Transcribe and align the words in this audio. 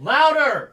Louder! 0.00 0.72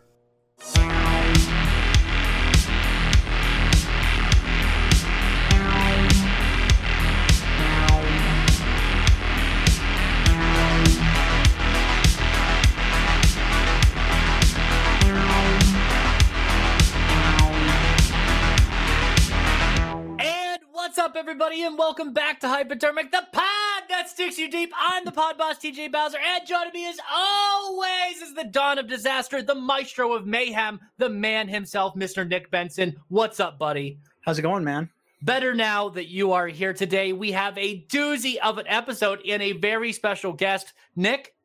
And 20.19 20.59
what's 20.71 20.97
up, 20.97 21.15
everybody, 21.15 21.63
and 21.63 21.77
welcome 21.77 22.13
back 22.13 22.39
to 22.39 22.47
Hypodermic, 22.47 23.11
the 23.11 23.27
pod 23.31 23.60
that 23.91 24.09
sticks 24.09 24.37
you 24.37 24.49
deep. 24.49 24.71
I'm 24.79 25.03
the 25.03 25.11
pod 25.11 25.37
boss, 25.37 25.57
TJ 25.57 25.91
Bowser, 25.91 26.17
and 26.17 26.47
joining 26.47 26.71
me 26.73 26.87
as 26.87 26.97
always 27.13 28.21
is 28.21 28.33
the 28.33 28.45
dawn 28.45 28.79
of 28.79 28.87
disaster, 28.87 29.41
the 29.41 29.53
maestro 29.53 30.13
of 30.13 30.25
mayhem, 30.25 30.79
the 30.97 31.09
man 31.09 31.49
himself, 31.49 31.93
Mr. 31.95 32.25
Nick 32.25 32.49
Benson. 32.49 32.95
What's 33.09 33.41
up, 33.41 33.59
buddy? 33.59 33.99
How's 34.21 34.39
it 34.39 34.43
going, 34.43 34.63
man? 34.63 34.89
Better 35.23 35.53
now 35.53 35.89
that 35.89 36.07
you 36.07 36.31
are 36.31 36.47
here 36.47 36.73
today. 36.73 37.11
We 37.11 37.33
have 37.33 37.57
a 37.57 37.85
doozy 37.87 38.37
of 38.37 38.57
an 38.57 38.65
episode 38.67 39.19
and 39.27 39.41
a 39.41 39.51
very 39.53 39.91
special 39.91 40.31
guest. 40.31 40.71
Nick, 40.95 41.35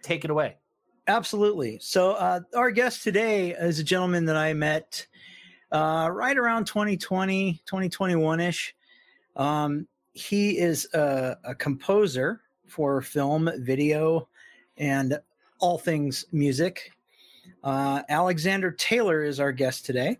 take 0.00 0.24
it 0.24 0.30
away. 0.30 0.56
Absolutely. 1.06 1.80
So, 1.82 2.12
uh, 2.12 2.40
our 2.56 2.70
guest 2.70 3.04
today 3.04 3.50
is 3.50 3.78
a 3.78 3.84
gentleman 3.84 4.24
that 4.24 4.36
I 4.36 4.54
met 4.54 5.06
uh, 5.70 6.08
right 6.10 6.36
around 6.36 6.66
2020, 6.66 7.60
2021 7.66 8.40
ish. 8.40 8.74
Um, 9.36 9.86
he 10.12 10.58
is 10.58 10.88
a, 10.94 11.36
a 11.44 11.54
composer 11.54 12.40
for 12.66 13.00
film, 13.00 13.50
video, 13.58 14.28
and 14.76 15.18
all 15.58 15.78
things 15.78 16.24
music. 16.32 16.92
Uh, 17.62 18.02
Alexander 18.08 18.70
Taylor 18.72 19.22
is 19.22 19.40
our 19.40 19.52
guest 19.52 19.84
today. 19.84 20.18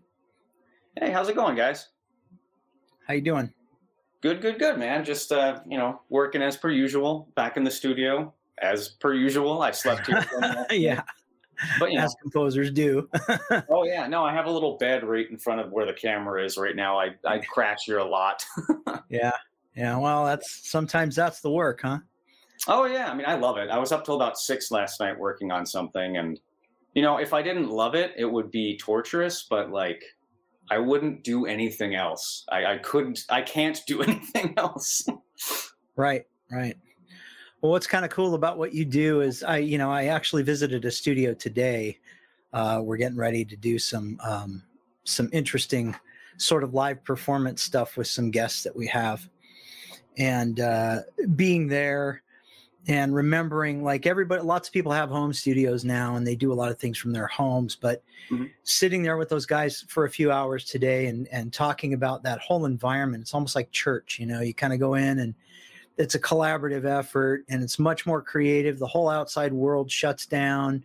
Hey, 0.98 1.10
how's 1.10 1.28
it 1.28 1.36
going, 1.36 1.56
guys? 1.56 1.88
How 3.06 3.14
you 3.14 3.20
doing? 3.20 3.52
Good, 4.20 4.42
good, 4.42 4.58
good, 4.58 4.78
man. 4.78 5.05
Just 5.05 5.32
uh, 5.32 5.60
you 5.66 5.78
know, 5.78 6.02
working 6.10 6.42
as 6.42 6.56
per 6.56 6.70
usual, 6.70 7.28
back 7.34 7.56
in 7.56 7.64
the 7.64 7.70
studio 7.70 8.32
as 8.58 8.88
per 8.88 9.14
usual. 9.14 9.62
I 9.62 9.70
slept 9.70 10.06
here. 10.06 10.22
for 10.22 10.36
a 10.36 10.41
minute. 10.48 10.66
yeah, 10.72 11.02
but 11.78 11.91
you 11.91 11.98
know, 11.98 12.04
as 12.04 12.14
composers 12.20 12.70
do. 12.70 13.08
oh 13.70 13.84
yeah, 13.84 14.06
no, 14.06 14.25
I 14.25 14.32
have 14.32 14.47
a 14.47 14.50
little 14.50 14.77
bed 14.77 15.04
right 15.04 15.28
in 15.30 15.38
front 15.38 15.60
of 15.60 15.72
where 15.72 15.86
the 15.86 15.92
camera 15.92 16.44
is 16.44 16.58
right 16.58 16.77
now. 16.77 16.98
I 16.98 17.14
I 17.25 17.38
crash 17.38 17.84
here 17.86 17.98
a 17.98 18.04
lot. 18.04 18.44
yeah, 19.08 19.32
yeah. 19.76 19.96
Well, 19.96 20.24
that's 20.24 20.70
sometimes 20.70 21.16
that's 21.16 21.40
the 21.40 21.50
work, 21.50 21.80
huh? 21.82 21.98
oh 22.68 22.84
yeah, 22.84 23.10
I 23.10 23.14
mean, 23.14 23.26
I 23.26 23.34
love 23.34 23.56
it. 23.56 23.70
I 23.70 23.78
was 23.78 23.92
up 23.92 24.04
till 24.04 24.16
about 24.16 24.38
six 24.38 24.70
last 24.70 25.00
night 25.00 25.18
working 25.18 25.50
on 25.50 25.64
something, 25.64 26.16
and 26.16 26.38
you 26.94 27.02
know, 27.02 27.18
if 27.18 27.32
I 27.32 27.42
didn't 27.42 27.70
love 27.70 27.94
it, 27.94 28.12
it 28.16 28.24
would 28.24 28.50
be 28.50 28.76
torturous. 28.76 29.46
But 29.48 29.70
like, 29.70 30.02
I 30.70 30.78
wouldn't 30.78 31.24
do 31.24 31.46
anything 31.46 31.94
else. 31.94 32.44
I, 32.50 32.66
I 32.66 32.78
couldn't. 32.78 33.24
I 33.30 33.42
can't 33.42 33.80
do 33.86 34.02
anything 34.04 34.54
else. 34.56 35.06
Right, 35.96 36.26
right. 36.50 36.76
Well, 37.60 37.72
what's 37.72 37.86
kind 37.86 38.04
of 38.04 38.10
cool 38.10 38.34
about 38.34 38.56
what 38.56 38.72
you 38.72 38.86
do 38.86 39.20
is 39.20 39.42
I, 39.42 39.58
you 39.58 39.76
know, 39.76 39.91
I 39.91 40.06
actually 40.06 40.42
visited 40.42 40.84
a 40.86 40.91
studio 40.91 41.34
today. 41.34 41.98
Uh, 42.54 42.80
we're 42.82 42.96
getting 42.96 43.18
ready 43.18 43.44
to 43.44 43.56
do 43.56 43.78
some 43.78 44.18
um, 44.24 44.62
some 45.04 45.28
interesting 45.32 45.94
sort 46.36 46.64
of 46.64 46.72
live 46.72 47.04
performance 47.04 47.62
stuff 47.62 47.96
with 47.96 48.06
some 48.06 48.30
guests 48.30 48.62
that 48.62 48.74
we 48.74 48.86
have, 48.86 49.28
and 50.19 50.61
uh, 50.61 51.00
being 51.36 51.66
there 51.66 52.22
and 52.89 53.14
remembering 53.14 53.84
like 53.84 54.06
everybody 54.06 54.42
lots 54.42 54.69
of 54.69 54.72
people 54.72 54.91
have 54.91 55.11
home 55.11 55.33
studios 55.33 55.84
now 55.84 56.16
and 56.16 56.27
they 56.27 56.34
do 56.34 56.53
a 56.53 56.55
lot 56.55 56.70
of 56.70 56.78
things 56.78 56.97
from 56.97 57.12
their 57.12 57.27
homes 57.27 57.77
but 57.77 58.03
Mhm. 58.31 58.50
sitting 58.62 59.03
there 59.03 59.19
with 59.19 59.28
those 59.28 59.44
guys 59.44 59.84
for 59.88 60.06
a 60.06 60.11
few 60.11 60.33
hours 60.33 60.64
today 60.64 61.06
and 61.06 61.28
and 61.28 61.53
talking 61.53 61.92
about 61.92 62.22
that 62.22 62.38
whole 62.41 62.64
environment 62.64 63.20
it's 63.22 63.34
almost 63.34 63.55
like 63.55 63.70
church 63.70 64.19
you 64.19 64.25
know 64.27 64.41
you 64.41 64.55
kind 64.55 64.72
of 64.72 64.81
go 64.81 64.94
in 64.94 65.19
and 65.19 65.34
it's 65.98 66.15
a 66.15 66.19
collaborative 66.21 66.87
effort 66.87 67.44
and 67.50 67.62
it's 67.62 67.78
much 67.78 68.06
more 68.06 68.22
creative 68.22 68.78
the 68.78 68.87
whole 68.87 69.10
outside 69.10 69.53
world 69.53 69.91
shuts 69.91 70.25
down 70.25 70.82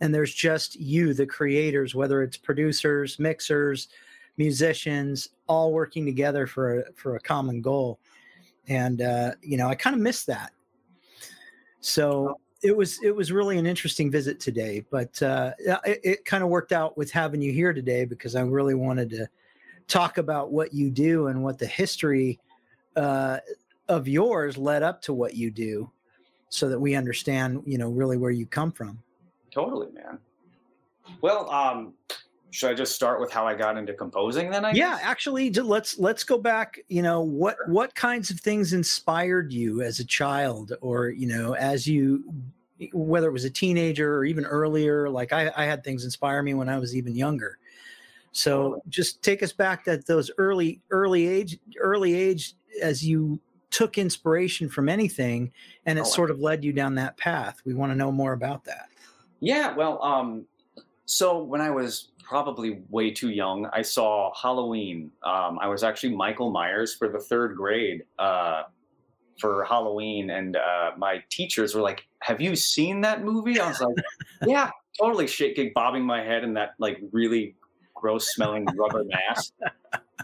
and 0.00 0.14
there's 0.14 0.34
just 0.34 0.74
you 0.76 1.12
the 1.12 1.26
creators 1.26 1.94
whether 1.94 2.22
it's 2.22 2.38
producers 2.38 3.18
mixers 3.18 3.88
musicians 4.38 5.28
all 5.48 5.72
working 5.72 6.04
together 6.06 6.46
for 6.46 6.80
a, 6.80 6.92
for 6.94 7.16
a 7.16 7.20
common 7.20 7.60
goal 7.60 7.98
and 8.68 9.02
uh, 9.02 9.32
you 9.42 9.56
know 9.56 9.68
i 9.68 9.74
kind 9.74 9.94
of 9.94 10.02
miss 10.02 10.24
that. 10.24 10.52
So 11.80 12.40
it 12.62 12.76
was 12.76 13.00
it 13.02 13.14
was 13.14 13.30
really 13.30 13.58
an 13.58 13.66
interesting 13.66 14.10
visit 14.10 14.40
today 14.40 14.84
but 14.90 15.20
uh, 15.22 15.52
it, 15.84 16.00
it 16.02 16.24
kind 16.24 16.42
of 16.42 16.48
worked 16.48 16.72
out 16.72 16.96
with 16.96 17.10
having 17.10 17.40
you 17.40 17.52
here 17.52 17.74
today 17.74 18.06
because 18.06 18.34
i 18.34 18.40
really 18.40 18.74
wanted 18.74 19.10
to 19.10 19.28
talk 19.88 20.18
about 20.18 20.50
what 20.50 20.72
you 20.72 20.90
do 20.90 21.28
and 21.28 21.42
what 21.42 21.58
the 21.58 21.66
history 21.66 22.40
uh, 22.96 23.38
of 23.88 24.08
yours 24.08 24.56
led 24.56 24.82
up 24.82 25.00
to 25.02 25.12
what 25.12 25.34
you 25.34 25.50
do 25.50 25.90
so 26.48 26.68
that 26.68 26.78
we 26.78 26.94
understand 26.94 27.62
you 27.66 27.78
know 27.78 27.88
really 27.88 28.16
where 28.16 28.30
you 28.30 28.46
come 28.46 28.72
from. 28.72 28.98
Totally, 29.50 29.90
man. 29.92 30.18
Well, 31.20 31.48
um, 31.50 31.94
should 32.56 32.70
I 32.70 32.74
just 32.74 32.94
start 32.94 33.20
with 33.20 33.30
how 33.30 33.46
I 33.46 33.54
got 33.54 33.76
into 33.76 33.92
composing 33.92 34.50
then? 34.50 34.64
I 34.64 34.72
yeah 34.72 34.96
guess? 34.96 35.00
actually 35.02 35.50
let's 35.52 35.98
let's 35.98 36.24
go 36.24 36.38
back 36.38 36.80
you 36.88 37.02
know 37.02 37.20
what 37.20 37.56
what 37.66 37.94
kinds 37.94 38.30
of 38.30 38.40
things 38.40 38.72
inspired 38.72 39.52
you 39.52 39.82
as 39.82 40.00
a 40.00 40.04
child 40.04 40.72
or 40.80 41.08
you 41.10 41.26
know 41.26 41.54
as 41.54 41.86
you 41.86 42.24
whether 42.92 43.28
it 43.28 43.32
was 43.32 43.44
a 43.44 43.50
teenager 43.50 44.16
or 44.16 44.24
even 44.24 44.44
earlier 44.44 45.08
like 45.08 45.32
i, 45.32 45.52
I 45.56 45.64
had 45.64 45.84
things 45.84 46.04
inspire 46.04 46.42
me 46.42 46.54
when 46.54 46.68
i 46.68 46.78
was 46.78 46.96
even 46.96 47.14
younger. 47.14 47.58
So 48.32 48.82
just 48.90 49.22
take 49.22 49.42
us 49.42 49.52
back 49.52 49.84
to 49.84 49.96
those 49.98 50.30
early 50.38 50.80
early 50.90 51.26
age 51.26 51.58
early 51.80 52.14
age 52.14 52.54
as 52.82 53.02
you 53.02 53.40
took 53.70 53.98
inspiration 53.98 54.68
from 54.68 54.88
anything 54.88 55.52
and 55.86 55.98
it 55.98 56.04
Oh, 56.04 56.04
sort 56.06 56.30
of 56.30 56.40
led 56.40 56.64
you 56.64 56.72
down 56.72 56.94
that 56.96 57.16
path. 57.16 57.60
We 57.64 57.74
want 57.74 57.92
to 57.92 57.96
know 57.96 58.12
more 58.12 58.32
about 58.34 58.64
that. 58.64 58.88
Yeah, 59.40 59.74
well, 59.74 60.02
um, 60.02 60.46
so 61.06 61.42
when 61.42 61.60
I 61.60 61.70
was 61.70 62.08
probably 62.26 62.82
way 62.90 63.10
too 63.10 63.30
young, 63.30 63.66
I 63.72 63.82
saw 63.82 64.32
Halloween. 64.34 65.10
Um, 65.22 65.58
I 65.60 65.68
was 65.68 65.84
actually 65.84 66.14
Michael 66.14 66.50
Myers 66.50 66.94
for 66.94 67.08
the 67.08 67.20
third 67.20 67.56
grade 67.56 68.02
uh, 68.18 68.64
for 69.40 69.64
Halloween, 69.64 70.30
and 70.30 70.56
uh, 70.56 70.90
my 70.98 71.22
teachers 71.30 71.74
were 71.74 71.82
like, 71.82 72.06
"Have 72.22 72.40
you 72.40 72.56
seen 72.56 73.00
that 73.02 73.22
movie?" 73.22 73.60
I 73.60 73.68
was 73.68 73.80
like, 73.80 73.96
"Yeah, 74.46 74.70
totally." 75.00 75.26
Shit, 75.26 75.56
Shaking, 75.56 75.72
bobbing 75.74 76.04
my 76.04 76.22
head 76.22 76.42
in 76.42 76.54
that 76.54 76.70
like 76.78 76.98
really 77.12 77.54
gross 77.94 78.34
smelling 78.34 78.66
rubber 78.76 79.04
mask. 79.28 79.52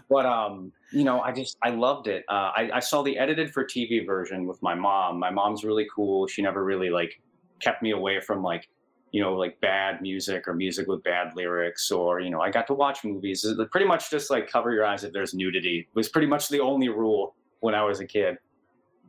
But 0.09 0.25
um, 0.25 0.71
you 0.91 1.05
know, 1.05 1.21
I 1.21 1.31
just 1.31 1.57
I 1.63 1.69
loved 1.69 2.07
it. 2.07 2.25
Uh, 2.27 2.51
I, 2.55 2.69
I 2.73 2.79
saw 2.79 3.01
the 3.01 3.17
edited 3.17 3.51
for 3.51 3.63
TV 3.63 4.05
version 4.05 4.45
with 4.45 4.61
my 4.61 4.75
mom. 4.75 5.19
My 5.19 5.31
mom's 5.31 5.63
really 5.63 5.87
cool. 5.93 6.27
She 6.27 6.41
never 6.41 6.63
really 6.63 6.89
like 6.89 7.21
kept 7.61 7.81
me 7.81 7.91
away 7.91 8.19
from 8.19 8.43
like 8.43 8.67
you 9.13 9.21
know 9.21 9.35
like 9.35 9.61
bad 9.61 10.01
music 10.01 10.47
or 10.47 10.53
music 10.53 10.87
with 10.87 11.01
bad 11.03 11.33
lyrics 11.35 11.91
or 11.91 12.19
you 12.19 12.31
know 12.31 12.41
i 12.41 12.49
got 12.49 12.67
to 12.67 12.73
watch 12.73 13.05
movies. 13.05 13.45
Pretty 13.71 13.85
much 13.85 14.09
just 14.09 14.29
like 14.29 14.49
cover 14.49 14.73
your 14.73 14.85
eyes 14.85 15.05
if 15.05 15.13
there's 15.13 15.33
nudity. 15.33 15.87
Was 15.93 16.09
pretty 16.09 16.27
much 16.27 16.49
the 16.49 16.59
only 16.59 16.89
rule 16.89 17.35
when 17.61 17.75
i 17.75 17.83
was 17.83 18.01
a 18.01 18.05
kid. 18.05 18.37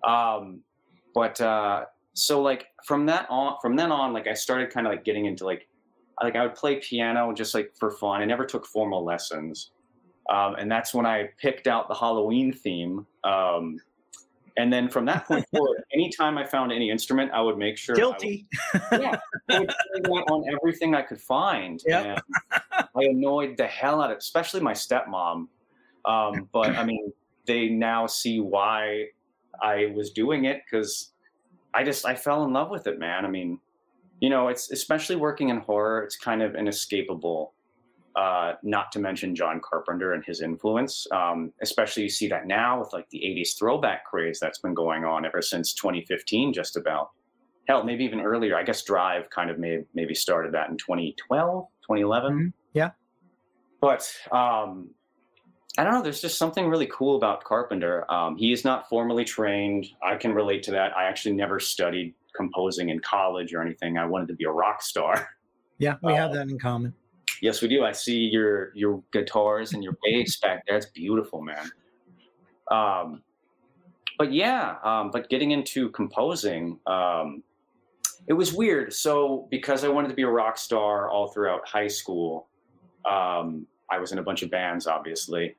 Um 0.07 0.61
but 1.15 1.41
uh 1.41 1.87
so 2.13 2.43
like 2.43 2.67
from 2.85 3.07
that 3.07 3.27
on 3.31 3.57
from 3.61 3.75
then 3.75 3.91
on 3.91 4.13
like 4.13 4.29
i 4.29 4.35
started 4.35 4.71
kind 4.71 4.87
of 4.87 4.93
like 4.93 5.05
getting 5.05 5.25
into 5.25 5.45
like 5.45 5.67
like 6.23 6.37
i 6.37 6.43
would 6.43 6.55
play 6.55 6.77
piano 6.77 7.33
just 7.33 7.55
like 7.55 7.73
for 7.75 7.91
fun. 7.91 8.21
I 8.21 8.27
never 8.27 8.45
took 8.45 8.67
formal 8.67 9.05
lessons. 9.05 9.73
Um, 10.31 10.55
and 10.55 10.71
that's 10.71 10.95
when 10.95 11.07
i 11.07 11.29
picked 11.39 11.67
out 11.67 11.89
the 11.89 11.95
halloween 11.95 12.51
theme 12.51 13.07
um 13.25 13.79
and 14.57 14.73
then 14.73 14.89
from 14.89 15.05
that 15.05 15.27
point 15.27 15.45
forward 15.51 15.83
anytime 15.93 16.39
i 16.39 16.45
found 16.45 16.73
any 16.73 16.91
instrument 16.91 17.31
i 17.33 17.41
would 17.41 17.59
make 17.59 17.77
sure 17.77 17.95
I 17.99 18.05
would 18.05 18.19
guilty 18.19 18.47
yeah, 18.93 19.17
I 19.51 19.61
would 19.61 19.71
on 20.31 20.45
everything 20.53 20.95
I 20.95 21.03
could 21.03 21.21
find. 21.21 21.83
Yep. 21.87 22.23
And 22.53 22.87
I 22.97 23.05
annoyed 23.05 23.57
the 23.57 23.67
hell 23.67 24.01
out 24.01 24.11
of, 24.11 24.19
especially 24.19 24.61
my 24.61 24.73
stepmom. 24.73 25.49
Um, 26.05 26.49
but 26.53 26.77
I 26.77 26.85
mean, 26.85 27.13
they 27.47 27.69
now 27.69 28.07
see 28.07 28.41
why 28.41 29.07
I 29.63 29.93
was 29.95 30.11
doing 30.11 30.45
it 30.45 30.63
because 30.65 31.13
I 31.73 31.85
just 31.85 32.07
I 32.07 32.15
fell 32.15 32.45
in 32.45 32.53
love 32.53 32.71
with 32.71 32.87
it, 32.87 32.99
man. 32.99 33.25
I 33.25 33.29
mean, 33.29 33.59
you 34.21 34.31
know, 34.31 34.49
it's 34.49 34.71
especially 34.71 35.17
working 35.17 35.49
in 35.49 35.59
horror. 35.59 36.03
It's 36.03 36.17
kind 36.17 36.43
of 36.43 36.55
inescapable. 36.55 37.54
Uh, 38.17 38.55
not 38.63 38.93
to 38.93 39.01
mention 39.01 39.35
John 39.35 39.61
Carpenter 39.61 40.13
and 40.13 40.25
his 40.25 40.41
influence. 40.41 41.07
Um, 41.11 41.53
especially 41.63 42.05
you 42.05 42.09
see 42.09 42.29
that 42.29 42.47
now 42.47 42.79
with 42.79 42.93
like 42.93 43.09
the 43.11 43.19
'80s 43.19 43.59
throwback 43.59 44.05
craze 44.05 44.39
that's 44.41 44.59
been 44.59 44.75
going 44.75 45.05
on 45.05 45.25
ever 45.27 45.43
since 45.43 45.75
2015, 45.75 46.53
just 46.53 46.77
about 46.77 47.11
hell, 47.67 47.83
maybe 47.83 48.05
even 48.05 48.21
earlier. 48.21 48.57
I 48.57 48.63
guess 48.63 48.83
Drive 48.83 49.31
kind 49.31 49.51
of 49.51 49.59
may, 49.59 49.85
maybe 49.95 50.15
started 50.15 50.53
that 50.55 50.69
in 50.71 50.77
2012, 50.77 51.67
2011. 51.83 52.33
Mhm. 52.33 52.53
Yeah. 52.73 52.91
But 53.81 54.09
um, 54.31 54.91
I 55.77 55.83
don't 55.83 55.95
know. 55.95 56.03
There's 56.03 56.21
just 56.21 56.39
something 56.39 56.69
really 56.69 56.87
cool 56.87 57.17
about 57.17 57.43
Carpenter. 57.43 58.11
Um, 58.13 58.37
he 58.37 58.53
is 58.53 58.65
not 58.65 58.89
formally 58.89 59.25
trained. 59.25 59.87
I 60.03 60.17
can 60.17 60.33
relate 60.35 60.63
to 60.65 60.71
that. 60.73 60.97
I 60.97 61.05
actually 61.05 61.35
never 61.35 61.59
studied 61.59 62.15
composing 62.37 62.91
in 62.91 63.01
college 63.01 63.53
or 63.55 63.61
anything. 63.61 63.99
I 63.99 64.05
wanted 64.07 64.29
to 64.29 64.35
be 64.35 64.45
a 64.45 64.51
rock 64.51 64.83
star. 64.83 65.31
Yeah, 65.79 65.97
we 66.03 66.13
have 66.13 66.31
Uh, 66.31 66.35
that 66.35 66.49
in 66.49 66.59
common. 66.59 66.95
Yes, 67.41 67.63
we 67.63 67.69
do. 67.69 67.85
I 67.85 67.93
see 67.93 68.19
your 68.19 68.73
your 68.75 69.03
guitars 69.13 69.73
and 69.73 69.83
your 69.83 69.97
bass 70.03 70.39
back 70.39 70.65
there. 70.67 70.77
It's 70.77 70.87
beautiful, 70.87 71.43
man. 71.43 71.71
Um, 72.71 73.23
but 74.19 74.33
yeah, 74.33 74.77
um, 74.85 75.11
but 75.11 75.29
getting 75.29 75.51
into 75.51 75.91
composing, 75.91 76.79
um, 76.87 77.43
it 78.27 78.33
was 78.33 78.53
weird. 78.53 78.93
So 78.93 79.49
because 79.51 79.85
I 79.85 79.89
wanted 79.89 80.09
to 80.09 80.15
be 80.15 80.23
a 80.23 80.29
rock 80.29 80.57
star 80.57 81.11
all 81.11 81.29
throughout 81.29 81.67
high 81.67 81.89
school, 81.89 82.49
um, 83.05 83.67
I 83.91 83.99
was 83.99 84.13
in 84.13 84.19
a 84.19 84.23
bunch 84.23 84.43
of 84.43 84.51
bands, 84.51 84.87
obviously, 84.87 85.57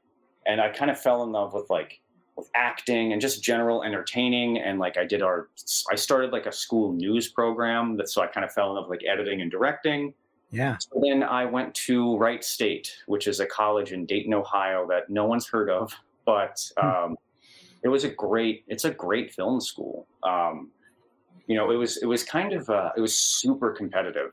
and 0.47 0.61
I 0.61 0.69
kind 0.69 0.89
of 0.89 0.99
fell 0.99 1.23
in 1.23 1.31
love 1.31 1.53
with 1.53 1.69
like 1.69 1.99
with 2.35 2.49
acting 2.55 3.13
and 3.13 3.21
just 3.21 3.41
general 3.41 3.83
entertaining. 3.83 4.57
And 4.57 4.79
like 4.79 4.97
I 4.97 5.05
did 5.05 5.21
our, 5.21 5.49
I 5.91 5.95
started 5.95 6.31
like 6.31 6.45
a 6.45 6.51
school 6.51 6.91
news 6.91 7.29
program 7.29 7.95
that 7.97 8.09
so 8.09 8.21
I 8.21 8.27
kind 8.27 8.45
of 8.45 8.51
fell 8.51 8.69
in 8.69 8.75
love 8.75 8.89
with 8.89 8.99
like 8.99 9.07
editing 9.07 9.41
and 9.41 9.49
directing. 9.49 10.13
Yeah. 10.51 10.77
So 10.79 11.01
then 11.01 11.23
I 11.23 11.45
went 11.45 11.73
to 11.75 12.17
Wright 12.17 12.43
State, 12.43 12.95
which 13.07 13.27
is 13.27 13.39
a 13.39 13.45
college 13.45 13.91
in 13.91 14.05
Dayton, 14.05 14.33
Ohio 14.33 14.87
that 14.87 15.09
no 15.09 15.25
one's 15.25 15.47
heard 15.47 15.69
of, 15.69 15.93
but 16.25 16.61
um, 16.81 17.17
it 17.83 17.89
was 17.89 18.03
a 18.03 18.09
great. 18.09 18.63
It's 18.67 18.85
a 18.85 18.91
great 18.91 19.33
film 19.33 19.59
school. 19.59 20.07
Um, 20.23 20.71
you 21.47 21.55
know, 21.55 21.71
it 21.71 21.75
was 21.75 21.97
it 21.97 22.05
was 22.05 22.23
kind 22.23 22.53
of 22.53 22.69
uh, 22.69 22.91
it 22.97 23.01
was 23.01 23.15
super 23.15 23.71
competitive. 23.71 24.31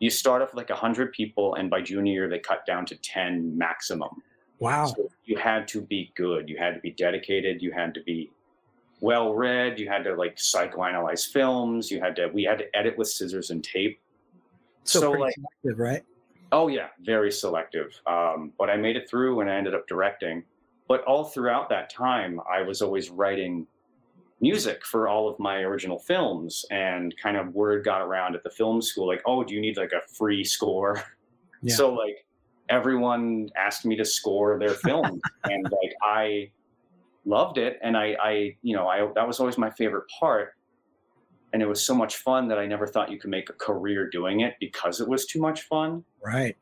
You 0.00 0.10
start 0.10 0.42
off 0.42 0.52
with 0.52 0.68
like 0.68 0.70
hundred 0.70 1.12
people, 1.12 1.54
and 1.54 1.70
by 1.70 1.80
junior 1.80 2.12
year 2.12 2.28
they 2.28 2.38
cut 2.38 2.66
down 2.66 2.84
to 2.86 2.96
ten 2.96 3.56
maximum. 3.56 4.22
Wow. 4.58 4.86
So 4.86 5.08
you 5.24 5.36
had 5.36 5.66
to 5.68 5.80
be 5.80 6.12
good. 6.14 6.48
You 6.48 6.56
had 6.56 6.74
to 6.74 6.80
be 6.80 6.92
dedicated. 6.92 7.62
You 7.62 7.72
had 7.72 7.94
to 7.94 8.02
be 8.02 8.30
well 9.00 9.34
read. 9.34 9.78
You 9.78 9.88
had 9.88 10.04
to 10.04 10.14
like 10.14 10.36
psychoanalyze 10.36 11.26
films. 11.30 11.90
You 11.90 12.00
had 12.00 12.14
to. 12.16 12.28
We 12.28 12.44
had 12.44 12.58
to 12.58 12.76
edit 12.76 12.96
with 12.98 13.08
scissors 13.08 13.50
and 13.50 13.62
tape. 13.64 14.00
So, 14.84 15.00
so, 15.00 15.10
like- 15.12 15.34
selective, 15.34 15.78
right? 15.78 16.02
Oh 16.52 16.68
yeah, 16.68 16.88
very 17.00 17.32
selective. 17.32 17.98
Um, 18.06 18.52
but 18.58 18.68
I 18.68 18.76
made 18.76 18.96
it 18.96 19.08
through, 19.08 19.40
and 19.40 19.50
I 19.50 19.54
ended 19.54 19.74
up 19.74 19.88
directing. 19.88 20.44
But 20.86 21.02
all 21.04 21.24
throughout 21.24 21.70
that 21.70 21.88
time, 21.88 22.40
I 22.50 22.60
was 22.60 22.82
always 22.82 23.08
writing 23.08 23.66
music 24.40 24.84
for 24.84 25.08
all 25.08 25.28
of 25.28 25.38
my 25.38 25.60
original 25.60 25.98
films, 25.98 26.66
and 26.70 27.14
kind 27.16 27.38
of 27.38 27.54
word 27.54 27.84
got 27.84 28.02
around 28.02 28.34
at 28.34 28.42
the 28.42 28.50
film 28.50 28.82
school, 28.82 29.06
like, 29.06 29.22
"Oh, 29.24 29.42
do 29.42 29.54
you 29.54 29.60
need 29.60 29.78
like 29.78 29.92
a 29.92 30.06
free 30.14 30.44
score?" 30.44 31.02
Yeah. 31.64 31.76
So 31.76 31.94
like 31.94 32.26
everyone 32.68 33.48
asked 33.56 33.84
me 33.84 33.94
to 33.94 34.04
score 34.04 34.58
their 34.58 34.74
film, 34.74 35.20
and 35.44 35.62
like 35.62 35.94
I 36.02 36.50
loved 37.24 37.56
it, 37.56 37.78
and 37.82 37.96
I, 37.96 38.16
I, 38.20 38.56
you 38.62 38.74
know, 38.74 38.88
I 38.88 39.08
that 39.14 39.24
was 39.24 39.38
always 39.38 39.56
my 39.58 39.70
favorite 39.70 40.06
part. 40.18 40.54
And 41.52 41.60
it 41.62 41.68
was 41.68 41.82
so 41.84 41.94
much 41.94 42.16
fun 42.16 42.48
that 42.48 42.58
I 42.58 42.66
never 42.66 42.86
thought 42.86 43.10
you 43.10 43.18
could 43.18 43.30
make 43.30 43.50
a 43.50 43.52
career 43.54 44.08
doing 44.08 44.40
it 44.40 44.54
because 44.60 45.00
it 45.00 45.08
was 45.08 45.26
too 45.26 45.40
much 45.40 45.62
fun 45.62 46.04
Right. 46.24 46.56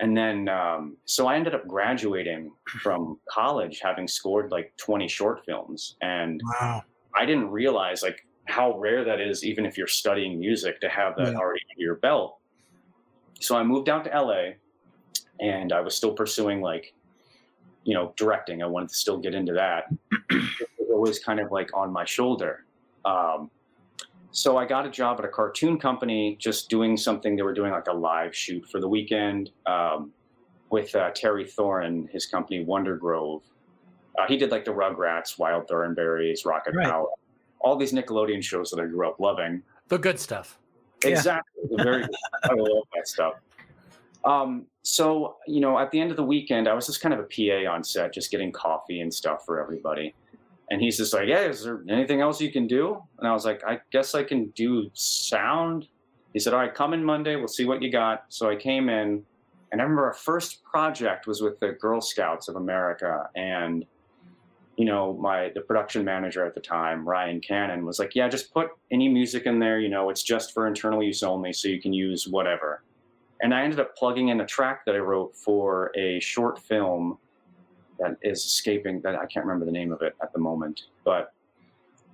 and 0.00 0.16
then 0.16 0.48
um, 0.48 0.96
so 1.04 1.26
i 1.28 1.36
ended 1.36 1.54
up 1.54 1.66
graduating 1.68 2.50
from 2.82 3.18
college 3.30 3.80
having 3.82 4.06
scored 4.08 4.50
like 4.50 4.72
20 4.76 5.06
short 5.08 5.44
films 5.46 5.96
and 6.02 6.40
Wow. 6.60 6.82
i 7.14 7.24
didn't 7.24 7.50
realize 7.50 8.02
like 8.02 8.18
how 8.46 8.76
rare 8.78 9.04
that 9.04 9.20
is 9.20 9.44
even 9.44 9.64
if 9.64 9.78
you're 9.78 9.86
studying 10.02 10.38
music 10.38 10.80
to 10.80 10.88
have 10.88 11.14
that 11.16 11.32
Yeah. 11.32 11.38
already 11.38 11.60
under 11.72 11.82
your 11.88 11.96
belt 11.96 12.38
so 13.40 13.56
i 13.56 13.62
moved 13.62 13.88
out 13.88 14.04
to 14.04 14.10
la 14.20 14.42
and 15.40 15.72
i 15.72 15.80
was 15.80 15.94
still 15.94 16.12
pursuing 16.12 16.60
like 16.60 16.92
you 17.84 17.94
know 17.94 18.12
directing 18.16 18.62
i 18.62 18.66
wanted 18.66 18.88
to 18.90 18.94
still 18.96 19.18
get 19.18 19.32
into 19.34 19.52
that 19.52 19.84
it 20.30 20.68
was 20.78 20.88
always 20.92 21.18
kind 21.20 21.38
of 21.40 21.50
like 21.52 21.70
on 21.74 21.92
my 21.92 22.04
shoulder 22.04 22.64
um, 23.04 23.50
so 24.34 24.56
I 24.56 24.66
got 24.66 24.84
a 24.84 24.90
job 24.90 25.20
at 25.20 25.24
a 25.24 25.28
cartoon 25.28 25.78
company, 25.78 26.36
just 26.40 26.68
doing 26.68 26.96
something. 26.96 27.36
They 27.36 27.42
were 27.42 27.54
doing 27.54 27.70
like 27.70 27.86
a 27.86 27.92
live 27.92 28.34
shoot 28.34 28.66
for 28.68 28.80
the 28.80 28.88
weekend 28.88 29.50
um, 29.64 30.10
with 30.70 30.92
uh, 30.96 31.10
Terry 31.14 31.44
Thoren, 31.44 32.10
his 32.10 32.26
company 32.26 32.64
Wonder 32.64 32.96
Grove. 32.96 33.44
Uh, 34.18 34.26
he 34.26 34.36
did 34.36 34.50
like 34.50 34.64
the 34.64 34.72
Rugrats, 34.72 35.38
Wild 35.38 35.68
Thornberrys, 35.68 36.44
Rocket 36.44 36.74
Right. 36.74 36.88
Power, 36.88 37.06
all 37.60 37.76
these 37.76 37.92
Nickelodeon 37.92 38.42
shows 38.42 38.70
that 38.70 38.80
I 38.80 38.86
grew 38.86 39.08
up 39.08 39.20
loving. 39.20 39.62
The 39.86 39.98
good 39.98 40.18
stuff. 40.18 40.58
Exactly, 41.04 41.62
very. 41.70 42.02
I 42.42 42.54
love 42.54 42.88
that 42.92 43.06
stuff. 43.06 43.34
Um, 44.24 44.66
so 44.82 45.36
you 45.46 45.60
know, 45.60 45.78
at 45.78 45.92
the 45.92 46.00
end 46.00 46.10
of 46.10 46.16
the 46.16 46.24
weekend, 46.24 46.66
I 46.66 46.74
was 46.74 46.86
just 46.86 47.00
kind 47.00 47.14
of 47.14 47.20
a 47.20 47.22
PA 47.22 47.70
on 47.70 47.84
set, 47.84 48.12
just 48.12 48.32
getting 48.32 48.50
coffee 48.50 48.98
and 48.98 49.14
stuff 49.14 49.44
for 49.46 49.62
everybody. 49.62 50.12
And 50.70 50.80
he's 50.80 50.96
just 50.96 51.12
like, 51.12 51.28
"Yeah, 51.28 51.40
is 51.40 51.64
there 51.64 51.82
anything 51.88 52.20
else 52.20 52.40
you 52.40 52.50
can 52.50 52.66
do?" 52.66 53.02
And 53.18 53.28
I 53.28 53.32
was 53.32 53.44
like, 53.44 53.62
"I 53.66 53.80
guess 53.90 54.14
I 54.14 54.24
can 54.24 54.46
do 54.50 54.90
sound." 54.94 55.88
He 56.32 56.38
said, 56.38 56.54
"All 56.54 56.60
right, 56.60 56.74
come 56.74 56.94
in 56.94 57.04
Monday. 57.04 57.36
We'll 57.36 57.48
see 57.48 57.66
what 57.66 57.82
you 57.82 57.90
got." 57.90 58.24
So 58.28 58.50
I 58.50 58.56
came 58.56 58.88
in, 58.88 59.24
and 59.72 59.80
I 59.80 59.84
remember 59.84 60.06
our 60.06 60.14
first 60.14 60.64
project 60.64 61.26
was 61.26 61.42
with 61.42 61.60
the 61.60 61.72
Girl 61.72 62.00
Scouts 62.00 62.48
of 62.48 62.56
America, 62.56 63.28
and 63.36 63.84
you 64.76 64.84
know, 64.84 65.14
my 65.14 65.50
the 65.54 65.60
production 65.60 66.04
manager 66.04 66.44
at 66.44 66.54
the 66.54 66.60
time, 66.60 67.08
Ryan 67.08 67.40
Cannon, 67.40 67.84
was 67.84 67.98
like, 67.98 68.14
"Yeah, 68.14 68.28
just 68.28 68.52
put 68.52 68.70
any 68.90 69.08
music 69.08 69.46
in 69.46 69.58
there. 69.58 69.78
You 69.78 69.88
know, 69.88 70.10
it's 70.10 70.22
just 70.22 70.52
for 70.52 70.66
internal 70.66 71.02
use 71.02 71.22
only, 71.22 71.52
so 71.52 71.68
you 71.68 71.80
can 71.80 71.92
use 71.92 72.26
whatever." 72.26 72.82
And 73.40 73.54
I 73.54 73.62
ended 73.62 73.80
up 73.80 73.94
plugging 73.96 74.28
in 74.28 74.40
a 74.40 74.46
track 74.46 74.84
that 74.86 74.94
I 74.94 74.98
wrote 74.98 75.36
for 75.36 75.92
a 75.96 76.18
short 76.20 76.58
film 76.58 77.18
that 77.98 78.16
is 78.22 78.44
escaping. 78.44 79.00
That 79.02 79.14
I 79.14 79.26
can't 79.26 79.44
remember 79.46 79.64
the 79.64 79.72
name 79.72 79.92
of 79.92 80.02
it 80.02 80.14
at 80.22 80.32
the 80.32 80.38
moment, 80.38 80.82
but 81.04 81.32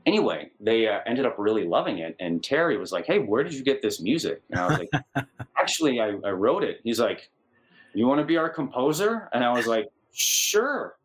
anyway, 0.07 0.51
they 0.61 0.89
uh, 0.89 1.01
ended 1.07 1.27
up 1.27 1.37
really 1.39 1.65
loving 1.65 1.99
it. 1.99 2.17
And 2.21 2.43
Terry 2.43 2.77
was 2.77 2.93
like, 2.93 3.07
"Hey, 3.07 3.19
where 3.19 3.43
did 3.43 3.55
you 3.55 3.63
get 3.63 3.83
this 3.83 4.01
music?" 4.01 4.43
And 4.51 4.61
I 4.61 4.67
was 4.67 4.79
like, 4.79 5.27
"Actually, 5.57 6.01
I, 6.01 6.09
I 6.25 6.31
wrote 6.31 6.65
it." 6.65 6.81
He's 6.85 7.01
like, 7.01 7.31
"You 7.95 8.07
want 8.07 8.21
to 8.21 8.27
be 8.27 8.37
our 8.37 8.49
composer?" 8.49 9.29
And 9.33 9.45
I 9.45 9.53
was 9.53 9.67
like, 9.67 9.89
"Sure." 10.13 10.97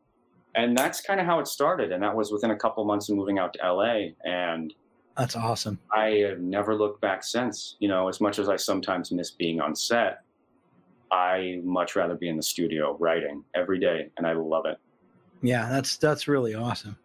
And 0.56 0.78
that's 0.78 1.01
kind 1.01 1.19
of 1.19 1.25
how 1.25 1.39
it 1.39 1.48
started. 1.48 1.92
And 1.92 2.01
that 2.01 2.16
was 2.16 2.31
within 2.31 2.51
a 2.51 2.56
couple 2.56 2.83
months 2.86 3.10
of 3.10 3.18
moving 3.18 3.39
out 3.39 3.54
to 3.54 3.74
LA. 3.74 4.12
And 4.24 4.74
That's 5.18 5.36
awesome. 5.36 5.80
I 5.92 6.24
have 6.30 6.39
never 6.39 6.75
looked 6.75 7.01
back 7.01 7.24
since. 7.24 7.75
You 7.80 7.89
know, 7.89 8.07
as 8.07 8.21
much 8.21 8.39
as 8.39 8.48
I 8.48 8.56
sometimes 8.56 9.12
miss 9.12 9.31
being 9.31 9.60
on 9.60 9.75
set, 9.75 10.21
I 11.16 11.62
much 11.64 11.96
rather 11.96 12.16
be 12.16 12.28
in 12.28 12.36
the 12.36 12.44
studio 12.44 12.98
writing 13.00 13.44
every 13.56 13.80
day, 13.80 14.12
and 14.18 14.28
I 14.28 14.34
love 14.34 14.66
it. 14.66 14.78
Yeah, 15.42 15.70
that's 15.70 15.98
that's 15.98 16.28
really 16.28 16.56
awesome. 16.56 16.98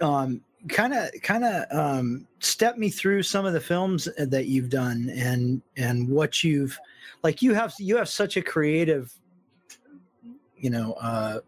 Um, 0.00 0.42
kind 0.68 0.94
of, 0.94 1.10
kind 1.22 1.44
of, 1.44 1.64
um, 1.70 2.26
step 2.38 2.78
me 2.78 2.88
through 2.88 3.22
some 3.22 3.44
of 3.44 3.52
the 3.52 3.60
films 3.60 4.08
that 4.16 4.46
you've 4.46 4.70
done 4.70 5.10
and 5.10 5.60
and 5.76 6.08
what 6.08 6.42
you've, 6.42 6.78
like, 7.22 7.42
you 7.42 7.52
have 7.52 7.74
you 7.78 7.96
have 7.96 8.08
such 8.08 8.38
a 8.38 8.42
creative, 8.42 9.12
you 10.56 10.70
know, 10.70 10.94
uh, 10.94 11.40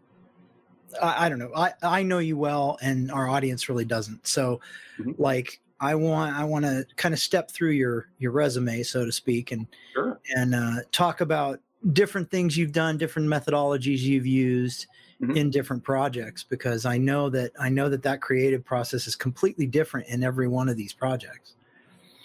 I, 1.01 1.25
I 1.25 1.29
don't 1.29 1.39
know, 1.39 1.51
I 1.55 1.73
I 1.81 2.03
know 2.03 2.19
you 2.19 2.37
well, 2.37 2.77
and 2.81 3.11
our 3.11 3.27
audience 3.27 3.69
really 3.69 3.85
doesn't. 3.85 4.27
So, 4.27 4.61
Mhm. 4.99 5.15
like, 5.17 5.59
I 5.83 5.95
want 5.95 6.33
I 6.35 6.43
want 6.45 6.63
to 6.65 6.85
kind 6.95 7.13
of 7.13 7.19
step 7.19 7.51
through 7.51 7.71
your 7.71 8.07
your 8.17 8.31
resume, 8.31 8.83
so 8.83 9.05
to 9.05 9.11
speak, 9.11 9.51
and 9.51 9.67
Sure. 9.93 10.19
and 10.35 10.55
uh, 10.55 10.77
talk 10.91 11.19
about 11.21 11.59
different 11.91 12.31
things 12.31 12.55
you've 12.57 12.71
done, 12.71 12.97
different 12.97 13.27
methodologies 13.27 13.99
you've 13.99 14.25
used 14.25 14.87
Mhm. 15.21 15.35
in 15.37 15.49
different 15.51 15.83
projects, 15.83 16.43
because 16.43 16.85
I 16.85 16.97
know 16.97 17.29
that 17.29 17.51
I 17.59 17.69
know 17.69 17.89
that 17.89 18.01
that 18.03 18.21
creative 18.21 18.63
process 18.63 19.07
is 19.07 19.15
completely 19.15 19.67
different 19.67 20.07
in 20.07 20.23
every 20.23 20.47
one 20.47 20.69
of 20.69 20.77
these 20.77 20.93
projects. 20.93 21.55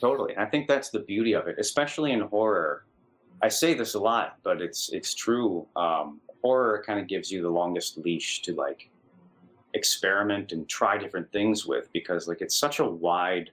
Totally. 0.00 0.37
I 0.38 0.47
think 0.47 0.69
that's 0.69 0.91
the 0.91 1.00
beauty 1.00 1.33
of 1.35 1.49
it, 1.49 1.57
especially 1.59 2.12
in 2.12 2.21
horror. 2.21 2.85
I 3.43 3.49
say 3.49 3.75
this 3.75 3.95
a 3.95 4.00
lot, 4.00 4.38
but 4.45 4.62
it's 4.62 4.91
it's 4.93 5.15
true. 5.15 5.67
Um, 5.75 6.21
horror 6.43 6.83
kind 6.87 7.00
of 7.00 7.09
gives 7.09 7.31
you 7.33 7.43
the 7.43 7.50
longest 7.50 7.99
leash 7.99 8.43
to 8.43 8.55
like 8.55 8.88
experiment 9.78 10.52
and 10.52 10.68
try 10.68 10.99
different 10.99 11.30
things 11.32 11.66
with 11.70 11.88
because 11.92 12.28
like 12.28 12.40
it's 12.44 12.56
such 12.56 12.76
a 12.80 12.85
wide 13.06 13.50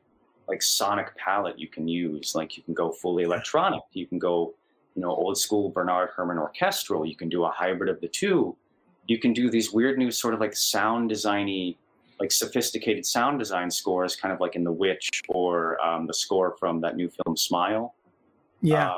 like 0.50 0.62
sonic 0.62 1.16
palette 1.18 1.58
you 1.58 1.70
can 1.76 1.88
use. 1.88 2.36
Like 2.36 2.58
you 2.58 2.64
can 2.64 2.74
go 2.74 2.92
fully 2.92 3.24
electronic, 3.24 3.82
you 3.94 4.08
can 4.08 4.20
go 4.20 4.54
you 4.96 5.02
know 5.04 5.12
old 5.24 5.38
school 5.38 5.70
Bernard 5.70 6.10
Herrmann 6.16 6.38
orchestral, 6.38 7.06
you 7.06 7.16
can 7.16 7.30
do 7.30 7.46
a 7.46 7.52
hybrid 7.62 7.90
of 7.90 8.00
the 8.02 8.08
two. 8.08 8.56
You 9.08 9.20
can 9.20 9.34
do 9.34 9.50
these 9.56 9.72
weird 9.72 9.98
new 9.98 10.12
sort 10.12 10.34
of 10.34 10.40
like 10.40 10.56
sound 10.56 11.12
designy 11.12 11.78
like 12.20 12.32
sophisticated 12.32 13.06
sound 13.06 13.40
design 13.40 13.70
scores, 13.70 14.16
kind 14.16 14.34
of 14.34 14.40
like 14.40 14.56
in 14.56 14.64
The 14.64 14.72
Witch 14.72 15.10
or 15.30 15.80
um, 15.86 16.08
the 16.08 16.14
score 16.14 16.56
from 16.60 16.80
that 16.82 16.96
new 16.96 17.10
film 17.10 17.36
Smile. 17.36 17.96
Yeah, 18.62 18.92
Uh, 18.92 18.96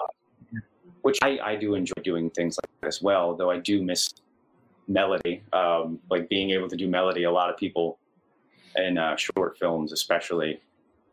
which 1.02 1.18
I, 1.24 1.40
I 1.44 1.56
do 1.56 1.74
enjoy 1.74 2.02
doing 2.04 2.30
things 2.30 2.58
like 2.58 2.70
that 2.82 2.88
as 2.88 3.02
well, 3.02 3.36
though 3.36 3.50
I 3.50 3.60
do 3.60 3.84
miss 3.84 4.10
melody, 4.88 5.42
um, 5.54 6.00
like 6.10 6.30
being 6.30 6.52
able 6.52 6.70
to 6.70 6.76
do 6.76 6.88
melody. 6.88 7.24
A 7.24 7.32
lot 7.32 7.50
of 7.50 7.58
people 7.58 8.00
in 8.76 8.98
uh, 8.98 9.16
short 9.16 9.58
films, 9.58 9.92
especially 9.92 10.62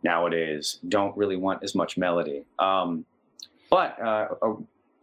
nowadays, 0.03 0.79
don't 0.89 1.17
really 1.17 1.37
want 1.37 1.63
as 1.65 1.75
much 1.75 1.97
melody. 1.97 2.45
Um, 2.59 3.05
but 3.71 4.01
uh, 4.01 4.29
uh, 4.43 4.55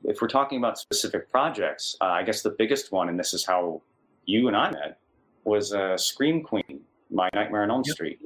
if 0.04 0.22
we're 0.22 0.28
talking 0.28 0.58
about 0.58 0.78
specific 0.78 1.30
projects, 1.32 1.96
uh, 2.02 2.06
I 2.06 2.24
guess 2.24 2.42
the 2.42 2.52
biggest 2.52 2.92
one, 2.92 3.10
and 3.10 3.20
this 3.20 3.34
is 3.34 3.46
how 3.46 3.82
you 4.26 4.48
and 4.48 4.56
I 4.56 4.72
met, 4.72 5.00
was 5.44 5.74
uh, 5.74 5.98
Scream 5.98 6.44
Queen, 6.44 6.82
My 7.10 7.30
Nightmare 7.34 7.64
on 7.64 7.72
Elm 7.72 7.84
Yep. 7.86 7.94
Street. 7.94 8.20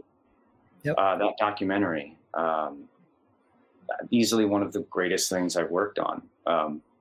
Yep. 0.84 0.96
Uh, 0.98 1.18
that 1.18 1.38
documentary. 1.40 2.18
Um, 2.34 2.84
easily 4.12 4.46
one 4.46 4.62
of 4.62 4.74
the 4.74 4.82
greatest 4.82 5.30
things 5.30 5.56
I've 5.56 5.72
worked 5.72 6.00
on. 6.00 6.22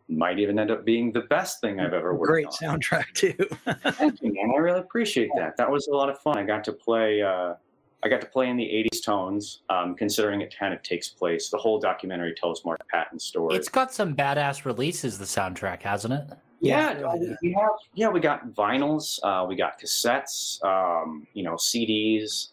Might 0.08 0.38
even 0.38 0.58
end 0.58 0.70
up 0.70 0.84
being 0.84 1.12
the 1.12 1.22
best 1.22 1.60
thing 1.62 1.80
I've 1.80 1.94
ever 1.94 2.14
worked 2.14 2.28
on. 2.28 2.34
Great 2.34 2.46
on. 2.46 2.52
soundtrack 2.52 3.12
too. 3.14 3.32
Thank 3.92 4.20
you, 4.20 4.34
man. 4.34 4.52
I 4.54 4.58
really 4.58 4.80
appreciate 4.80 5.30
that. 5.36 5.56
That 5.56 5.70
was 5.70 5.86
a 5.88 5.92
lot 5.94 6.10
of 6.10 6.18
fun. 6.18 6.36
I 6.36 6.42
got 6.42 6.62
to 6.64 6.72
play. 6.72 7.22
Uh, 7.22 7.54
I 8.02 8.08
got 8.10 8.20
to 8.20 8.26
play 8.26 8.50
in 8.50 8.58
the 8.58 8.64
'80s 8.64 9.02
tones, 9.02 9.62
um, 9.70 9.94
considering 9.94 10.42
it 10.42 10.54
kind 10.58 10.74
of 10.74 10.82
takes 10.82 11.08
place. 11.08 11.48
The 11.48 11.56
whole 11.56 11.80
documentary 11.80 12.34
tells 12.34 12.66
Mark 12.66 12.80
Patton's 12.90 13.24
story. 13.24 13.56
It's 13.56 13.70
got 13.70 13.94
some 13.94 14.14
badass 14.14 14.66
releases. 14.66 15.16
The 15.16 15.24
soundtrack, 15.24 15.80
hasn't 15.80 16.12
it? 16.12 16.36
yeah, 16.60 16.98
Yeah, 17.00 17.14
yeah. 17.18 17.34
we 17.40 17.52
have. 17.52 17.70
Yeah, 17.94 18.08
we 18.10 18.20
got 18.20 18.48
vinyls. 18.50 19.18
Uh, 19.22 19.46
we 19.46 19.56
got 19.56 19.80
cassettes. 19.80 20.62
Um, 20.62 21.26
you 21.32 21.44
know, 21.44 21.54
CDs. 21.54 22.48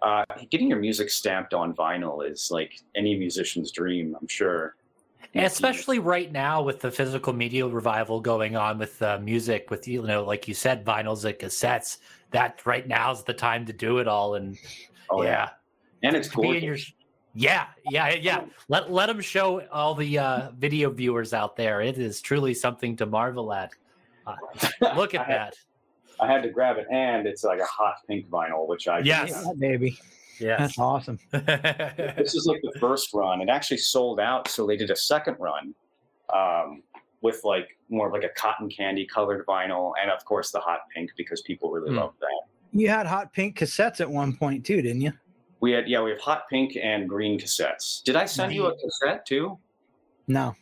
Uh, 0.00 0.24
getting 0.50 0.68
your 0.70 0.78
music 0.78 1.10
stamped 1.10 1.52
on 1.52 1.74
vinyl 1.74 2.26
is 2.26 2.50
like 2.50 2.80
any 2.94 3.18
musician's 3.18 3.70
dream. 3.70 4.16
I'm 4.18 4.28
sure. 4.28 4.76
And 5.34 5.44
especially 5.46 5.98
right 5.98 6.30
now 6.32 6.62
with 6.62 6.80
the 6.80 6.90
physical 6.90 7.32
media 7.32 7.66
revival 7.66 8.20
going 8.20 8.56
on 8.56 8.78
with 8.78 9.00
uh, 9.02 9.18
music, 9.18 9.70
with 9.70 9.86
you 9.86 10.02
know, 10.02 10.24
like 10.24 10.48
you 10.48 10.54
said, 10.54 10.84
vinyls 10.84 11.24
and 11.24 11.34
cassettes. 11.38 11.98
That 12.32 12.60
right 12.66 12.86
now 12.86 13.12
is 13.12 13.22
the 13.22 13.34
time 13.34 13.66
to 13.66 13.72
do 13.72 13.98
it 13.98 14.08
all, 14.08 14.34
and 14.34 14.58
Oh 15.10 15.22
yeah, 15.22 15.28
yeah, 16.02 16.08
and 16.08 16.16
it's 16.16 16.28
to 16.28 16.36
be 16.40 16.48
in 16.48 16.52
gorgeous. 16.54 16.88
your 16.88 16.94
yeah 17.38 17.66
yeah 17.90 18.14
yeah 18.14 18.44
let 18.68 18.90
let 18.90 19.06
them 19.06 19.20
show 19.20 19.60
all 19.68 19.94
the 19.94 20.18
uh 20.18 20.50
video 20.56 20.88
viewers 20.90 21.34
out 21.34 21.54
there 21.54 21.82
it 21.82 21.98
is 21.98 22.22
truly 22.22 22.54
something 22.54 22.96
to 22.96 23.04
marvel 23.04 23.52
at 23.52 23.70
Uh, 24.26 24.34
look 24.96 25.14
I 25.14 25.18
at 25.18 25.26
had- 25.26 25.34
that 25.36 25.54
I 26.18 26.26
had 26.32 26.42
to 26.44 26.48
grab 26.48 26.78
it, 26.78 26.86
and 26.90 27.26
it's 27.26 27.44
like 27.44 27.60
a 27.60 27.66
hot 27.66 27.96
pink 28.08 28.26
vinyl, 28.30 28.66
which 28.66 28.88
I 28.88 29.00
Yes. 29.00 29.30
Yeah, 29.30 29.52
baby. 29.58 29.98
Yes 30.40 30.58
That's 30.60 30.78
awesome. 30.78 31.18
this 31.32 32.34
is 32.34 32.46
like 32.46 32.60
the 32.62 32.78
first 32.80 33.12
run. 33.14 33.40
It 33.40 33.48
actually 33.48 33.78
sold 33.78 34.20
out, 34.20 34.48
so 34.48 34.66
they 34.66 34.76
did 34.76 34.90
a 34.90 34.96
second 34.96 35.36
run 35.38 35.74
um, 36.34 36.82
with 37.22 37.40
like 37.44 37.68
more 37.88 38.06
of 38.08 38.12
like 38.12 38.24
a 38.24 38.28
cotton 38.40 38.68
candy 38.68 39.06
colored 39.06 39.44
vinyl, 39.46 39.92
and 40.00 40.10
of 40.10 40.24
course 40.24 40.50
the 40.50 40.60
hot 40.60 40.80
pink 40.94 41.10
because 41.16 41.42
people 41.42 41.70
really 41.70 41.90
Hmm. 41.90 41.98
love 41.98 42.14
that. 42.20 42.42
You 42.72 42.88
had 42.88 43.06
hot 43.06 43.32
pink 43.32 43.58
cassettes 43.58 44.00
at 44.00 44.10
one 44.10 44.36
point 44.36 44.66
too, 44.66 44.82
didn't 44.82 45.00
you? 45.00 45.12
We 45.60 45.72
had 45.72 45.88
yeah, 45.88 46.02
we 46.02 46.10
have 46.10 46.20
hot 46.20 46.48
pink 46.50 46.76
and 46.80 47.08
green 47.08 47.38
cassettes. 47.38 48.02
Did 48.02 48.16
I 48.16 48.26
send 48.26 48.52
you 48.52 48.66
a 48.66 48.74
cassette 48.76 49.24
too? 49.24 49.58
No. 50.28 50.54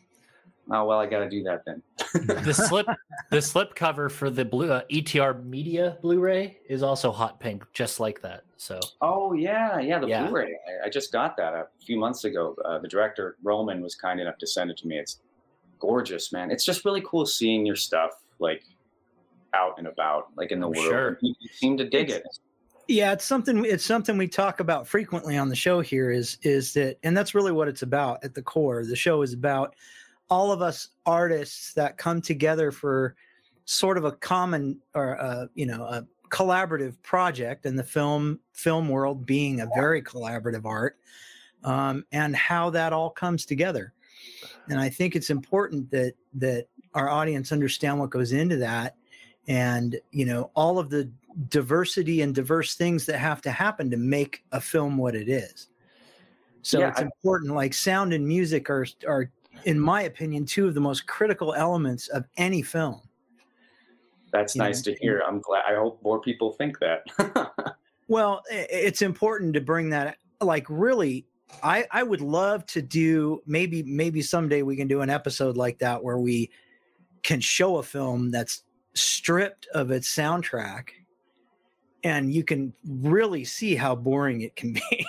Oh 0.71 0.85
well, 0.85 0.99
I 0.99 1.05
got 1.05 1.19
to 1.19 1.29
do 1.29 1.43
that 1.43 1.63
then. 1.65 1.81
the 2.45 2.53
slip 2.67 2.87
the 3.29 3.41
slip 3.41 3.75
cover 3.75 4.09
for 4.09 4.29
the 4.29 4.43
blue 4.45 4.71
uh, 4.71 4.81
etr 4.91 5.43
media 5.45 5.97
blu-ray 6.01 6.57
is 6.69 6.81
also 6.81 7.11
hot 7.11 7.39
pink 7.39 7.63
just 7.73 7.99
like 7.99 8.21
that 8.21 8.43
so 8.57 8.79
Oh 9.01 9.33
yeah, 9.33 9.79
yeah, 9.79 9.99
the 9.99 10.07
Yeah. 10.07 10.25
Blu-ray. 10.27 10.57
I, 10.83 10.87
I 10.87 10.89
just 10.89 11.11
got 11.11 11.35
that 11.37 11.53
a 11.53 11.67
few 11.85 11.97
months 11.99 12.23
ago. 12.23 12.55
Uh, 12.65 12.79
the 12.79 12.87
director 12.87 13.35
Roman 13.43 13.81
was 13.81 13.95
kind 13.95 14.19
enough 14.19 14.37
to 14.39 14.47
send 14.47 14.71
it 14.71 14.77
to 14.77 14.87
me. 14.87 14.97
It's 14.97 15.19
gorgeous, 15.79 16.31
man. 16.31 16.51
It's 16.51 16.63
just 16.65 16.85
really 16.85 17.01
cool 17.05 17.25
seeing 17.25 17.65
your 17.65 17.75
stuff 17.75 18.11
like 18.39 18.63
out 19.53 19.77
and 19.77 19.87
about, 19.87 20.27
like 20.35 20.51
in 20.51 20.59
the 20.59 20.67
I'm 20.67 20.73
world. 20.73 20.87
sure. 20.87 21.17
You, 21.21 21.35
you 21.39 21.49
seem 21.49 21.77
to 21.77 21.87
dig 21.87 22.09
it. 22.09 22.23
Yeah, 22.87 23.11
it's 23.13 23.25
something 23.25 23.65
it's 23.65 23.83
something 23.85 24.17
we 24.17 24.27
talk 24.27 24.59
about 24.59 24.87
frequently 24.87 25.37
on 25.37 25.49
the 25.49 25.55
show 25.55 25.81
here 25.81 26.11
is 26.11 26.37
is 26.43 26.73
that 26.73 26.97
and 27.03 27.15
that's 27.17 27.33
really 27.35 27.51
what 27.51 27.67
it's 27.67 27.81
about 27.81 28.23
at 28.23 28.33
the 28.33 28.41
core. 28.41 28.85
The 28.85 28.95
show 28.95 29.21
is 29.21 29.33
about 29.33 29.75
all 30.29 30.51
of 30.51 30.61
us 30.61 30.89
artists 31.05 31.73
that 31.73 31.97
come 31.97 32.21
together 32.21 32.71
for 32.71 33.15
sort 33.65 33.97
of 33.97 34.05
a 34.05 34.11
common 34.11 34.79
or 34.93 35.13
a, 35.13 35.49
you 35.55 35.65
know, 35.65 35.83
a 35.83 36.05
collaborative 36.29 36.95
project 37.03 37.65
and 37.65 37.77
the 37.77 37.83
film 37.83 38.39
film 38.53 38.89
world 38.89 39.25
being 39.25 39.61
a 39.61 39.67
very 39.75 40.01
collaborative 40.01 40.65
art 40.65 40.97
um, 41.63 42.05
and 42.11 42.35
how 42.35 42.69
that 42.69 42.93
all 42.93 43.09
comes 43.09 43.45
together. 43.45 43.93
And 44.67 44.79
I 44.79 44.89
think 44.89 45.15
it's 45.15 45.29
important 45.29 45.89
that 45.91 46.13
that 46.35 46.67
our 46.93 47.09
audience 47.09 47.51
understand 47.51 47.99
what 47.99 48.09
goes 48.09 48.31
into 48.31 48.57
that 48.57 48.95
and 49.47 49.99
you 50.11 50.25
know 50.25 50.49
all 50.55 50.79
of 50.79 50.89
the 50.89 51.09
diversity 51.49 52.21
and 52.21 52.33
diverse 52.33 52.75
things 52.75 53.05
that 53.05 53.19
have 53.19 53.41
to 53.41 53.51
happen 53.51 53.91
to 53.91 53.97
make 53.97 54.43
a 54.51 54.61
film 54.61 54.97
what 54.97 55.15
it 55.15 55.29
is. 55.29 55.67
So 56.61 56.79
Yeah, 56.79 56.89
it's 56.89 56.99
I- 56.99 57.03
important. 57.03 57.53
Like 57.53 57.73
sound 57.73 58.13
and 58.13 58.27
music 58.27 58.69
are 58.69 58.87
are, 59.07 59.29
in 59.63 59.79
my 59.79 60.03
opinion, 60.03 60.45
two 60.45 60.67
of 60.67 60.73
the 60.73 60.81
most 60.81 61.07
critical 61.07 61.53
elements 61.53 62.07
of 62.09 62.25
any 62.37 62.61
film. 62.61 63.01
That's 64.31 64.55
You 64.55 64.59
know, 64.59 64.65
nice 64.65 64.81
to 64.83 64.95
hear. 64.95 65.21
I'm 65.25 65.39
glad. 65.39 65.63
I 65.67 65.75
hope 65.75 66.01
more 66.03 66.19
people 66.21 66.51
think 66.53 66.77
that. 66.79 67.03
Well, 68.07 68.43
it's 68.51 69.01
important 69.01 69.53
to 69.55 69.61
bring 69.61 69.89
that. 69.89 70.17
Like, 70.41 70.65
really, 70.69 71.25
I 71.63 71.85
I 71.91 72.03
would 72.03 72.21
love 72.21 72.65
to 72.67 72.81
do 72.81 73.41
maybe 73.45 73.83
maybe 73.83 74.21
someday 74.21 74.61
we 74.61 74.75
can 74.75 74.87
do 74.87 75.01
an 75.01 75.09
episode 75.09 75.57
like 75.57 75.79
that 75.79 76.03
where 76.03 76.17
we 76.17 76.51
can 77.23 77.39
show 77.39 77.77
a 77.77 77.83
film 77.83 78.29
that's 78.29 78.63
stripped 78.93 79.67
of 79.73 79.91
its 79.91 80.13
soundtrack, 80.13 80.89
and 82.03 82.31
you 82.31 82.43
can 82.43 82.73
really 82.85 83.43
see 83.43 83.75
how 83.75 83.95
boring 83.95 84.41
it 84.41 84.55
can 84.55 84.73
be. 84.73 85.05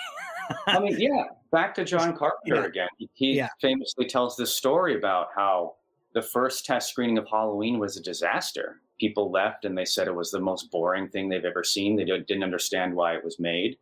I 0.65 0.79
mean, 0.79 0.97
yeah. 0.99 1.25
Back 1.51 1.73
to 1.75 1.83
John 1.85 2.15
Carpenter 2.15 2.55
Yeah. 2.61 2.65
again. 2.65 2.87
He- 3.13 3.35
Yeah. 3.37 3.49
famously 3.61 4.05
tells 4.05 4.35
this 4.35 4.55
story 4.55 4.95
about 4.97 5.29
how 5.35 5.75
the 6.13 6.21
first 6.21 6.65
test 6.65 6.89
screening 6.89 7.17
of 7.17 7.27
Halloween 7.29 7.79
was 7.79 7.95
a 7.97 8.01
disaster. 8.01 8.81
People 8.99 9.29
left 9.31 9.63
and 9.65 9.77
they 9.77 9.85
said 9.85 10.07
it 10.07 10.15
was 10.15 10.31
the 10.31 10.39
most 10.39 10.71
boring 10.71 11.07
thing 11.09 11.29
they've 11.29 11.45
ever 11.45 11.63
seen. 11.63 11.95
They 11.95 12.03
didn't 12.05 12.27
didn't 12.27 12.43
understand 12.43 12.95
why 12.95 13.15
it 13.15 13.23
was 13.23 13.39
made. 13.39 13.77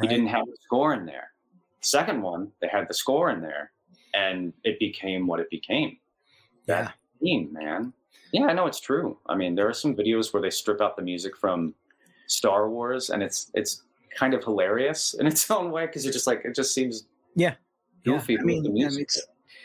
He 0.00 0.08
didn't 0.08 0.26
have 0.26 0.44
the 0.46 0.56
score 0.60 0.92
in 0.92 1.06
there. 1.06 1.32
Second 1.80 2.20
one, 2.22 2.52
they 2.60 2.68
had 2.68 2.86
the 2.88 2.92
score 2.94 3.30
in 3.30 3.40
there, 3.40 3.72
and 4.12 4.52
it 4.64 4.78
became 4.78 5.26
what 5.26 5.40
it 5.40 5.48
became. 5.50 5.98
yeah. 6.66 6.90
Theme, 7.22 7.50
man. 7.52 7.92
Yeah, 8.32 8.46
I 8.46 8.52
know 8.52 8.66
it's 8.66 8.80
true. 8.80 9.18
I 9.26 9.36
mean, 9.36 9.54
there 9.54 9.68
are 9.68 9.72
some 9.72 9.94
videos 9.96 10.32
where 10.34 10.42
they 10.42 10.50
strip 10.50 10.82
out 10.82 10.96
the 10.96 11.02
music 11.02 11.34
from 11.36 11.74
Star 12.26 12.68
Wars, 12.68 13.08
and 13.10 13.22
it's 13.22 13.50
it's 13.54 13.84
kind 14.16 14.34
of 14.34 14.42
hilarious 14.42 15.14
in 15.18 15.26
its 15.26 15.50
own 15.50 15.70
way 15.70 15.86
because 15.86 16.04
you're 16.04 16.12
just 16.12 16.26
like 16.26 16.42
it 16.44 16.54
just 16.54 16.74
seems 16.74 17.06
Yeah. 17.34 17.54
goofy 18.04 18.34
I 18.34 18.42
with 18.42 18.46
mean, 18.46 18.66
I 18.66 18.88
mean, 18.90 19.06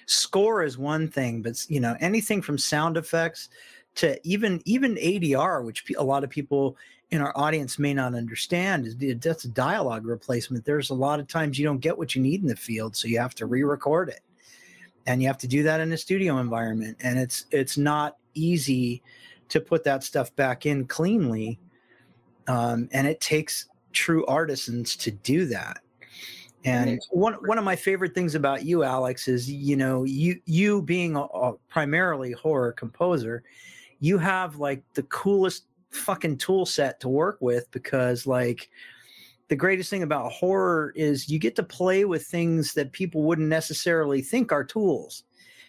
score 0.05 0.63
is 0.63 0.77
one 0.77 1.07
thing, 1.07 1.41
but 1.41 1.65
you 1.69 1.79
know 1.79 1.95
anything 1.99 2.41
from 2.41 2.57
sound 2.57 2.97
effects 2.97 3.49
to 3.95 4.19
even 4.27 4.61
even 4.65 4.95
ADR, 4.95 5.63
which 5.65 5.83
a 5.97 6.03
lot 6.03 6.23
of 6.23 6.29
people 6.29 6.77
in 7.11 7.21
our 7.21 7.33
audience 7.35 7.77
may 7.77 7.93
not 7.93 8.15
understand, 8.15 8.85
is 8.85 8.95
that's 9.19 9.43
a 9.43 9.49
dialogue 9.49 10.05
replacement. 10.05 10.63
There's 10.63 10.91
a 10.91 10.95
lot 10.95 11.19
of 11.19 11.27
times 11.27 11.59
you 11.59 11.65
don't 11.65 11.79
get 11.79 11.97
what 11.97 12.15
you 12.15 12.21
need 12.21 12.41
in 12.41 12.47
the 12.47 12.55
field, 12.55 12.95
so 12.95 13.07
you 13.07 13.19
have 13.19 13.35
to 13.35 13.45
re-record 13.45 14.09
it, 14.09 14.21
and 15.07 15.21
you 15.21 15.27
have 15.27 15.37
to 15.39 15.47
do 15.47 15.63
that 15.63 15.81
in 15.81 15.91
a 15.91 15.97
studio 15.97 16.39
environment, 16.39 16.97
and 17.01 17.19
it's 17.19 17.45
it's 17.51 17.77
not 17.77 18.17
easy 18.33 19.03
to 19.49 19.59
put 19.59 19.83
that 19.83 20.03
stuff 20.03 20.33
back 20.37 20.65
in 20.65 20.85
cleanly, 20.85 21.59
um, 22.47 22.87
and 22.93 23.07
it 23.07 23.19
takes 23.19 23.67
true 23.91 24.25
artisans 24.25 24.95
to 24.97 25.11
do 25.11 25.45
that. 25.45 25.81
And 26.63 27.01
one 27.09 27.33
one 27.45 27.57
of 27.57 27.63
my 27.63 27.75
favorite 27.75 28.13
things 28.13 28.35
about 28.35 28.63
you, 28.63 28.83
Alex, 28.83 29.27
is 29.27 29.49
you 29.49 29.75
know 29.75 30.03
you 30.03 30.39
you 30.45 30.81
being 30.83 31.15
a, 31.15 31.21
a 31.21 31.53
primarily 31.69 32.33
horror 32.33 32.71
composer, 32.71 33.43
you 33.99 34.17
have 34.19 34.57
like 34.57 34.83
the 34.93 35.03
coolest 35.03 35.65
fucking 35.89 36.37
tool 36.37 36.65
set 36.65 36.99
to 36.99 37.09
work 37.09 37.37
with 37.41 37.69
because 37.71 38.27
like 38.27 38.69
the 39.47 39.55
greatest 39.55 39.89
thing 39.89 40.03
about 40.03 40.31
horror 40.31 40.93
is 40.95 41.29
you 41.29 41.39
get 41.39 41.55
to 41.55 41.63
play 41.63 42.05
with 42.05 42.25
things 42.25 42.73
that 42.73 42.93
people 42.93 43.23
wouldn't 43.23 43.49
necessarily 43.49 44.21
think 44.21 44.51
are 44.51 44.63
tools. 44.63 45.23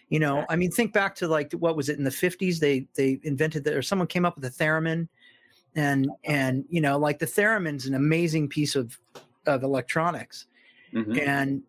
You 0.09 0.19
know, 0.19 0.45
I 0.47 0.55
mean, 0.55 0.69
think 0.69 0.93
back 0.93 1.15
to 1.15 1.27
like 1.27 1.51
what 1.53 1.75
was 1.75 1.89
it 1.89 1.97
in 1.97 2.03
the 2.03 2.11
fifties? 2.11 2.59
They 2.59 2.87
they 2.93 3.19
invented 3.23 3.63
that, 3.63 3.73
or 3.73 3.81
someone 3.81 4.07
came 4.07 4.25
up 4.25 4.35
with 4.35 4.45
a 4.45 4.51
theremin, 4.51 5.07
and 5.75 6.09
and 6.23 6.65
you 6.69 6.81
know, 6.81 6.97
like 6.97 7.19
the 7.19 7.25
theremin's 7.25 7.85
an 7.85 7.95
amazing 7.95 8.47
piece 8.49 8.75
of 8.75 8.97
of 9.45 9.63
electronics 9.63 10.45
Mhm. 10.93 11.19
and 11.27 11.63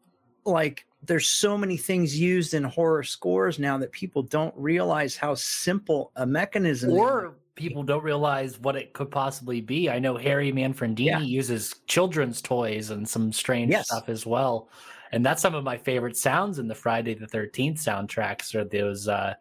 like 0.45 0.87
there's 1.03 1.27
so 1.27 1.57
many 1.59 1.77
things 1.77 2.19
used 2.19 2.55
in 2.55 2.63
horror 2.65 3.03
scores 3.03 3.59
now 3.59 3.77
that 3.79 3.91
people 3.93 4.23
don't 4.23 4.55
realize 4.57 5.17
how 5.17 5.35
simple 5.35 6.13
a 6.17 6.25
mechanism 6.27 6.91
is. 6.91 6.97
or 6.97 7.35
people 7.57 7.83
don't 7.83 8.03
realize 8.05 8.59
what 8.61 8.77
it 8.77 8.93
could 8.93 9.11
possibly 9.11 9.61
be 9.61 9.89
i 9.91 9.99
know 9.99 10.17
harry 10.17 10.53
manfredini 10.53 11.07
Yeah. 11.07 11.21
uses 11.21 11.75
children's 11.87 12.41
toys 12.43 12.91
and 12.91 13.09
some 13.09 13.33
strange 13.33 13.71
Yes. 13.71 13.87
stuff 13.87 14.09
as 14.09 14.25
well 14.27 14.69
and 15.13 15.25
that's 15.25 15.41
some 15.43 15.55
of 15.55 15.65
my 15.65 15.77
favorite 15.79 16.17
sounds 16.17 16.59
in 16.59 16.69
the 16.69 16.75
friday 16.75 17.15
the 17.15 17.27
13th 17.27 17.79
soundtracks 17.79 18.55
are 18.55 18.65
those 18.65 19.09
uh, 19.09 19.35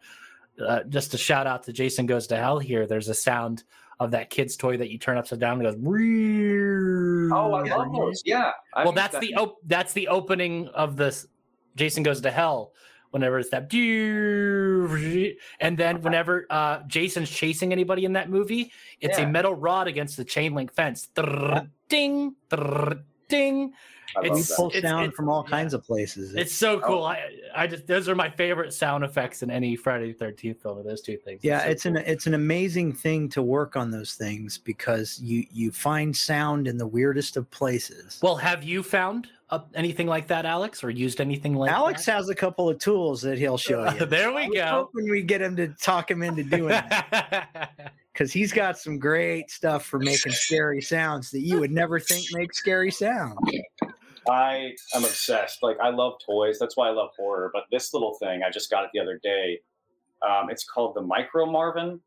uh 0.65 0.83
just 0.89 1.13
a 1.13 1.17
shout 1.17 1.45
out 1.47 1.63
to 1.63 1.73
jason 1.73 2.05
goes 2.05 2.25
to 2.27 2.35
hell 2.37 2.59
here 2.59 2.87
there's 2.87 3.09
a 3.09 3.13
sound 3.13 3.63
of 3.99 4.11
that 4.11 4.29
kid's 4.29 4.55
toy 4.57 4.77
that 4.77 4.89
you 4.89 4.97
turn 4.97 5.17
upside 5.17 5.39
down 5.39 5.59
and 5.59 5.63
goes 5.63 5.75
Oh, 7.33 7.53
I 7.53 7.65
Yeah. 7.65 7.75
love 7.77 7.91
those. 7.93 8.21
Yeah. 8.25 8.51
I 8.73 8.83
well 8.83 8.91
that's 8.93 9.13
that- 9.13 9.21
the 9.21 9.35
op- 9.35 9.57
that's 9.65 9.93
the 9.93 10.07
opening 10.07 10.67
of 10.69 10.95
this 10.97 11.27
jason 11.75 12.03
goes 12.03 12.21
to 12.21 12.29
hell 12.31 12.71
whenever 13.11 13.39
it's 13.39 13.49
that 13.49 13.69
and 15.59 15.77
then 15.77 16.01
whenever 16.05 16.45
uh 16.49 16.79
jason's 16.87 17.29
chasing 17.29 17.71
anybody 17.71 18.05
in 18.05 18.13
that 18.13 18.29
movie 18.29 18.71
it's 19.01 19.17
Yeah. 19.17 19.25
a 19.25 19.29
metal 19.29 19.53
rod 19.55 19.87
against 19.87 20.17
the 20.17 20.23
chain 20.25 20.53
link 20.53 20.71
fence 20.73 21.07
Trrr, 21.15 21.67
ding. 23.37 23.73
It's- 24.23 24.49
that. 24.49 24.55
Pull 24.57 24.67
it's- 24.67 24.83
sound 24.83 25.05
it's- 25.05 25.15
from 25.15 25.27
all 25.27 25.43
yeah. 25.47 25.49
kinds 25.57 25.73
of 25.73 25.83
places. 25.83 26.35
It's 26.35 26.53
so 26.53 26.79
cool. 26.79 27.03
I, 27.03 27.19
I 27.55 27.65
just 27.65 27.87
those 27.87 28.07
are 28.07 28.13
my 28.13 28.29
favorite 28.29 28.71
sound 28.71 29.03
effects 29.03 29.41
in 29.41 29.49
any 29.49 29.75
Friday 29.75 30.11
the 30.11 30.17
Thirteenth 30.19 30.61
film. 30.61 30.77
Are 30.77 30.83
those 30.83 31.01
two 31.01 31.17
things? 31.17 31.39
yeah, 31.43 31.63
so 31.63 31.69
it's 31.71 31.85
an 31.87 31.97
it's 31.97 32.27
an 32.27 32.35
amazing 32.35 32.93
thing 32.93 33.27
to 33.29 33.41
work 33.41 33.75
on 33.75 33.89
those 33.89 34.13
things 34.13 34.59
because 34.59 35.19
you 35.19 35.45
you 35.51 35.71
find 35.71 36.15
sound 36.15 36.67
in 36.67 36.77
the 36.77 36.85
weirdest 36.85 37.37
of 37.37 37.49
places. 37.49 38.19
Well, 38.21 38.35
have 38.35 38.63
you 38.63 38.83
found 38.83 39.29
uh, 39.49 39.61
anything 39.73 40.05
like 40.05 40.27
that, 40.27 40.45
Alex, 40.45 40.83
or 40.83 40.91
used 40.91 41.19
anything 41.19 41.55
like 41.55 41.71
Alex 41.71 42.05
that? 42.05 42.11
has 42.13 42.29
a 42.29 42.35
couple 42.35 42.69
of 42.69 42.77
tools 42.77 43.19
that 43.23 43.39
he'll 43.39 43.57
show 43.57 43.89
you. 43.99 44.05
there 44.05 44.31
we 44.31 44.41
I 44.43 44.47
was 44.47 44.57
go. 44.57 44.65
hoping 44.93 45.09
we 45.09 45.23
get 45.23 45.41
him 45.41 45.55
to 45.55 45.69
talk 45.69 46.11
him 46.11 46.21
into 46.21 46.43
doing 46.43 46.67
that 46.69 47.93
because 48.13 48.31
he's 48.31 48.53
got 48.53 48.77
some 48.77 48.99
great 48.99 49.49
stuff 49.49 49.85
for 49.85 49.99
making 49.99 50.31
scary 50.31 50.81
sounds 50.81 51.31
that 51.31 51.41
you 51.41 51.59
would 51.59 51.71
never 51.71 51.99
think 51.99 52.25
make 52.31 52.53
scary 52.53 52.91
sounds. 52.91 53.39
I 54.29 54.73
am 54.93 55.03
obsessed. 55.03 55.63
Like 55.63 55.77
I 55.81 55.89
love 55.89 56.13
toys. 56.25 56.57
That's 56.59 56.77
why 56.77 56.87
I 56.87 56.91
love 56.91 57.09
horror. 57.17 57.49
But 57.53 57.63
this 57.71 57.93
little 57.93 58.13
thing, 58.15 58.41
I 58.43 58.49
just 58.49 58.69
got 58.69 58.83
it 58.83 58.91
the 58.93 58.99
other 58.99 59.19
day. 59.23 59.59
Um, 60.21 60.49
it's 60.49 60.63
called 60.63 60.95
the 60.95 61.01
Micro 61.01 61.45
Marvin, 61.45 61.99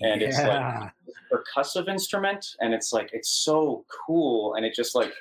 and 0.00 0.22
it's 0.22 0.38
like 0.38 0.46
Yeah. 0.46 0.90
percussive 1.32 1.88
instrument, 1.88 2.44
and 2.60 2.74
it's 2.74 2.92
like 2.92 3.10
it's 3.12 3.30
so 3.30 3.84
cool, 4.06 4.54
and 4.54 4.66
it 4.66 4.74
just 4.74 4.94
like 4.96 5.12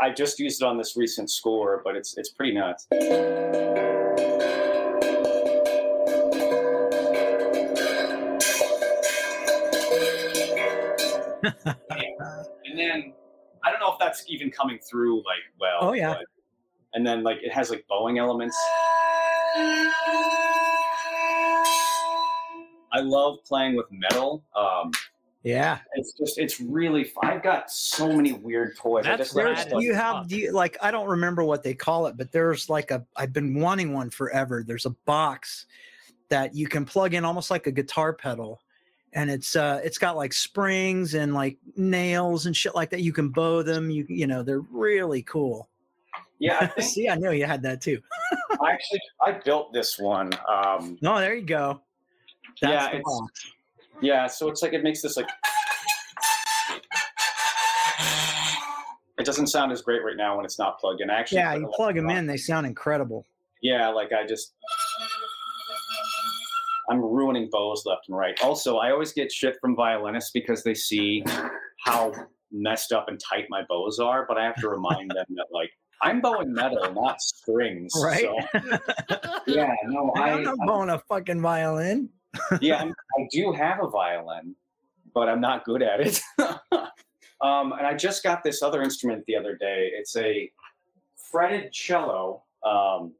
I 0.00 0.10
just 0.10 0.38
used 0.38 0.62
it 0.62 0.66
on 0.66 0.78
this 0.78 0.96
recent 0.96 1.30
score, 1.30 1.80
but 1.82 1.96
it's 1.96 2.16
it's 2.16 2.30
pretty 2.30 2.52
nuts. 2.52 2.86
And 11.64 12.78
then 12.78 13.12
I 13.64 13.70
don't 13.70 13.80
know 13.80 13.92
if 13.92 13.98
that's 13.98 14.24
even 14.28 14.50
coming 14.50 14.78
through 14.78 15.18
like 15.18 15.42
well. 15.60 15.78
Oh, 15.80 15.92
yeah. 15.92 16.14
but- 16.14 16.24
and 16.94 17.06
then 17.06 17.22
like 17.22 17.38
it 17.42 17.52
has 17.52 17.68
like 17.70 17.84
bowing 17.88 18.18
elements. 18.18 18.56
I 22.92 23.00
love 23.00 23.38
playing 23.44 23.76
with 23.76 23.86
metal. 23.90 24.42
Um, 24.56 24.90
yeah. 25.42 25.80
it's 25.94 26.14
just 26.14 26.38
it's 26.38 26.60
really. 26.60 27.02
f- 27.02 27.12
I've 27.22 27.42
got 27.42 27.70
so 27.70 28.10
many 28.10 28.32
weird 28.32 28.76
toys. 28.76 29.04
I 29.04 29.16
That's 29.16 29.34
just 29.34 29.36
just, 29.36 29.68
Do 29.68 29.74
like, 29.76 29.84
you 29.84 29.94
have 29.94 30.26
do 30.26 30.36
you 30.38 30.52
like 30.52 30.76
I 30.80 30.90
don't 30.90 31.08
remember 31.08 31.44
what 31.44 31.62
they 31.62 31.74
call 31.74 32.06
it, 32.06 32.16
but 32.16 32.32
there's 32.32 32.70
like 32.70 32.90
a 32.90 33.04
I've 33.14 33.32
been 33.34 33.60
wanting 33.60 33.92
one 33.92 34.08
forever. 34.10 34.64
There's 34.66 34.86
a 34.86 34.90
box 35.04 35.66
that 36.30 36.54
you 36.54 36.66
can 36.66 36.84
plug 36.84 37.14
in 37.14 37.24
almost 37.24 37.50
like 37.50 37.66
a 37.66 37.72
guitar 37.72 38.12
pedal. 38.14 38.60
And 39.12 39.30
it's 39.30 39.56
uh 39.56 39.80
it's 39.82 39.98
got 39.98 40.16
like 40.16 40.32
springs 40.32 41.14
and 41.14 41.32
like 41.34 41.56
nails 41.76 42.46
and 42.46 42.54
shit 42.56 42.74
like 42.74 42.90
that. 42.90 43.00
You 43.00 43.12
can 43.12 43.30
bow 43.30 43.62
them. 43.62 43.90
You 43.90 44.04
you 44.08 44.26
know, 44.26 44.42
they're 44.42 44.60
really 44.70 45.22
cool. 45.22 45.68
yeah, 46.38 46.70
I 46.76 46.80
See, 46.82 47.08
I 47.08 47.14
knew 47.14 47.30
you 47.32 47.46
had 47.46 47.62
that 47.62 47.80
too. 47.80 48.00
I 48.60 48.72
actually 48.72 49.00
I 49.24 49.32
built 49.32 49.72
this 49.72 49.98
one. 49.98 50.30
Um, 50.52 50.98
No, 51.00 51.18
there 51.18 51.34
you 51.34 51.46
go. 51.46 51.80
That's 52.60 52.72
Yeah, 52.72 52.90
the 52.90 52.96
it's- 52.98 53.20
yeah, 54.02 54.26
so 54.26 54.48
it's 54.50 54.60
like 54.62 54.74
it 54.74 54.82
makes 54.82 55.00
this 55.00 55.16
like. 55.16 55.28
It 59.18 59.24
doesn't 59.24 59.46
sound 59.46 59.72
as 59.72 59.80
great 59.80 60.04
right 60.04 60.16
now 60.16 60.36
when 60.36 60.44
it's 60.44 60.58
not 60.58 60.78
plugged 60.78 61.00
in. 61.00 61.08
I 61.08 61.14
actually, 61.14 61.38
Yeah, 61.38 61.54
you 61.54 61.70
plug 61.74 61.94
them 61.94 62.10
in, 62.10 62.26
they 62.26 62.36
sound 62.36 62.66
incredible. 62.66 63.24
Yeah, 63.62 63.88
like 63.88 64.12
I 64.12 64.26
just. 64.26 64.52
I'm 66.88 67.00
ruining 67.00 67.48
bows 67.50 67.84
left 67.86 68.08
and 68.08 68.16
right. 68.16 68.38
Also, 68.42 68.78
I 68.78 68.90
always 68.90 69.12
get 69.12 69.32
shit 69.32 69.56
from 69.60 69.74
violinists 69.74 70.30
because 70.30 70.62
they 70.62 70.74
see 70.74 71.24
how 71.84 72.12
messed 72.52 72.92
up 72.92 73.08
and 73.08 73.20
tight 73.20 73.46
my 73.48 73.62
bows 73.68 73.98
are, 73.98 74.24
but 74.26 74.38
I 74.38 74.44
have 74.44 74.56
to 74.56 74.68
remind 74.68 75.10
them 75.10 75.26
that 75.36 75.46
like 75.50 75.70
I'm 76.02 76.20
bowing 76.20 76.52
metal, 76.52 76.92
not 76.92 77.20
strings. 77.20 77.92
Right. 78.02 78.22
So, 78.22 78.38
yeah, 79.46 79.72
no, 79.86 80.12
I, 80.16 80.32
I'm 80.32 80.42
not 80.42 80.56
blowing 80.64 80.90
a 80.90 80.98
fucking 80.98 81.40
violin. 81.40 82.10
yeah, 82.60 82.76
I'm, 82.80 82.94
I 83.18 83.28
do 83.32 83.52
have 83.52 83.82
a 83.82 83.88
violin, 83.88 84.54
but 85.14 85.28
I'm 85.28 85.40
not 85.40 85.64
good 85.64 85.82
at 85.82 86.00
it. 86.00 86.20
um, 87.40 87.72
and 87.72 87.86
I 87.86 87.94
just 87.94 88.22
got 88.22 88.42
this 88.42 88.62
other 88.62 88.82
instrument 88.82 89.24
the 89.26 89.36
other 89.36 89.56
day. 89.56 89.90
It's 89.94 90.16
a 90.16 90.50
fretted 91.30 91.72
cello. 91.72 92.44
Um, 92.64 93.14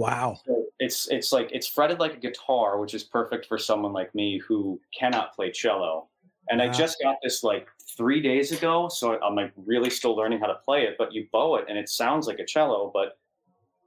Wow. 0.00 0.40
so 0.46 0.64
it's 0.78 1.08
it's 1.08 1.30
like 1.30 1.50
it's 1.52 1.66
fretted 1.66 2.00
like 2.00 2.14
a 2.14 2.16
guitar, 2.16 2.80
which 2.80 2.94
is 2.94 3.04
perfect 3.04 3.44
for 3.44 3.58
someone 3.58 3.92
like 3.92 4.14
me 4.14 4.38
who 4.38 4.80
cannot 4.98 5.34
play 5.34 5.50
cello. 5.50 6.08
And 6.48 6.62
I 6.62 6.68
just 6.68 6.96
got 7.02 7.16
this 7.22 7.44
like 7.44 7.68
three 7.96 8.22
days 8.22 8.50
ago, 8.50 8.88
so 8.88 9.20
I'm 9.22 9.36
like 9.36 9.52
really 9.56 9.90
still 9.90 10.16
learning 10.16 10.40
how 10.40 10.46
to 10.46 10.54
play 10.64 10.84
it. 10.84 10.96
But 10.98 11.12
you 11.12 11.28
bow 11.30 11.56
it, 11.56 11.66
and 11.68 11.78
it 11.78 11.90
sounds 11.90 12.26
like 12.26 12.38
a 12.38 12.46
cello, 12.46 12.90
but 12.92 13.18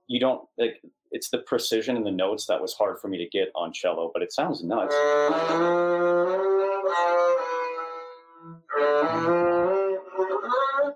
you 0.08 0.19
don't 0.19 0.47
like. 0.60 0.82
It's 1.12 1.30
the 1.30 1.39
precision 1.39 1.97
in 1.97 2.04
the 2.04 2.12
notes 2.12 2.45
that 2.45 2.62
was 2.62 2.73
hard 2.73 2.99
for 2.99 3.08
me 3.08 3.17
to 3.17 3.28
get 3.30 3.49
on 3.56 3.73
cello, 3.73 4.12
but 4.13 4.21
it 4.21 4.32
sounds 4.32 4.63
nuts. 4.63 4.95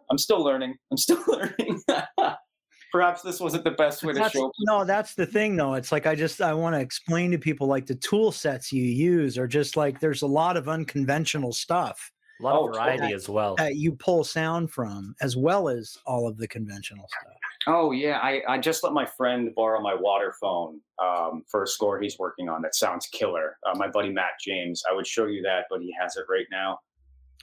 I'm 0.09 0.17
still 0.17 0.43
learning. 0.43 0.75
I'm 0.91 0.97
still 0.97 1.23
learning. 1.27 1.81
Perhaps 2.91 3.21
this 3.21 3.39
wasn't 3.39 3.63
the 3.63 3.71
best 3.71 4.03
way 4.03 4.13
to 4.13 4.29
show. 4.29 4.51
no, 4.61 4.83
that's 4.85 5.13
the 5.15 5.25
thing 5.25 5.55
though. 5.55 5.73
It's 5.73 5.91
like 5.91 6.05
I 6.07 6.15
just 6.15 6.41
I 6.41 6.53
want 6.53 6.75
to 6.75 6.79
explain 6.79 7.31
to 7.31 7.37
people 7.37 7.67
like 7.67 7.85
the 7.85 7.95
tool 7.95 8.31
sets 8.31 8.71
you 8.71 8.83
use 8.83 9.37
are 9.37 9.47
just 9.47 9.75
like 9.75 9.99
there's 9.99 10.21
a 10.21 10.27
lot 10.27 10.55
of 10.57 10.69
unconventional 10.69 11.51
stuff 11.51 12.11
A 12.39 12.43
lot 12.43 12.55
Oh, 12.55 12.67
of 12.69 12.73
variety 12.75 12.97
totally. 12.99 13.13
as 13.13 13.27
well. 13.29 13.55
that 13.57 13.75
you 13.75 13.91
pull 13.93 14.23
sound 14.23 14.71
from 14.71 15.15
as 15.21 15.35
well 15.35 15.67
as 15.69 15.97
all 16.05 16.27
of 16.27 16.37
the 16.37 16.47
conventional 16.47 17.05
stuff. 17.21 17.33
Oh 17.69 17.91
yeah, 17.91 18.19
I, 18.19 18.41
I 18.47 18.57
just 18.57 18.81
let 18.85 18.93
my 18.93 19.05
friend 19.05 19.49
borrow 19.53 19.81
my 19.81 19.93
water 19.93 20.33
phone 20.39 20.79
um, 21.03 21.43
for 21.51 21.63
a 21.63 21.67
score 21.67 21.99
he's 21.99 22.17
working 22.17 22.47
on 22.47 22.61
that 22.61 22.73
sounds 22.75 23.07
killer. 23.07 23.57
Uh, 23.65 23.77
my 23.77 23.89
buddy 23.89 24.09
Matt 24.09 24.39
James. 24.39 24.81
I 24.89 24.93
would 24.95 25.05
show 25.05 25.25
you 25.25 25.41
that, 25.41 25.65
but 25.69 25.81
he 25.81 25.93
has 25.99 26.15
it 26.15 26.23
right 26.29 26.45
now. 26.51 26.79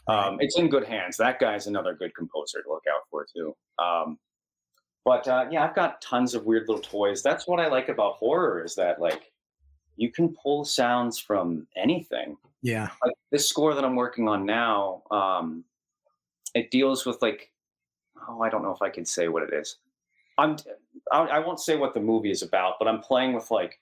Um, 0.09 0.39
it's 0.41 0.59
in 0.59 0.69
good 0.71 0.85
hands. 0.85 1.17
That 1.19 1.39
guy's 1.39 1.67
another 1.67 1.95
good 1.95 2.15
composer 2.15 2.63
to 2.63 2.69
look 2.71 2.85
out 2.91 3.03
for 3.11 3.27
too. 3.35 3.55
Um, 3.79 4.19
but 5.05 5.29
uh, 5.29 5.47
yeah, 5.51 5.65
I've 5.65 5.75
got 5.75 6.01
tons 6.01 6.35
of 6.35 6.45
weird 6.45 6.69
little 6.69 6.83
toys. 6.83 7.23
That's 7.23 7.47
what 7.47 7.61
I 7.61 7.69
like 7.69 7.89
about 7.89 8.15
horror 8.15 8.65
is 8.65 8.75
that 8.77 9.01
like 9.01 9.33
you 9.97 10.11
can 10.11 10.35
pull 10.35 10.65
sounds 10.65 11.19
from 11.19 11.67
anything. 11.77 12.37
Yeah. 12.63 12.89
like 13.05 13.15
this 13.31 13.47
score 13.47 13.75
that 13.75 13.85
I'm 13.85 13.95
working 13.95 14.27
on 14.27 14.47
now, 14.47 15.03
um, 15.11 15.65
it 16.55 16.71
deals 16.71 17.05
with 17.05 17.21
like, 17.21 17.51
oh, 18.27 18.41
I 18.41 18.49
don't 18.49 18.63
know 18.63 18.73
if 18.73 18.81
I 18.81 18.89
can 18.89 19.05
say 19.05 19.29
what 19.29 19.43
it 19.43 19.53
is. 19.53 19.77
I'm, 20.39 20.57
I, 21.13 21.21
I 21.21 21.39
won't 21.41 21.61
say 21.61 21.77
what 21.77 21.93
the 21.93 22.01
movie 22.01 22.31
is 22.31 22.43
about, 22.43 22.75
but 22.79 22.89
I'm 22.89 23.01
playing 23.01 23.35
with 23.35 23.51
like 23.51 23.79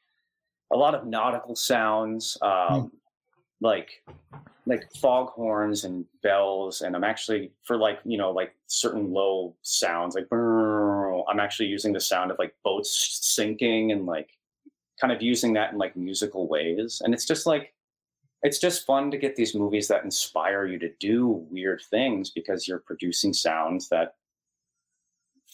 a 0.73 0.77
lot 0.77 0.95
of 0.95 1.07
nautical 1.07 1.55
sounds, 1.55 2.37
um, 2.43 2.91
like 3.61 4.03
like 4.67 4.93
fog 5.01 5.29
horns 5.31 5.85
and 5.85 6.05
bells, 6.23 6.83
and 6.83 6.95
I'm 6.95 7.05
actually 7.05 7.53
for 7.65 7.77
like 7.77 8.01
you 8.05 8.19
know 8.19 8.31
like 8.31 8.55
certain 8.67 9.13
low 9.13 9.55
sounds 9.63 10.15
like 10.15 10.29
brrr, 10.29 10.82
I'm 11.29 11.41
actually 11.41 11.67
using 11.67 11.93
the 11.93 12.01
sound 12.01 12.31
of 12.31 12.39
like 12.39 12.55
boats 12.65 13.19
sinking 13.23 13.93
and 13.93 14.07
like 14.07 14.31
kind 15.01 15.13
of 15.13 15.23
using 15.23 15.53
that 15.55 15.73
in 15.73 15.79
like 15.79 15.97
musical 15.97 16.49
ways, 16.49 17.03
and 17.05 17.15
it's 17.15 17.27
just 17.27 17.47
like 17.47 17.75
it's 18.43 18.59
just 18.59 18.87
fun 18.87 19.11
to 19.11 19.19
get 19.19 19.37
these 19.37 19.55
movies 19.55 19.89
that 19.89 20.05
inspire 20.05 20.67
you 20.67 20.79
to 20.79 20.91
do 20.99 21.47
weird 21.51 21.81
things 21.91 22.31
because 22.31 22.67
you're 22.67 22.81
producing 22.81 23.33
sounds 23.33 23.89
that 23.89 24.15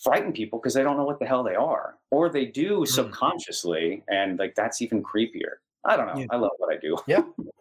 frighten 0.03 0.33
people 0.33 0.59
because 0.59 0.75
they 0.75 0.83
don't 0.83 0.97
know 0.97 1.05
what 1.05 1.19
the 1.19 1.27
hell 1.27 1.43
they 1.43 1.57
are 1.57 1.97
or 2.11 2.29
they 2.31 2.47
do 2.47 2.81
mm. 2.81 2.89
subconsciously 2.89 4.03
and 4.09 4.39
like 4.39 4.55
that's 4.55 4.81
even 4.81 5.03
creepier 5.03 5.57
i 5.85 5.97
don't 5.97 6.07
know 6.07 6.21
Yeah. 6.21 6.27
i 6.31 6.37
love 6.37 6.53
what 6.59 6.73
i 6.73 6.79
do 6.79 6.97
yeah 7.09 7.23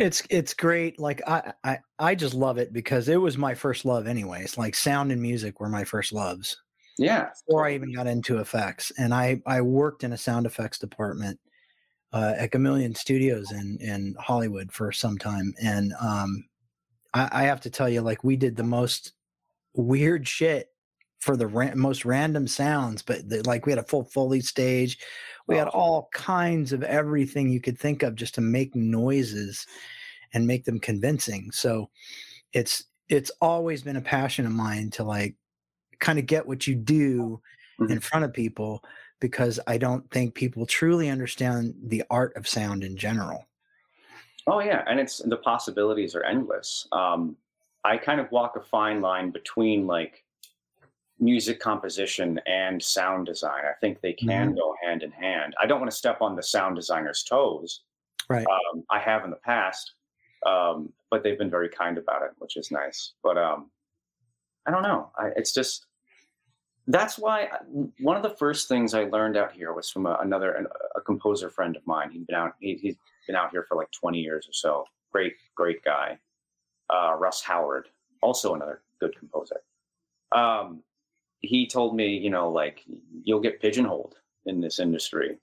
It's 0.00 0.22
it's 0.30 0.54
great. 0.54 0.98
Like 0.98 1.20
I, 1.28 1.52
I 1.62 1.78
I 1.98 2.14
just 2.14 2.32
love 2.32 2.56
it 2.56 2.72
because 2.72 3.10
it 3.10 3.20
was 3.20 3.36
my 3.36 3.54
first 3.54 3.84
love 3.84 4.06
anyways. 4.06 4.56
Like 4.56 4.74
sound 4.74 5.12
and 5.12 5.20
music 5.20 5.60
were 5.60 5.68
my 5.68 5.84
first 5.84 6.10
loves. 6.10 6.56
Yeah 7.00 7.30
before 7.46 7.66
I 7.66 7.74
even 7.74 7.92
got 7.92 8.06
into 8.06 8.38
effects. 8.38 8.92
And 8.98 9.12
I 9.12 9.40
I 9.46 9.60
worked 9.62 10.04
in 10.04 10.12
a 10.12 10.18
sound 10.18 10.46
effects 10.46 10.78
department 10.78 11.40
uh, 12.12 12.34
at 12.36 12.52
Chameleon 12.52 12.94
Studios 12.94 13.50
in 13.52 13.78
in 13.80 14.14
Hollywood 14.18 14.70
for 14.72 14.92
some 14.92 15.18
time, 15.18 15.54
and 15.62 15.92
um, 16.00 16.44
I, 17.14 17.28
I 17.32 17.42
have 17.44 17.60
to 17.62 17.70
tell 17.70 17.88
you, 17.88 18.00
like 18.02 18.24
we 18.24 18.36
did 18.36 18.56
the 18.56 18.64
most 18.64 19.12
weird 19.74 20.26
shit 20.28 20.68
for 21.20 21.36
the 21.36 21.46
ran- 21.46 21.78
most 21.78 22.04
random 22.04 22.48
sounds, 22.48 23.02
but 23.02 23.28
the, 23.28 23.42
like 23.46 23.66
we 23.66 23.72
had 23.72 23.78
a 23.78 23.84
full 23.84 24.04
Foley 24.04 24.40
stage. 24.40 24.98
We 25.46 25.56
had 25.56 25.68
all 25.68 26.08
kinds 26.12 26.72
of 26.72 26.82
everything 26.82 27.48
you 27.48 27.60
could 27.60 27.78
think 27.78 28.02
of 28.02 28.14
just 28.14 28.34
to 28.36 28.40
make 28.40 28.74
noises 28.74 29.66
and 30.32 30.46
make 30.46 30.64
them 30.64 30.78
convincing. 30.78 31.50
So 31.52 31.90
it's 32.52 32.84
it's 33.08 33.30
always 33.40 33.82
been 33.82 33.96
a 33.96 34.02
passion 34.02 34.46
of 34.46 34.52
mine 34.52 34.90
to 34.90 35.04
like 35.04 35.34
kind 36.00 36.18
of 36.18 36.26
get 36.26 36.46
what 36.46 36.66
you 36.66 36.74
do 36.74 37.40
Mhm. 37.80 37.90
in 37.90 38.00
front 38.00 38.24
of 38.24 38.32
people 38.32 38.82
because 39.20 39.60
I 39.66 39.78
don't 39.78 40.10
think 40.10 40.34
people 40.34 40.66
truly 40.66 41.08
understand 41.08 41.74
the 41.82 42.02
art 42.10 42.36
of 42.36 42.48
sound 42.48 42.82
in 42.84 42.96
general. 42.96 43.46
oh 44.46 44.60
yeah 44.60 44.82
and 44.86 44.98
it's 44.98 45.18
the 45.18 45.36
possibilities 45.36 46.14
are 46.14 46.24
endless 46.24 46.88
um 46.92 47.36
I 47.84 47.96
kind 47.98 48.20
of 48.20 48.30
walk 48.32 48.56
a 48.56 48.60
fine 48.60 49.00
line 49.00 49.30
between 49.30 49.86
like 49.86 50.24
music 51.18 51.60
composition 51.60 52.40
and 52.46 52.82
sound 52.82 53.26
design. 53.26 53.64
I 53.64 53.74
think 53.80 54.00
they 54.00 54.12
can 54.14 54.52
Mhm. 54.52 54.56
go 54.56 54.74
hand 54.82 55.02
in 55.02 55.10
hand. 55.12 55.54
I 55.60 55.66
don't 55.66 55.80
want 55.80 55.90
to 55.90 55.96
step 55.96 56.20
on 56.22 56.34
the 56.36 56.42
sound 56.42 56.76
designer's 56.76 57.22
toes. 57.22 57.82
Right. 58.28 58.46
Um, 58.46 58.84
I 58.90 58.98
have 58.98 59.24
in 59.24 59.30
the 59.30 59.36
past, 59.36 59.92
um, 60.46 60.92
but 61.10 61.22
they've 61.22 61.38
been 61.38 61.50
very 61.50 61.68
kind 61.68 61.98
about 61.98 62.22
it, 62.22 62.32
which 62.38 62.56
is 62.56 62.70
nice. 62.70 63.12
But 63.22 63.36
um, 63.38 63.70
I 64.66 64.70
don't 64.70 64.82
know. 64.82 65.10
I, 65.18 65.28
it's 65.36 65.52
just 65.52 65.86
that's 66.92 67.18
why 67.18 67.48
one 68.00 68.16
of 68.16 68.22
the 68.22 68.30
first 68.36 68.68
things 68.68 68.94
I 68.94 69.04
learned 69.04 69.36
out 69.36 69.52
here 69.52 69.72
was 69.72 69.90
from 69.90 70.06
a, 70.06 70.18
another 70.20 70.52
an, 70.52 70.66
a 70.96 71.00
composer 71.00 71.50
friend 71.50 71.76
of 71.76 71.86
mine. 71.86 72.10
He'd 72.10 72.26
been 72.26 72.36
out 72.36 72.52
he, 72.60 72.74
he's 72.76 72.96
been 73.26 73.36
out 73.36 73.50
here 73.50 73.64
for 73.68 73.76
like 73.76 73.90
20 73.92 74.18
years 74.18 74.48
or 74.48 74.52
so. 74.52 74.84
Great, 75.12 75.34
great 75.54 75.84
guy. 75.84 76.18
Uh, 76.88 77.14
Russ 77.18 77.42
Howard, 77.42 77.88
also 78.22 78.54
another 78.54 78.82
good 78.98 79.16
composer. 79.16 79.60
Um, 80.32 80.82
he 81.40 81.66
told 81.66 81.96
me, 81.96 82.16
you 82.16 82.30
know, 82.30 82.50
like 82.50 82.84
you'll 83.24 83.40
get 83.40 83.60
pigeonholed 83.60 84.16
in 84.46 84.60
this 84.60 84.78
industry. 84.78 85.38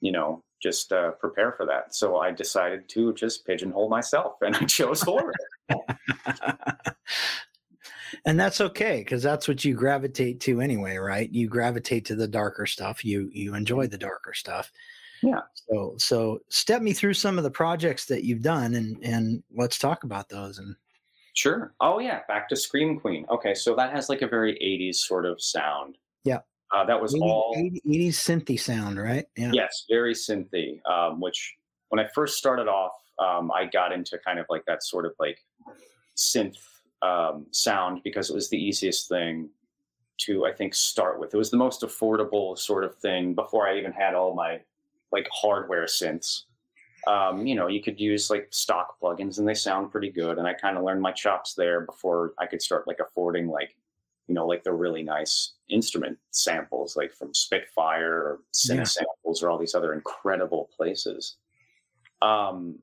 You 0.00 0.12
know, 0.12 0.42
just 0.62 0.92
uh, 0.92 1.12
prepare 1.12 1.52
for 1.52 1.66
that. 1.66 1.94
So 1.94 2.18
I 2.18 2.30
decided 2.30 2.88
to 2.90 3.12
just 3.14 3.46
pigeonhole 3.46 3.88
myself, 3.88 4.34
and 4.40 4.56
I 4.56 4.64
chose 4.64 5.02
horror. 5.02 5.34
and 8.24 8.38
that's 8.38 8.60
okay 8.60 8.98
because 8.98 9.22
that's 9.22 9.48
what 9.48 9.64
you 9.64 9.74
gravitate 9.74 10.40
to 10.40 10.60
anyway, 10.60 10.96
right? 10.96 11.30
You 11.32 11.48
gravitate 11.48 12.04
to 12.06 12.14
the 12.14 12.28
darker 12.28 12.66
stuff. 12.66 13.04
You 13.04 13.30
you 13.32 13.54
enjoy 13.54 13.86
the 13.86 13.98
darker 13.98 14.34
stuff. 14.34 14.72
Yeah. 15.22 15.40
So 15.54 15.94
so 15.98 16.40
step 16.48 16.82
me 16.82 16.92
through 16.92 17.14
some 17.14 17.38
of 17.38 17.44
the 17.44 17.50
projects 17.50 18.06
that 18.06 18.24
you've 18.24 18.42
done 18.42 18.74
and 18.74 18.96
and 19.02 19.42
let's 19.54 19.78
talk 19.78 20.04
about 20.04 20.28
those 20.28 20.58
and 20.58 20.76
Sure. 21.34 21.72
Oh 21.80 22.00
yeah, 22.00 22.20
back 22.28 22.48
to 22.48 22.56
Scream 22.56 22.98
Queen. 22.98 23.24
Okay, 23.30 23.54
so 23.54 23.74
that 23.76 23.92
has 23.92 24.08
like 24.08 24.22
a 24.22 24.26
very 24.26 24.54
80s 24.54 24.96
sort 24.96 25.24
of 25.24 25.40
sound. 25.40 25.96
Yeah. 26.24 26.40
Uh, 26.74 26.84
that 26.84 27.00
was 27.00 27.14
80, 27.14 27.22
all 27.22 27.54
80 27.56 27.80
80s 27.86 28.08
synthy 28.14 28.58
sound, 28.58 28.98
right? 28.98 29.26
Yeah. 29.36 29.50
yes, 29.54 29.84
very 29.88 30.14
synthy. 30.14 30.80
Um, 30.88 31.20
which 31.20 31.54
when 31.88 31.98
I 31.98 32.08
first 32.14 32.36
started 32.36 32.68
off, 32.68 32.92
um, 33.18 33.50
I 33.52 33.66
got 33.66 33.92
into 33.92 34.18
kind 34.24 34.38
of 34.38 34.46
like 34.48 34.64
that 34.66 34.82
sort 34.82 35.06
of 35.06 35.12
like 35.18 35.38
synth 36.16 36.56
um, 37.02 37.46
sound 37.50 38.02
because 38.02 38.30
it 38.30 38.34
was 38.34 38.48
the 38.50 38.62
easiest 38.62 39.08
thing 39.08 39.48
to 40.18 40.44
I 40.44 40.52
think 40.52 40.74
start 40.74 41.18
with. 41.18 41.32
It 41.32 41.38
was 41.38 41.50
the 41.50 41.56
most 41.56 41.80
affordable 41.82 42.58
sort 42.58 42.84
of 42.84 42.94
thing 42.96 43.34
before 43.34 43.66
I 43.66 43.78
even 43.78 43.92
had 43.92 44.14
all 44.14 44.34
my 44.34 44.60
like 45.12 45.28
hardware 45.32 45.86
synths. 45.86 46.42
Um, 47.06 47.46
you 47.46 47.54
know, 47.54 47.68
you 47.68 47.82
could 47.82 47.98
use 47.98 48.28
like 48.28 48.48
stock 48.50 49.00
plugins 49.00 49.38
and 49.38 49.48
they 49.48 49.54
sound 49.54 49.90
pretty 49.90 50.10
good. 50.10 50.36
And 50.38 50.46
I 50.46 50.52
kind 50.52 50.76
of 50.76 50.84
learned 50.84 51.00
my 51.00 51.12
chops 51.12 51.54
there 51.54 51.80
before 51.80 52.34
I 52.38 52.46
could 52.46 52.60
start 52.60 52.86
like 52.86 52.98
affording 53.00 53.48
like, 53.48 53.74
you 54.28 54.34
know, 54.34 54.46
like 54.46 54.62
the 54.62 54.72
really 54.74 55.02
nice 55.02 55.54
instrument 55.70 56.18
samples, 56.30 56.96
like 56.96 57.14
from 57.14 57.32
Spitfire 57.32 58.12
or 58.12 58.40
synth 58.52 58.76
Yeah. 58.76 58.84
samples 58.84 59.42
or 59.42 59.48
all 59.48 59.56
these 59.58 59.74
other 59.74 59.94
incredible 59.94 60.68
places. 60.76 61.38
Um, 62.20 62.78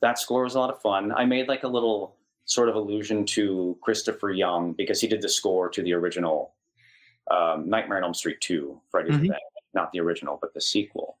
that 0.00 0.18
score 0.18 0.42
was 0.42 0.56
a 0.56 0.58
lot 0.58 0.70
of 0.70 0.82
fun. 0.82 1.12
I 1.12 1.24
made 1.24 1.46
like 1.46 1.62
a 1.62 1.68
little 1.68 2.16
sort 2.44 2.68
of 2.68 2.74
allusion 2.74 3.24
to 3.24 3.76
Christopher 3.82 4.30
Young 4.30 4.72
because 4.72 5.00
he 5.00 5.06
did 5.06 5.22
the 5.22 5.28
score 5.28 5.68
to 5.70 5.82
the 5.82 5.92
original 5.92 6.54
um, 7.30 7.68
Nightmare 7.68 7.98
on 7.98 8.04
Elm 8.04 8.14
Street 8.14 8.40
2, 8.40 8.80
Freddy's 8.90 9.14
Mhm. 9.14 9.22
Revenge, 9.22 9.40
not 9.74 9.92
the 9.92 10.00
original, 10.00 10.38
but 10.40 10.52
the 10.54 10.60
sequel, 10.60 11.18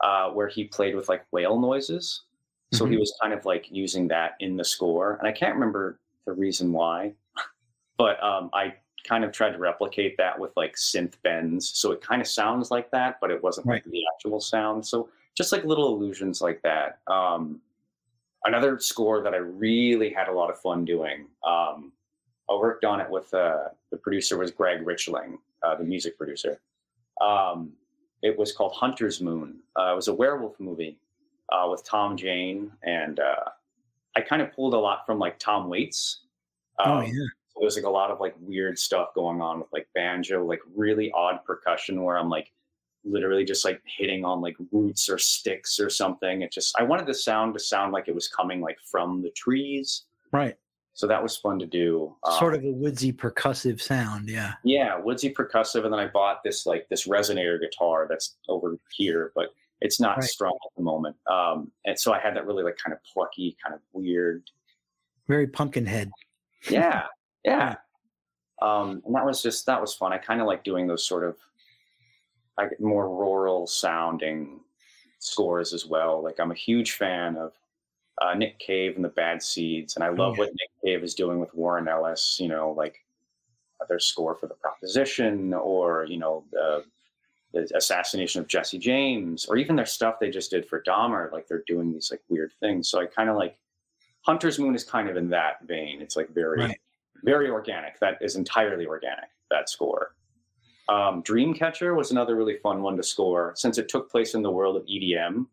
uh, 0.00 0.30
where 0.30 0.48
he 0.48 0.64
played 0.64 0.94
with 0.96 1.08
like 1.08 1.24
whale 1.32 1.58
noises. 1.58 2.22
So 2.72 2.86
he 2.86 2.96
was 2.96 3.16
kind 3.22 3.32
of 3.32 3.44
like 3.44 3.70
using 3.70 4.08
that 4.08 4.32
in 4.40 4.56
the 4.56 4.64
score. 4.64 5.14
And 5.16 5.28
I 5.28 5.32
can't 5.32 5.54
remember 5.54 6.00
the 6.26 6.32
reason 6.32 6.72
why, 6.72 7.12
but 7.98 8.20
um, 8.20 8.50
I 8.52 8.74
kind 9.04 9.22
of 9.22 9.30
tried 9.30 9.50
to 9.52 9.58
replicate 9.58 10.16
that 10.16 10.36
with 10.36 10.50
like 10.56 10.74
synth 10.74 11.12
bends. 11.22 11.68
So 11.78 11.92
it 11.92 12.00
kind 12.00 12.20
of 12.20 12.26
sounds 12.26 12.72
like 12.72 12.90
that, 12.90 13.20
but 13.20 13.30
it 13.30 13.40
wasn't 13.44 13.66
like 13.68 13.84
the 13.84 14.02
actual 14.14 14.40
sound. 14.40 14.84
So 14.84 15.08
just 15.36 15.52
like 15.52 15.64
little 15.64 15.94
illusions 15.94 16.40
like 16.40 16.62
that. 16.62 16.98
Um, 17.06 17.60
another 18.44 18.78
score 18.78 19.22
that 19.22 19.34
I 19.34 19.38
really 19.38 20.10
had 20.10 20.28
a 20.28 20.32
lot 20.32 20.50
of 20.50 20.60
fun 20.60 20.84
doing. 20.84 21.26
Um, 21.46 21.92
I 22.50 22.54
worked 22.54 22.84
on 22.84 23.00
it 23.00 23.08
with 23.08 23.32
uh, 23.32 23.68
the 23.90 23.96
producer 23.96 24.36
was 24.38 24.50
Greg 24.50 24.84
Richling, 24.84 25.38
uh, 25.62 25.74
the 25.76 25.84
music 25.84 26.18
producer. 26.18 26.60
Um, 27.20 27.72
it 28.22 28.36
was 28.38 28.52
called 28.52 28.72
Hunter's 28.74 29.20
Moon. 29.20 29.60
Uh, 29.78 29.92
it 29.92 29.96
was 29.96 30.08
a 30.08 30.14
werewolf 30.14 30.58
movie 30.60 30.98
uh, 31.50 31.68
with 31.70 31.84
Tom 31.84 32.16
Jane, 32.16 32.70
and 32.82 33.20
uh, 33.20 33.50
I 34.16 34.20
kind 34.20 34.42
of 34.42 34.52
pulled 34.52 34.74
a 34.74 34.78
lot 34.78 35.06
from 35.06 35.18
like 35.18 35.38
Tom 35.38 35.68
Waits. 35.68 36.20
Oh 36.78 36.98
Um, 36.98 37.04
yeah. 37.06 37.12
so 37.48 37.60
there's 37.60 37.76
like 37.76 37.84
a 37.84 37.90
lot 37.90 38.10
of 38.10 38.20
like 38.20 38.34
weird 38.40 38.78
stuff 38.78 39.14
going 39.14 39.40
on 39.40 39.58
with 39.60 39.68
like 39.72 39.88
banjo, 39.94 40.44
like 40.44 40.60
really 40.74 41.10
odd 41.12 41.44
percussion 41.44 42.02
where 42.02 42.18
I'm 42.18 42.28
like 42.28 42.52
literally 43.04 43.44
just 43.44 43.64
like 43.64 43.82
hitting 43.84 44.24
on 44.24 44.40
like 44.40 44.56
roots 44.72 45.08
or 45.08 45.18
sticks 45.18 45.78
or 45.80 45.90
something. 45.90 46.42
It 46.42 46.52
just 46.52 46.74
I 46.78 46.82
wanted 46.82 47.06
the 47.06 47.14
sound 47.14 47.54
to 47.54 47.60
sound 47.60 47.92
like 47.92 48.08
it 48.08 48.14
was 48.14 48.28
coming 48.28 48.60
like 48.60 48.78
from 48.90 49.22
the 49.22 49.30
trees. 49.30 50.04
Right. 50.32 50.56
So 50.94 51.06
that 51.08 51.22
was 51.22 51.36
fun 51.36 51.58
to 51.58 51.66
do. 51.66 52.14
sort 52.38 52.54
Um, 52.54 52.60
of 52.60 52.64
a 52.66 52.70
woodsy 52.70 53.12
percussive 53.12 53.80
sound, 53.80 54.28
yeah. 54.28 54.54
yeah, 54.62 54.96
woodsy 54.98 55.32
percussive, 55.34 55.84
and 55.84 55.92
then 55.92 55.98
I 55.98 56.06
bought 56.06 56.42
this 56.44 56.66
like 56.66 56.86
this 56.88 57.08
resonator 57.08 57.60
guitar 57.60 58.06
that's 58.08 58.36
over 58.48 58.78
here, 58.92 59.32
but 59.34 59.46
it's 59.80 59.98
not 60.00 60.18
Right. 60.18 60.24
strong 60.28 60.52
at 60.64 60.76
the 60.76 60.82
moment. 60.84 61.16
Um, 61.28 61.72
and 61.84 61.98
so 61.98 62.12
I 62.12 62.20
had 62.20 62.36
that 62.36 62.46
really 62.46 62.62
like 62.62 62.76
kind 62.76 62.92
of 62.94 63.00
plucky, 63.12 63.56
kind 63.62 63.74
of 63.74 63.80
weird 63.92 64.44
Very 65.26 65.46
pumpkin 65.48 65.84
head. 65.86 66.10
yeah 66.70 67.06
yeah 67.44 67.74
um 68.62 69.02
and 69.04 69.14
that 69.14 69.26
was 69.26 69.42
just 69.42 69.66
that 69.66 69.78
was 69.80 69.92
fun 69.94 70.12
i 70.14 70.16
kind 70.18 70.40
of 70.40 70.46
like 70.46 70.64
doing 70.64 70.86
those 70.86 71.04
sort 71.06 71.24
of 71.24 71.36
like 72.58 72.78
more 72.80 73.08
rural 73.08 73.66
sounding 73.66 74.60
scores 75.18 75.72
as 75.72 75.86
well 75.86 76.22
like 76.22 76.38
i'm 76.38 76.50
a 76.50 76.54
huge 76.54 76.92
fan 76.92 77.36
of 77.36 77.52
uh, 78.22 78.34
nick 78.34 78.58
cave 78.58 78.94
and 78.94 79.04
the 79.04 79.08
bad 79.08 79.42
seeds 79.42 79.96
and 79.96 80.04
i 80.04 80.08
love 80.08 80.34
yeah. 80.34 80.40
what 80.40 80.50
nick 80.50 80.70
cave 80.84 81.02
is 81.02 81.14
doing 81.14 81.40
with 81.40 81.52
warren 81.54 81.88
ellis 81.88 82.38
you 82.40 82.48
know 82.48 82.70
like 82.72 82.96
their 83.88 83.98
score 83.98 84.34
for 84.34 84.46
the 84.46 84.54
proposition 84.54 85.52
or 85.52 86.06
you 86.08 86.16
know 86.16 86.42
the, 86.52 86.82
the 87.52 87.68
assassination 87.76 88.40
of 88.40 88.48
jesse 88.48 88.78
james 88.78 89.44
or 89.44 89.58
even 89.58 89.76
their 89.76 89.84
stuff 89.84 90.14
they 90.18 90.30
just 90.30 90.50
did 90.50 90.66
for 90.66 90.82
dahmer 90.82 91.30
like 91.32 91.46
they're 91.48 91.64
doing 91.66 91.92
these 91.92 92.10
like 92.10 92.22
weird 92.30 92.50
things 92.60 92.88
so 92.88 92.98
i 92.98 93.04
kind 93.04 93.28
of 93.28 93.36
like 93.36 93.58
hunter's 94.22 94.58
moon 94.58 94.74
is 94.74 94.84
kind 94.84 95.08
of 95.10 95.18
in 95.18 95.28
that 95.28 95.62
vein 95.66 96.00
it's 96.00 96.16
like 96.16 96.30
very 96.30 96.60
Right. 96.60 96.80
very 97.24 97.50
organic. 97.50 97.98
That 98.00 98.18
is 98.20 98.36
entirely 98.36 98.86
organic. 98.86 99.30
That 99.50 99.68
score. 99.68 100.14
Um, 100.88 101.22
Dreamcatcher 101.22 101.96
was 101.96 102.10
another 102.10 102.36
really 102.36 102.58
fun 102.58 102.82
one 102.82 102.96
to 102.96 103.02
score 103.02 103.52
since 103.56 103.78
it 103.78 103.88
took 103.88 104.10
place 104.10 104.34
in 104.34 104.42
the 104.42 104.50
world 104.50 104.76
of 104.76 104.84
EDM. 104.84 105.46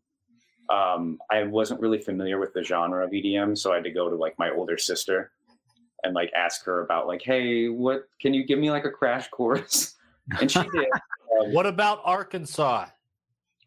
Um, 0.69 1.19
I 1.29 1.43
wasn't 1.43 1.81
really 1.81 1.99
familiar 1.99 2.39
with 2.39 2.53
the 2.53 2.63
genre 2.63 3.03
of 3.03 3.11
EDM, 3.11 3.57
so 3.57 3.71
I 3.71 3.75
had 3.75 3.83
to 3.85 3.91
go 3.91 4.09
to 4.09 4.15
like 4.15 4.37
my 4.39 4.51
older 4.51 4.77
sister 4.77 5.31
and 6.03 6.13
like 6.13 6.31
ask 6.35 6.65
her 6.65 6.81
about 6.81 7.07
like, 7.07 7.21
hey, 7.21 7.67
what 7.69 8.07
can 8.19 8.33
you 8.33 8.45
give 8.45 8.59
me 8.59 8.71
like 8.71 8.85
a 8.85 8.91
crash 8.91 9.29
course? 9.29 9.95
And 10.39 10.49
she 10.49 10.59
did. 10.59 10.87
Um, 11.41 11.51
What 11.51 11.65
about 11.65 11.99
Arkansas? 12.05 12.85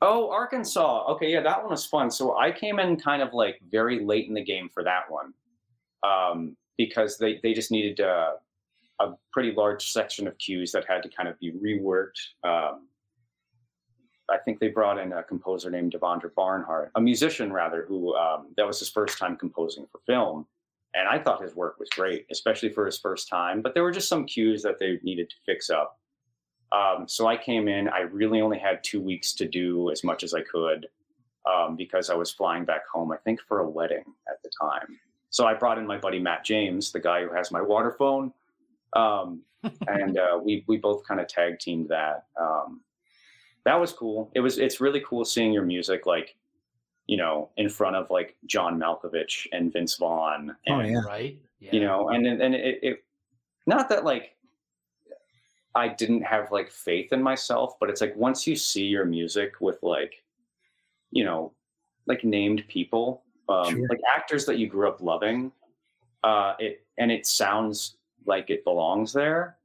Oh, 0.01 0.31
Arkansas. 0.31 1.05
Okay, 1.13 1.33
yeah, 1.33 1.43
that 1.43 1.61
one 1.61 1.71
was 1.71 1.85
fun. 1.85 2.11
So 2.11 2.39
I 2.39 2.53
came 2.53 2.79
in 2.79 2.97
kind 2.97 3.21
of 3.21 3.35
like 3.35 3.61
very 3.71 4.03
late 4.05 4.29
in 4.29 4.35
the 4.35 4.45
game 4.45 4.71
for 4.73 4.83
that 4.85 5.11
one 5.11 5.35
um, 6.05 6.57
because 6.79 7.19
they, 7.19 7.41
they 7.43 7.53
just 7.53 7.71
needed 7.71 8.01
uh, 8.01 8.35
a 9.01 9.13
pretty 9.33 9.53
large 9.53 9.91
section 9.91 10.27
of 10.27 10.39
cues 10.39 10.73
that 10.73 10.85
had 10.89 11.03
to 11.03 11.09
kind 11.09 11.29
of 11.29 11.39
be 11.41 11.53
reworked. 11.53 12.21
Um, 12.43 12.89
I 14.31 14.39
think 14.39 14.59
they 14.59 14.69
brought 14.69 14.99
in 14.99 15.13
a 15.13 15.23
composer 15.23 15.71
named 15.71 15.93
Devendra 15.93 16.31
Banhart, 16.37 16.91
a 16.95 17.01
musician 17.01 17.53
rather, 17.53 17.85
who 17.87 18.15
um, 18.15 18.49
that 18.57 18.67
was 18.67 18.79
his 18.79 18.89
first 18.89 19.19
time 19.19 19.37
composing 19.37 19.87
for 19.93 20.01
film. 20.07 20.47
And 20.95 21.09
I 21.09 21.19
thought 21.19 21.43
his 21.43 21.55
work 21.55 21.79
was 21.79 21.89
great, 21.91 22.25
especially 22.31 22.69
for 22.69 22.87
his 22.87 22.99
first 22.99 23.29
time. 23.29 23.61
But 23.61 23.75
there 23.75 23.83
were 23.83 23.91
just 23.91 24.09
some 24.09 24.27
cues 24.27 24.63
that 24.63 24.79
they 24.79 24.99
needed 25.03 25.29
to 25.29 25.37
fix 25.45 25.69
up. 25.69 25.99
Um, 26.73 27.07
so 27.09 27.27
I 27.27 27.37
came 27.37 27.69
in. 27.69 27.89
I 27.89 28.01
really 28.01 28.41
only 28.41 28.59
had 28.59 28.83
two 28.83 29.01
weeks 29.01 29.33
to 29.35 29.47
do 29.47 29.91
as 29.91 30.05
much 30.05 30.23
as 30.23 30.35
I 30.35 30.41
could 30.41 30.87
um, 31.53 31.77
because 31.77 32.11
I 32.11 32.15
was 32.15 32.33
flying 32.33 32.65
back 32.65 32.87
home. 32.93 33.13
I 33.13 33.17
think 33.19 33.41
for 33.41 33.61
a 33.61 33.69
wedding 33.69 34.05
at 34.29 34.43
the 34.43 34.51
time. 34.61 34.99
So 35.31 35.47
I 35.47 35.55
brought 35.55 35.79
in 35.79 35.87
my 35.87 35.99
buddy 35.99 36.21
Matt 36.21 36.45
James, 36.45 36.93
the 36.93 37.01
guy 37.01 37.25
who 37.25 37.35
has 37.35 37.51
my 37.51 37.61
water 37.61 37.91
phone, 37.99 38.33
um, 38.95 39.43
and 39.89 40.19
uh, 40.19 40.39
we 40.43 40.65
we 40.67 40.77
both 40.77 41.07
kind 41.07 41.21
of 41.21 41.29
tag 41.29 41.59
teamed 41.59 41.89
that. 41.89 42.27
Um, 42.41 42.81
that 43.65 43.77
was 43.81 43.93
cool. 43.93 44.31
It 44.35 44.41
was 44.41 44.59
it's 44.59 44.81
really 44.81 45.03
cool 45.07 45.25
seeing 45.25 45.53
your 45.53 45.65
music 45.65 46.07
like 46.07 46.37
you 47.07 47.17
know 47.17 47.51
in 47.57 47.69
front 47.69 47.97
of 47.97 48.11
like 48.11 48.37
John 48.47 48.79
Malkovich 48.79 49.47
and 49.53 49.73
Vince 49.73 49.97
Vaughn. 49.97 50.55
Oh, 50.69 50.81
yeah. 50.81 51.01
Right? 51.07 51.39
Yeah. 51.61 51.71
you 51.73 51.81
know 51.81 52.11
and 52.11 52.27
and 52.27 52.55
it, 52.55 52.79
it 52.83 53.05
not 53.67 53.89
that 53.89 54.05
like 54.05 54.37
i 55.75 55.89
didn't 55.89 56.21
have 56.21 56.53
like 56.53 56.71
faith 56.71 57.11
in 57.11 57.23
myself 57.23 57.77
but 57.81 57.89
it's 57.89 58.03
like 58.03 58.15
once 58.17 58.47
you 58.47 58.55
see 58.55 58.85
your 58.85 59.07
music 59.07 59.55
with 59.63 59.79
like 59.83 60.23
you 61.11 61.25
know 61.25 61.55
like 62.07 62.23
named 62.23 62.65
people 62.69 63.23
um 63.49 63.71
Sure. 63.71 63.87
like 63.89 64.01
actors 64.15 64.45
that 64.45 64.59
you 64.59 64.67
grew 64.67 64.87
up 64.87 65.01
loving 65.01 65.53
uh, 66.23 66.55
it 66.59 66.85
and 66.99 67.11
it 67.11 67.25
sounds 67.27 67.97
like 68.27 68.51
it 68.51 68.65
belongs 68.65 69.13
there. 69.13 69.57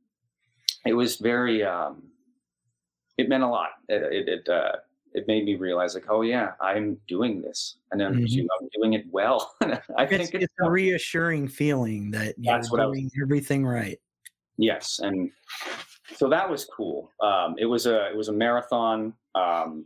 It 0.86 0.94
was 0.94 1.18
very. 1.18 1.64
Um, 1.64 2.04
it 3.18 3.28
meant 3.30 3.44
a 3.44 3.48
lot. 3.48 3.72
It 3.90 4.02
it 4.14 4.30
it, 4.30 4.50
uh, 4.50 4.78
it 5.14 5.28
made 5.28 5.44
me 5.46 5.56
realize 5.56 5.94
like, 5.96 6.06
oh 6.10 6.22
yeah, 6.22 6.52
I'm 6.62 6.98
doing 7.08 7.42
this, 7.42 7.78
and 7.92 8.02
I'm, 8.02 8.14
Mhm. 8.16 8.42
I'm 8.62 8.70
doing 8.74 8.94
it 8.94 9.06
well. 9.12 9.56
I 9.98 10.06
think 10.06 10.22
It's, 10.22 10.32
it's 10.46 10.54
a 10.62 10.70
reassuring 10.70 11.48
feeling 11.48 12.12
that 12.12 12.36
you're 12.38 12.56
That's 12.56 12.72
what 12.72 12.80
I 12.80 12.86
was- 12.86 12.98
doing 12.98 13.12
everything 13.22 13.66
right. 13.66 14.00
Yes, 14.58 15.00
and 15.00 15.32
so 16.16 16.30
that 16.30 16.50
was 16.50 16.66
cool. 16.66 17.12
Um, 17.22 17.56
it 17.58 17.66
was 17.66 17.86
a 17.86 18.08
it 18.10 18.16
was 18.16 18.28
a 18.30 18.34
marathon. 18.34 19.14
Um, 19.36 19.86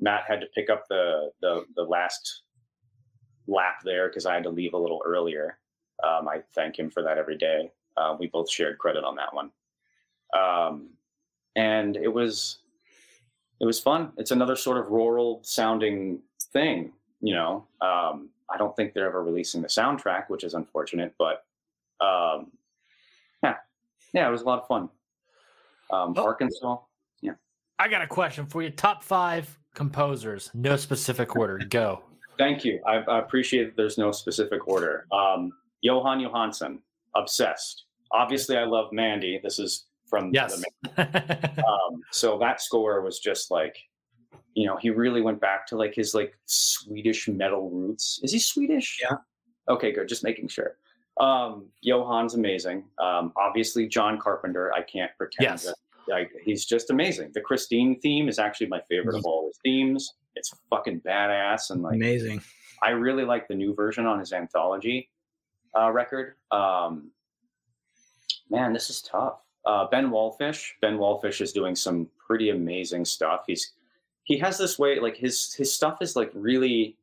Matt 0.00 0.24
had 0.26 0.40
to 0.40 0.46
pick 0.54 0.68
up 0.70 0.84
the 0.88 1.30
the, 1.40 1.64
the 1.76 1.82
last 1.82 2.42
lap 3.46 3.76
there 3.84 4.08
because 4.08 4.24
I 4.26 4.34
had 4.34 4.42
to 4.44 4.50
leave 4.50 4.72
a 4.74 4.78
little 4.78 5.02
earlier. 5.06 5.58
Um, 6.02 6.26
I 6.28 6.42
thank 6.54 6.78
him 6.78 6.90
for 6.90 7.02
that 7.02 7.18
every 7.18 7.36
day. 7.38 7.70
Uh, 7.96 8.16
we 8.18 8.26
both 8.26 8.50
shared 8.50 8.78
credit 8.78 9.04
on 9.04 9.14
that 9.16 9.32
one, 9.32 9.50
um, 10.38 10.88
and 11.56 11.96
it 11.96 12.12
was 12.12 12.58
it 13.60 13.66
was 13.66 13.78
fun. 13.78 14.12
It's 14.16 14.30
another 14.32 14.56
sort 14.56 14.78
of 14.78 14.88
rural 14.88 15.40
sounding 15.44 16.20
thing, 16.52 16.92
you 17.20 17.34
know. 17.34 17.66
Um, 17.80 18.30
I 18.52 18.58
don't 18.58 18.74
think 18.76 18.92
they're 18.94 19.06
ever 19.06 19.22
releasing 19.22 19.62
the 19.62 19.68
soundtrack, 19.68 20.28
which 20.28 20.44
is 20.44 20.54
unfortunate, 20.54 21.14
but 21.18 21.44
um, 22.04 22.50
yeah, 23.42 23.54
yeah, 24.12 24.28
it 24.28 24.30
was 24.30 24.42
a 24.42 24.44
lot 24.44 24.60
of 24.60 24.66
fun. 24.68 24.88
Um, 25.90 26.14
Oh. 26.16 26.24
Arkansas, 26.24 26.78
yeah. 27.20 27.32
I 27.78 27.88
got 27.88 28.02
a 28.02 28.06
question 28.06 28.46
for 28.46 28.62
you. 28.62 28.70
Top 28.70 29.02
five 29.04 29.58
composers, 29.74 30.50
no 30.54 30.76
specific 30.76 31.36
order. 31.36 31.58
Go. 31.68 32.02
thank 32.38 32.64
you. 32.64 32.80
I, 32.86 32.96
I 32.96 33.18
appreciate 33.20 33.64
that 33.66 33.76
there's 33.76 33.96
no 33.98 34.10
specific 34.10 34.66
order. 34.66 35.06
Um, 35.12 35.52
Jóhann 35.84 36.26
Jóhannsson, 36.26 36.78
obsessed. 37.14 37.83
Obviously, 38.14 38.56
I 38.56 38.64
love 38.64 38.92
Mandy. 38.92 39.40
This 39.42 39.58
is 39.58 39.86
from 40.08 40.30
Yes. 40.32 40.62
the 40.96 41.62
um, 41.66 42.00
so 42.12 42.38
that 42.38 42.60
score 42.62 43.00
was 43.02 43.18
just 43.18 43.50
like 43.50 43.76
you 44.54 44.66
know 44.66 44.76
he 44.76 44.90
really 44.90 45.20
went 45.20 45.40
back 45.40 45.66
to 45.66 45.76
like 45.76 45.94
his 45.94 46.14
like 46.14 46.32
swedish 46.44 47.26
metal 47.28 47.70
roots 47.70 48.20
is 48.22 48.30
he 48.30 48.38
swedish 48.38 49.00
Yeah. 49.02 49.16
okay 49.68 49.90
good 49.92 50.06
just 50.08 50.22
making 50.22 50.46
sure 50.48 50.76
um 51.18 51.66
johan's 51.82 52.34
amazing 52.34 52.84
um 53.02 53.32
obviously 53.36 53.88
john 53.88 54.18
carpenter 54.20 54.72
i 54.74 54.82
can't 54.82 55.10
pretend 55.18 55.50
Yes. 55.50 55.64
that 55.64 55.74
like 56.06 56.30
he's 56.44 56.64
just 56.66 56.90
amazing 56.90 57.32
the 57.34 57.40
christine 57.40 57.98
theme 58.00 58.28
is 58.28 58.38
actually 58.38 58.68
my 58.68 58.80
favorite 58.88 59.16
of 59.16 59.24
all 59.24 59.46
his 59.48 59.58
themes 59.64 60.14
it's 60.36 60.52
fucking 60.70 61.00
badass 61.00 61.70
and 61.70 61.82
like 61.82 61.94
Amazing. 61.96 62.40
I 62.82 62.90
really 62.90 63.24
like 63.24 63.48
the 63.48 63.54
new 63.56 63.74
version 63.74 64.04
on 64.06 64.18
his 64.20 64.32
anthology 64.32 65.08
uh, 65.76 65.90
record. 65.90 66.34
Um, 66.52 67.10
man, 68.50 68.72
this 68.72 68.90
is 68.90 69.02
tough. 69.02 69.40
Uh, 69.64 69.86
ben 69.88 70.10
Wallfisch. 70.10 70.72
Ben 70.82 70.98
Wallfisch 70.98 71.40
is 71.40 71.52
doing 71.52 71.74
some 71.74 72.08
pretty 72.18 72.50
amazing 72.50 73.04
stuff. 73.04 73.44
He's 73.46 73.72
he 74.24 74.38
has 74.38 74.58
this 74.58 74.78
way 74.78 74.98
like 75.00 75.16
his 75.16 75.52
his 75.54 75.72
stuff 75.74 75.98
is 76.02 76.16
like 76.16 76.30
really 76.34 76.96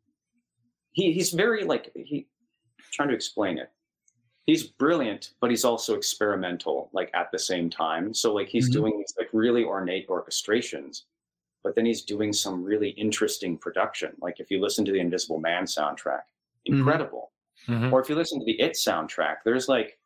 he 0.91 1.12
he's 1.12 1.32
very 1.32 1.63
like 1.63 1.91
he 1.95 2.27
I'm 2.80 2.86
trying 2.91 3.10
to 3.10 3.15
explain 3.15 3.58
it. 3.58 3.71
He's 4.45 4.63
brilliant, 4.63 5.34
but 5.39 5.49
he's 5.49 5.63
also 5.65 5.95
experimental 5.95 6.89
like 6.93 7.10
at 7.13 7.32
the 7.32 7.39
same 7.39 7.69
time. 7.69 8.13
So 8.13 8.34
like 8.34 8.47
he's 8.49 8.69
Mhm. 8.69 8.73
doing 8.73 8.97
these 8.97 9.13
like 9.17 9.30
really 9.34 9.63
ornate 9.63 10.08
orchestrations, 10.08 11.04
but 11.63 11.75
then 11.75 11.86
he's 11.86 12.01
doing 12.04 12.34
some 12.34 12.63
really 12.63 12.89
interesting 12.91 13.58
production. 13.58 14.15
Like 14.19 14.39
if 14.39 14.51
you 14.51 14.60
listen 14.60 14.84
to 14.86 14.91
the 14.91 14.99
Invisible 14.99 15.39
Man 15.39 15.63
soundtrack, 15.65 16.23
Mhm. 16.67 16.77
incredible. 16.80 17.32
Mhm. 17.67 17.91
Or 17.91 18.01
if 18.01 18.10
you 18.10 18.15
listen 18.15 18.39
to 18.39 18.45
the 18.45 18.60
It 18.60 18.73
soundtrack, 18.73 19.38
there's 19.45 19.67
like 19.69 19.99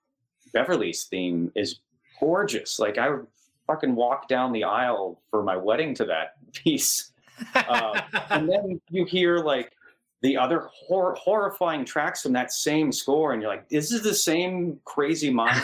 Beverly's 0.56 1.04
theme 1.04 1.52
is 1.54 1.80
gorgeous. 2.20 2.80
Like 2.80 2.98
I 2.98 3.10
would 3.10 3.28
fucking 3.68 3.94
walk 3.94 4.28
down 4.30 4.54
the 4.54 4.63
aisle 4.63 5.22
for 5.30 5.44
my 5.44 5.58
wedding 5.58 5.94
to 5.96 6.06
that 6.06 6.36
piece. 6.54 7.12
Uh, 7.54 8.02
and 8.30 8.50
then 8.52 8.82
you 8.89 9.04
hear 9.06 9.38
like 9.39 9.74
the 10.22 10.38
other 10.38 10.70
hor- 10.74 11.13
horrifying 11.15 11.84
tracks 11.86 12.22
from 12.24 12.32
that 12.34 12.52
same 12.54 12.91
score, 12.91 13.34
and 13.34 13.41
you're 13.41 13.52
like, 13.52 13.68
"This 13.70 13.91
is 13.91 14.02
the 14.02 14.13
same 14.13 14.80
crazy 14.86 15.30
mind." 15.30 15.62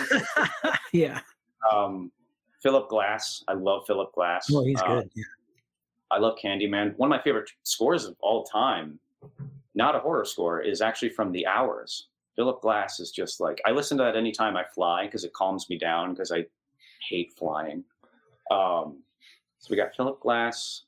yeah. 0.91 1.21
um, 1.73 2.12
Philip 2.62 2.89
Glass, 2.89 3.43
I 3.47 3.54
love 3.54 3.86
Philip 3.88 4.12
Glass. 4.13 4.51
Well, 4.51 4.65
he's 4.65 4.80
Uh, 4.82 4.88
good. 4.99 5.10
Yeah. 5.15 5.23
I 6.12 6.19
love 6.19 6.36
Candyman. 6.43 6.95
One 6.97 7.08
of 7.12 7.17
my 7.17 7.23
favorite 7.23 7.49
scores 7.63 8.04
of 8.06 8.15
all 8.19 8.43
time, 8.43 8.99
not 9.73 9.95
a 9.95 9.99
horror 9.99 10.25
score, 10.25 10.62
is 10.62 10.82
actually 10.82 11.10
from 11.10 11.32
The 11.32 11.47
Hours. 11.47 12.10
Philip 12.36 12.62
Glass 12.62 13.00
is 13.00 13.12
just 13.12 13.39
like 13.39 13.62
I 13.65 13.72
listen 13.72 13.98
to 13.98 14.04
that 14.04 14.15
anytime 14.15 14.56
I 14.58 14.63
fly 14.74 15.06
because 15.06 15.24
it 15.24 15.34
calms 15.34 15.70
me 15.70 15.78
down 15.78 16.12
because 16.13 16.32
I 16.32 16.46
hate 17.10 17.32
flying. 17.38 17.84
Um, 18.50 19.04
so 19.60 19.67
we 19.70 19.76
got 19.78 19.96
Philip 19.96 20.20
Glass, 20.22 20.84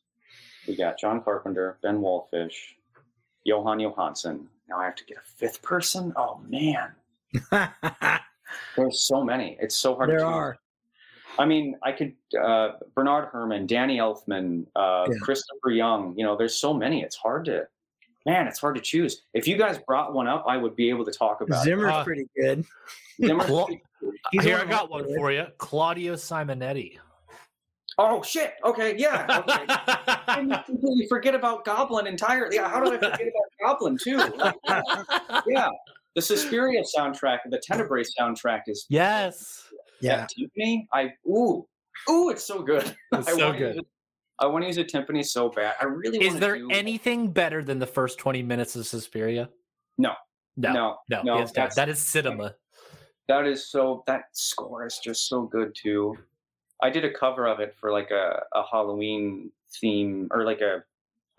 we 0.68 0.76
got 0.76 0.98
John 1.00 1.22
Carpenter, 1.24 1.78
Ben 1.84 2.00
Wallfisch, 2.00 2.56
Jóhann 3.48 3.82
Jóhannsson. 3.82 4.46
Now 4.70 4.80
I 4.80 4.86
have 4.86 4.96
to 4.96 5.06
get 5.06 5.18
a 5.18 5.22
fifth 5.38 5.62
person. 5.62 6.14
Oh 6.16 6.42
man, 6.48 6.94
there's 8.76 9.02
so 9.08 9.24
many. 9.24 9.58
It's 9.60 9.76
so 9.76 9.96
hard. 9.96 10.10
there 10.10 10.20
choose. 10.20 10.24
are. 10.26 10.58
I 11.40 11.46
mean, 11.46 11.76
I 11.84 11.92
could 11.92 12.14
uh, 12.40 12.74
Bernard 12.96 13.30
Herrmann, 13.32 13.66
Danny 13.66 13.98
Elfman, 13.98 14.66
uh, 14.76 15.06
Yeah. 15.10 15.18
Christopher 15.22 15.72
Young. 15.72 16.14
You 16.18 16.24
know, 16.26 16.36
there's 16.38 16.54
so 16.56 16.74
many. 16.74 17.02
It's 17.02 17.16
hard 17.16 17.46
to, 17.46 17.68
man, 18.26 18.48
it's 18.48 18.60
hard 18.60 18.76
to 18.76 18.82
choose. 18.82 19.24
If 19.34 19.48
you 19.48 19.58
guys 19.58 19.78
brought 19.86 20.14
one 20.14 20.28
up, 20.28 20.46
I 20.48 20.58
would 20.58 20.76
be 20.76 20.90
able 20.90 21.06
to 21.06 21.12
talk 21.12 21.42
about 21.42 21.64
Zimmer's 21.64 21.92
Uh, 21.92 22.04
pretty 22.04 22.28
good. 22.36 22.60
it. 23.20 23.28
Zimmer's 23.28 23.46
Cla- 23.46 23.66
pretty 23.66 23.84
cool. 24.00 24.12
He's 24.32 24.44
Here 24.44 24.58
I 24.58 24.66
got 24.66 24.90
one 24.90 25.06
for 25.16 25.32
you. 25.32 25.46
Claudio 25.58 26.14
Simonetti. 26.16 26.98
Oh 28.00 28.24
shit! 28.24 28.56
Okay, 28.66 28.96
yeah. 28.98 29.28
Okay. 29.48 29.66
I 29.68 30.64
completely 30.66 31.06
forget 31.08 31.36
about 31.36 31.64
Goblin 31.64 32.08
entirely. 32.08 32.56
Yeah, 32.56 32.68
how 32.68 32.84
did 32.84 32.94
I 33.04 33.12
forget 33.12 33.28
about 33.28 33.78
Goblin 33.80 33.98
too? 34.02 34.18
Like, 34.18 34.56
yeah, 35.46 35.70
the 36.16 36.22
Suspiria 36.22 36.82
soundtrack, 36.98 37.40
the 37.52 37.60
Tenebrae 37.60 38.04
soundtrack 38.20 38.62
is 38.68 38.86
yes. 38.90 39.68
Yeah. 40.02 40.18
that 40.18 40.30
timpani. 40.36 40.88
I 40.92 41.12
ooh 41.28 41.68
ooh, 42.10 42.30
it's 42.32 42.44
so 42.44 42.64
good. 42.64 42.96
It's 43.12 43.28
I 43.28 43.32
so 43.34 43.48
wanna 43.48 43.58
good. 43.60 43.86
I 44.39 44.48
want 44.48 44.63
to 44.63 44.67
use 44.67 44.78
a 44.78 44.84
timpani 44.84 45.26
so 45.26 45.50
bad. 45.50 45.76
I 45.82 45.86
really 45.86 46.26
Is 46.26 46.39
there 46.39 46.58
do- 46.58 46.69
anything 46.72 47.32
better 47.32 47.63
than 47.63 47.80
the 47.80 47.88
first 47.88 48.17
20 48.17 48.41
minutes 48.43 48.76
of 48.76 48.86
Suspiria? 48.88 49.50
No. 49.98 50.13
No. 50.58 50.74
no 50.74 50.98
No. 51.10 51.22
no, 51.24 51.38
down. 51.38 51.46
that's- 51.54 51.76
that 51.76 51.89
is 51.89 52.00
cinema. 52.00 52.56
That 53.28 53.46
is 53.48 53.69
so. 53.69 54.04
That 54.06 54.26
score 54.34 54.86
is 54.86 55.00
just 55.02 55.28
so 55.30 55.43
good 55.43 55.74
too. 55.74 56.17
I 56.82 56.89
did 56.89 57.06
a 57.06 57.13
cover 57.13 57.48
of 57.48 57.62
it 57.62 57.74
for 57.80 57.89
like 57.91 58.12
a, 58.12 58.43
a 58.54 58.63
Halloween 58.69 59.50
theme 59.80 60.28
or 60.32 60.43
like 60.43 60.60
a 60.62 60.84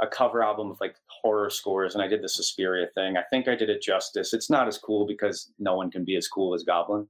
a 0.00 0.06
cover 0.06 0.42
album 0.42 0.70
of 0.70 0.80
like 0.80 0.96
horror 1.08 1.50
scores, 1.50 1.94
and 1.94 2.02
I 2.02 2.08
did 2.08 2.22
the 2.22 2.28
Suspiria 2.28 2.86
thing. 2.94 3.16
I 3.18 3.22
think 3.24 3.48
I 3.48 3.54
did 3.54 3.68
it 3.68 3.82
justice. 3.82 4.32
It's 4.32 4.48
not 4.48 4.66
as 4.66 4.78
cool 4.78 5.06
because 5.06 5.52
no 5.58 5.76
one 5.76 5.90
can 5.90 6.04
be 6.04 6.16
as 6.16 6.26
cool 6.26 6.54
as 6.54 6.62
Goblin, 6.64 7.06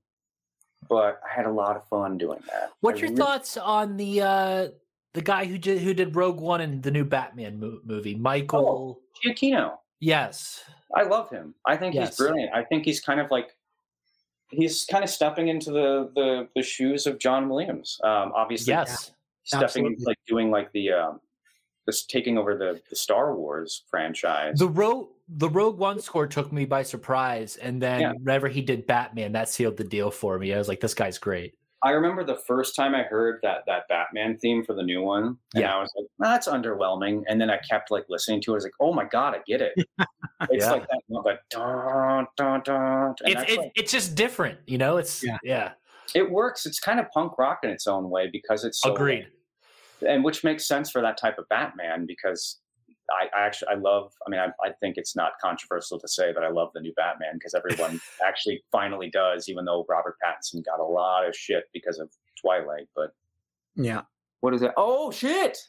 but 0.88 1.20
I 1.24 1.32
had 1.34 1.46
a 1.46 1.52
lot 1.52 1.76
of 1.76 1.86
fun 1.88 2.18
doing 2.18 2.40
that. 2.50 2.72
What's 2.80 2.98
I 2.98 3.02
your 3.02 3.10
really- 3.10 3.22
thoughts 3.22 3.56
on 3.56 3.96
the 3.96 4.20
uh 4.22 4.68
the 5.14 5.22
guy 5.22 5.44
who 5.46 5.56
did 5.58 5.80
who 5.80 5.94
did 5.94 6.14
Rogue 6.14 6.40
One 6.40 6.60
and 6.60 6.82
the 6.82 6.90
new 6.90 7.04
Batman 7.04 7.58
mo- 7.58 7.78
movie, 7.84 8.14
Michael? 8.16 9.00
Giacchino. 9.24 9.76
Yes. 10.00 10.64
I 10.94 11.02
love 11.04 11.30
him. 11.30 11.54
I 11.66 11.76
think 11.76 11.94
Yes. 11.94 12.08
he's 12.10 12.16
brilliant. 12.18 12.52
I 12.54 12.62
think 12.64 12.84
he's 12.84 13.00
kind 13.00 13.20
of 13.20 13.30
like 13.30 13.56
he's 14.50 14.84
kind 14.84 15.02
of 15.02 15.10
stepping 15.10 15.48
into 15.48 15.70
the 15.70 16.10
the, 16.14 16.48
the 16.54 16.62
shoes 16.62 17.06
of 17.06 17.18
John 17.18 17.48
Williams. 17.48 17.98
Um, 18.04 18.32
obviously, 18.34 18.72
Yes. 18.72 19.12
stepping 19.44 19.86
into 19.86 20.02
like 20.04 20.18
doing 20.26 20.50
like 20.50 20.70
the 20.72 20.92
um 20.92 21.20
this 21.86 22.04
taking 22.06 22.36
over 22.38 22.56
the 22.56 22.80
the 22.90 22.96
Star 22.96 23.34
Wars 23.36 23.84
franchise. 23.88 24.58
The 24.58 24.68
Rogue 24.68 25.08
the 25.28 25.48
Rogue 25.48 25.78
One 25.78 26.00
score 26.00 26.26
took 26.26 26.52
me 26.52 26.64
by 26.64 26.82
surprise, 26.82 27.56
and 27.56 27.80
then 27.80 28.00
Yeah. 28.00 28.12
whenever 28.12 28.48
he 28.48 28.60
did 28.62 28.86
Batman, 28.86 29.32
that 29.32 29.48
sealed 29.48 29.76
the 29.76 29.84
deal 29.84 30.10
for 30.10 30.38
me. 30.38 30.52
I 30.52 30.58
was 30.58 30.68
like, 30.68 30.80
this 30.80 30.94
guy's 30.94 31.18
great. 31.18 31.54
I 31.84 31.90
remember 31.90 32.24
the 32.24 32.36
first 32.36 32.74
time 32.74 32.94
I 32.94 33.02
heard 33.02 33.38
that 33.42 33.64
that 33.66 33.86
Batman 33.88 34.38
theme 34.38 34.64
for 34.64 34.74
the 34.74 34.82
new 34.82 35.02
one, 35.02 35.36
and 35.54 35.62
Yeah. 35.62 35.76
I 35.76 35.80
was 35.80 35.92
like, 35.96 36.06
"That's 36.18 36.48
underwhelming." 36.48 37.22
And 37.28 37.40
then 37.40 37.50
I 37.50 37.58
kept 37.58 37.90
like 37.90 38.06
listening 38.08 38.40
to 38.42 38.52
it. 38.52 38.54
I 38.54 38.56
was 38.56 38.64
like, 38.64 38.72
"Oh 38.80 38.92
my 38.92 39.04
god, 39.04 39.34
I 39.34 39.40
get 39.46 39.60
it." 39.62 39.74
It's 40.50 40.64
Yeah. 40.64 40.72
like 40.72 40.86
that, 40.88 41.00
like 41.08 41.40
dun, 41.50 42.26
dun, 42.36 42.60
dun, 42.64 43.14
and 43.24 43.34
It's 43.38 43.52
it, 43.52 43.58
like- 43.58 43.72
it's 43.76 43.92
just 43.92 44.14
different, 44.14 44.58
you 44.66 44.76
know. 44.78 44.96
It's 44.96 45.22
Yeah. 45.24 45.38
yeah. 45.42 45.72
it 46.14 46.30
works. 46.30 46.66
It's 46.66 46.80
kind 46.80 46.98
of 47.00 47.10
punk 47.12 47.38
rock 47.38 47.60
in 47.62 47.70
its 47.70 47.86
own 47.86 48.10
way 48.10 48.28
because 48.30 48.64
it's 48.64 48.80
so 48.80 48.92
Agreed. 48.94 49.26
and 50.06 50.22
which 50.24 50.44
makes 50.44 50.66
sense 50.68 50.90
for 50.90 51.00
that 51.02 51.16
type 51.16 51.38
of 51.38 51.48
Batman 51.48 52.04
because 52.06 52.60
I, 53.14 53.26
I 53.38 53.46
actually 53.46 53.68
I 53.68 53.74
love. 53.74 54.12
I 54.26 54.30
mean, 54.30 54.40
I, 54.40 54.46
I 54.66 54.72
think 54.80 54.96
it's 54.96 55.14
not 55.16 55.32
controversial 55.40 55.98
to 56.00 56.08
say 56.08 56.32
that 56.32 56.42
I 56.42 56.48
love 56.50 56.70
the 56.74 56.80
new 56.80 56.92
Batman 56.94 57.34
because 57.34 57.54
everyone 57.54 58.00
actually 58.26 58.62
finally 58.72 59.08
does, 59.10 59.48
even 59.48 59.64
though 59.64 59.86
Robert 59.88 60.16
Pattinson 60.24 60.64
got 60.64 60.80
a 60.80 60.84
lot 60.84 61.26
of 61.26 61.34
shit 61.36 61.64
because 61.72 61.98
of 61.98 62.10
Twilight. 62.40 62.88
But 62.96 63.14
Yeah. 63.76 64.02
what 64.40 64.52
is 64.54 64.62
it? 64.62 64.72
Oh 64.76 65.10
shit! 65.10 65.58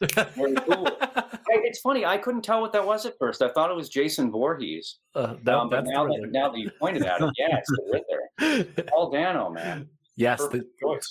It's 1.48 1.80
funny. 1.80 2.04
I 2.04 2.16
couldn't 2.18 2.42
tell 2.42 2.60
what 2.60 2.72
that 2.72 2.86
was 2.86 3.06
at 3.06 3.14
first. 3.18 3.42
I 3.42 3.48
thought 3.48 3.70
it 3.70 3.74
was 3.76 3.88
Jason 3.88 4.30
Voorhees. 4.30 4.98
Uh, 5.14 5.34
that, 5.42 5.54
Um, 5.56 5.68
but 5.68 5.84
now 5.86 6.06
that, 6.06 6.28
now 6.30 6.48
that 6.50 6.58
you 6.58 6.70
pointed 6.78 7.02
at 7.04 7.20
it, 7.20 7.30
yeah, 7.38 7.56
it's 7.58 7.70
the 7.70 8.02
Riddler. 8.38 8.84
Paul 8.88 9.10
Dano, 9.10 9.50
man. 9.50 9.88
yes, 10.16 10.38
the, 10.48 10.64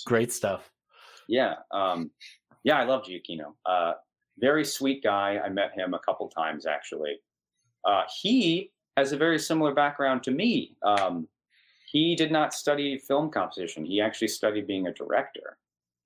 great 0.06 0.32
stuff. 0.32 0.70
Yeah. 1.28 1.56
Um, 1.72 2.12
yeah, 2.64 2.78
I 2.80 2.84
love 2.84 3.04
Giacchino. 3.04 3.54
Uh, 3.66 3.94
very 4.40 4.66
sweet 4.66 5.04
guy. 5.04 5.40
I 5.44 5.50
met 5.50 5.72
him 5.74 5.94
a 5.94 6.00
couple 6.00 6.28
times 6.30 6.66
actually. 6.66 7.18
Uh, 7.84 8.04
he 8.22 8.72
has 8.98 9.12
a 9.12 9.18
very 9.18 9.40
similar 9.40 9.74
background 9.74 10.24
to 10.24 10.32
me. 10.32 10.76
Um, 10.84 11.28
he 11.92 12.16
did 12.16 12.32
not 12.32 12.54
study 12.54 12.98
film 12.98 13.30
composition. 13.30 13.86
He 13.86 14.02
actually 14.02 14.28
studied 14.28 14.68
being 14.68 14.88
a 14.88 14.94
director. 14.94 15.58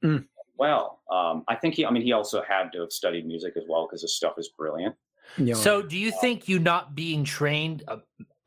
Mm. 0.04 0.26
Well, 0.58 1.02
um, 1.10 1.44
I 1.48 1.56
think 1.56 1.76
he. 1.76 1.86
I 1.86 1.92
mean, 1.92 2.04
he 2.04 2.12
also 2.12 2.44
had 2.48 2.72
to 2.74 2.82
have 2.82 2.92
studied 2.92 3.26
music 3.26 3.54
as 3.56 3.64
well 3.68 3.88
because 3.88 4.02
his 4.02 4.16
stuff 4.16 4.34
is 4.38 4.50
brilliant. 4.50 4.96
You 5.38 5.46
know, 5.46 5.54
So, 5.54 5.82
do 5.82 5.98
you 5.98 6.12
think 6.20 6.50
you 6.50 6.60
not 6.60 6.96
being 6.96 7.24
trained 7.24 7.84
uh, 7.88 7.98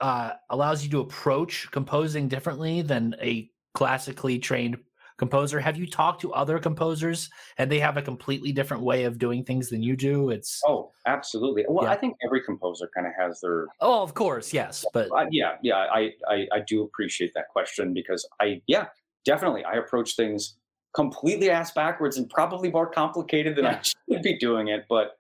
uh, 0.00 0.32
allows 0.50 0.84
you 0.84 0.90
to 0.90 1.00
approach 1.00 1.70
composing 1.70 2.28
differently 2.28 2.82
than 2.82 3.16
a 3.20 3.50
classically 3.74 4.38
trained 4.38 4.76
composer? 5.22 5.60
Have 5.60 5.76
you 5.76 5.86
talked 5.86 6.20
to 6.22 6.32
other 6.32 6.58
composers 6.58 7.30
and 7.56 7.70
they 7.70 7.78
have 7.78 7.96
a 7.96 8.02
completely 8.02 8.50
different 8.50 8.82
way 8.82 9.04
of 9.04 9.18
doing 9.18 9.44
things 9.44 9.70
than 9.70 9.80
you 9.80 9.96
do? 9.96 10.30
It's 10.30 10.60
Oh, 10.66 10.90
absolutely. 11.06 11.64
Well, 11.68 11.84
Yeah. 11.84 11.92
I 11.92 11.96
think 11.96 12.16
every 12.26 12.42
composer 12.42 12.90
kind 12.92 13.06
of 13.06 13.12
has 13.16 13.40
their 13.40 13.68
oh, 13.80 14.02
of 14.02 14.14
course, 14.14 14.52
yes, 14.52 14.84
but 14.92 15.06
Uh, 15.12 15.26
yeah, 15.30 15.52
yeah, 15.62 15.86
I, 15.98 16.12
I 16.28 16.36
I 16.56 16.60
do 16.66 16.82
appreciate 16.82 17.32
that 17.34 17.48
question 17.48 17.94
because 17.94 18.28
I 18.40 18.60
yeah 18.66 18.86
definitely 19.24 19.64
I 19.64 19.74
approach 19.74 20.16
things 20.16 20.56
completely 20.92 21.48
ass 21.50 21.70
backwards 21.72 22.18
and 22.18 22.28
probably 22.28 22.70
more 22.70 22.90
complicated 22.90 23.54
than 23.56 23.66
I 23.66 23.80
should 23.80 24.22
be 24.22 24.36
doing 24.38 24.68
it. 24.68 24.86
But 24.88 25.18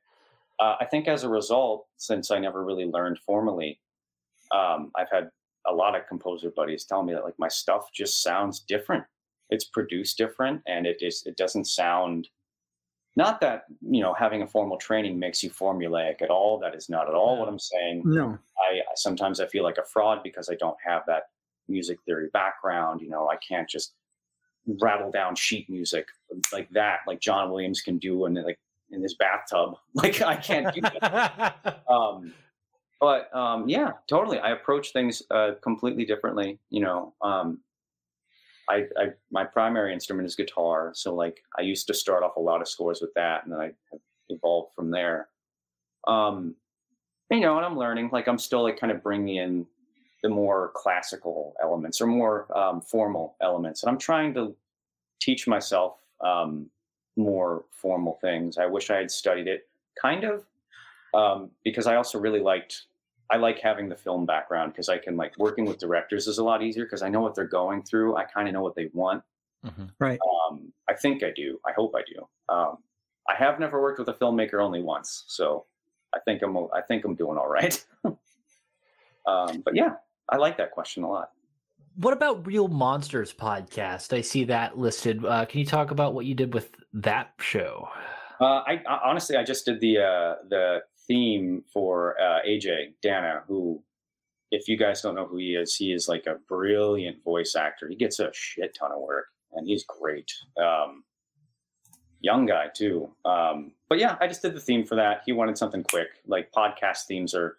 uh, 0.58 0.74
I 0.80 0.84
think 0.84 1.06
as 1.08 1.22
a 1.22 1.28
result, 1.28 1.86
since 1.96 2.30
I 2.30 2.38
never 2.40 2.64
really 2.64 2.86
learned 2.96 3.18
formally, 3.20 3.80
um, 4.50 4.90
I've 4.96 5.10
had 5.10 5.30
a 5.66 5.72
lot 5.72 5.94
of 5.94 6.06
composer 6.08 6.50
buddies 6.50 6.84
tell 6.84 7.02
me 7.04 7.12
that 7.14 7.24
like 7.24 7.38
my 7.38 7.48
stuff 7.48 7.82
just 7.94 8.20
sounds 8.22 8.60
different. 8.60 9.04
It's 9.52 9.64
produced 9.64 10.18
different, 10.18 10.62
and 10.66 10.86
it 10.86 10.98
is 11.00 11.22
it 11.26 11.36
doesn't 11.36 11.66
sound. 11.66 12.28
Not 13.14 13.40
that 13.42 13.64
you 13.82 14.00
know 14.00 14.14
having 14.14 14.42
a 14.42 14.46
formal 14.46 14.78
training 14.78 15.18
makes 15.18 15.42
you 15.42 15.50
formulaic 15.50 16.22
at 16.22 16.30
all. 16.30 16.58
That 16.58 16.74
is 16.74 16.88
not 16.88 17.08
at 17.08 17.14
all 17.14 17.38
what 17.38 17.48
I'm 17.48 17.58
saying. 17.58 18.02
no, 18.04 18.38
I 18.58 18.80
sometimes 18.94 19.40
I 19.40 19.46
feel 19.46 19.64
like 19.64 19.78
a 19.78 19.84
fraud 19.84 20.22
because 20.22 20.48
I 20.48 20.54
don't 20.54 20.78
have 20.84 21.02
that 21.06 21.24
music 21.68 21.98
theory 22.06 22.28
background. 22.32 23.00
You 23.00 23.10
know, 23.10 23.28
I 23.28 23.36
can't 23.36 23.68
just 23.68 23.92
rattle 24.80 25.10
down 25.10 25.34
sheet 25.34 25.68
music 25.68 26.06
like 26.52 26.70
that, 26.70 27.00
like 27.06 27.20
John 27.20 27.50
Williams 27.50 27.80
can 27.80 27.98
do 27.98 28.26
in 28.26 28.34
like 28.34 28.58
in 28.90 29.02
his 29.02 29.14
bathtub. 29.14 29.74
Like 29.94 30.22
I 30.22 30.36
can't 30.36 30.74
do 30.74 30.80
that. 30.80 31.82
um, 31.88 32.32
but 33.00 33.34
um, 33.34 33.68
yeah, 33.68 33.92
totally. 34.06 34.38
I 34.38 34.52
approach 34.52 34.92
things 34.92 35.22
uh, 35.30 35.52
completely 35.62 36.04
differently. 36.04 36.58
You 36.70 36.80
know, 36.80 37.14
um, 37.20 37.60
I, 38.72 38.86
I 38.96 39.06
my 39.30 39.44
primary 39.44 39.92
instrument 39.92 40.26
is 40.26 40.34
guitar, 40.34 40.92
so 40.94 41.14
like 41.14 41.44
I 41.58 41.62
used 41.62 41.86
to 41.88 41.94
start 41.94 42.22
off 42.22 42.36
a 42.36 42.40
lot 42.40 42.62
of 42.62 42.68
scores 42.68 43.00
with 43.02 43.12
that, 43.14 43.44
and 43.44 43.52
then 43.52 43.60
I 43.60 43.70
evolved 44.28 44.74
from 44.74 44.90
there. 44.90 45.28
Um, 46.06 46.54
you 47.30 47.40
know, 47.40 47.56
and 47.56 47.66
I'm 47.66 47.76
learning. 47.76 48.10
Like 48.12 48.28
I'm 48.28 48.38
still 48.38 48.62
like 48.62 48.78
kind 48.78 48.90
of 48.90 49.02
bringing 49.02 49.36
in 49.36 49.66
the 50.22 50.28
more 50.28 50.72
classical 50.74 51.54
elements 51.62 52.00
or 52.00 52.06
more 52.06 52.46
um, 52.56 52.80
formal 52.80 53.36
elements, 53.42 53.82
and 53.82 53.90
I'm 53.90 53.98
trying 53.98 54.32
to 54.34 54.54
teach 55.20 55.46
myself 55.46 55.98
um, 56.24 56.70
more 57.16 57.64
formal 57.70 58.18
things. 58.20 58.56
I 58.56 58.66
wish 58.66 58.90
I 58.90 58.96
had 58.96 59.10
studied 59.10 59.48
it, 59.48 59.68
kind 60.00 60.24
of, 60.24 60.44
um, 61.14 61.50
because 61.62 61.86
I 61.86 61.96
also 61.96 62.18
really 62.18 62.40
liked. 62.40 62.86
I 63.32 63.36
like 63.38 63.58
having 63.58 63.88
the 63.88 63.96
film 63.96 64.26
background 64.26 64.72
because 64.72 64.90
I 64.90 64.98
can 64.98 65.16
like 65.16 65.32
working 65.38 65.64
with 65.64 65.78
directors 65.78 66.26
is 66.26 66.36
a 66.36 66.44
lot 66.44 66.62
easier 66.62 66.84
because 66.84 67.00
I 67.00 67.08
know 67.08 67.22
what 67.22 67.34
they're 67.34 67.46
going 67.46 67.82
through. 67.82 68.14
I 68.14 68.24
kind 68.24 68.46
of 68.46 68.52
know 68.52 68.60
what 68.60 68.74
they 68.74 68.90
want. 68.92 69.24
Mhm. 69.64 69.90
Um, 70.00 70.72
I 70.88 70.92
think 70.92 71.22
I 71.22 71.30
do. 71.34 71.58
I 71.66 71.72
hope 71.72 71.94
I 71.96 72.02
do. 72.02 72.28
Um, 72.54 72.78
I 73.26 73.34
have 73.34 73.58
never 73.58 73.80
worked 73.80 73.98
with 73.98 74.08
a 74.08 74.12
filmmaker 74.12 74.62
only 74.62 74.82
once, 74.82 75.24
so 75.28 75.64
I 76.14 76.18
think 76.20 76.42
I'm. 76.42 76.56
I 76.74 76.82
think 76.86 77.04
I'm 77.06 77.14
doing 77.14 77.38
all 77.38 77.48
right. 77.48 77.82
um, 78.04 79.62
but 79.64 79.74
yeah, 79.74 79.94
I 80.28 80.36
like 80.36 80.58
that 80.58 80.72
question 80.72 81.02
a 81.02 81.08
lot. 81.08 81.30
What 81.96 82.12
about 82.12 82.46
Real 82.46 82.68
Monsters 82.68 83.32
podcast? 83.32 84.14
I 84.16 84.20
see 84.20 84.44
that 84.44 84.76
listed. 84.76 85.24
Uh, 85.24 85.46
can 85.46 85.60
you 85.60 85.66
talk 85.66 85.90
about 85.90 86.12
what 86.12 86.26
you 86.26 86.34
did 86.34 86.52
with 86.52 86.74
that 86.94 87.32
show? 87.38 87.88
Uh, 88.40 88.62
I, 88.66 88.82
I 88.86 89.00
honestly, 89.04 89.36
I 89.36 89.44
just 89.44 89.64
did 89.64 89.80
the 89.80 89.98
uh, 89.98 90.34
the 90.48 90.82
theme 91.06 91.64
for 91.72 92.20
uh, 92.20 92.40
AJ 92.46 92.94
Dana, 93.02 93.42
who, 93.46 93.82
if 94.50 94.68
you 94.68 94.76
guys 94.76 95.00
don't 95.00 95.14
know 95.14 95.26
who 95.26 95.38
he 95.38 95.54
is, 95.54 95.74
he 95.74 95.92
is 95.92 96.08
like 96.08 96.26
a 96.26 96.36
brilliant 96.48 97.22
voice 97.24 97.54
actor. 97.56 97.88
He 97.88 97.96
gets 97.96 98.20
a 98.20 98.30
shit 98.32 98.76
ton 98.78 98.92
of 98.92 99.00
work, 99.00 99.26
and 99.52 99.66
he's 99.66 99.84
great. 99.84 100.32
Um, 100.56 101.04
young 102.20 102.46
guy 102.46 102.68
too. 102.74 103.10
Um, 103.24 103.72
but 103.88 103.98
yeah, 103.98 104.16
I 104.20 104.26
just 104.26 104.42
did 104.42 104.54
the 104.54 104.60
theme 104.60 104.84
for 104.84 104.94
that. 104.96 105.22
He 105.26 105.32
wanted 105.32 105.58
something 105.58 105.82
quick, 105.82 106.08
like 106.26 106.52
podcast 106.52 107.04
themes 107.06 107.34
are, 107.34 107.56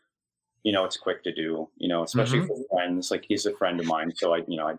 you 0.64 0.72
know, 0.72 0.86
it's 0.86 0.98
quick 0.98 1.24
to 1.24 1.34
do. 1.34 1.70
You 1.78 1.90
know, 1.90 2.04
especially 2.04 2.46
for 2.48 2.58
friends. 2.72 3.12
Like 3.12 3.26
he's 3.28 3.46
a 3.46 3.54
friend 3.54 3.80
of 3.80 3.86
mine, 3.86 4.14
so 4.16 4.34
I, 4.34 4.38
you 4.48 4.58
know, 4.58 4.68
I. 4.68 4.76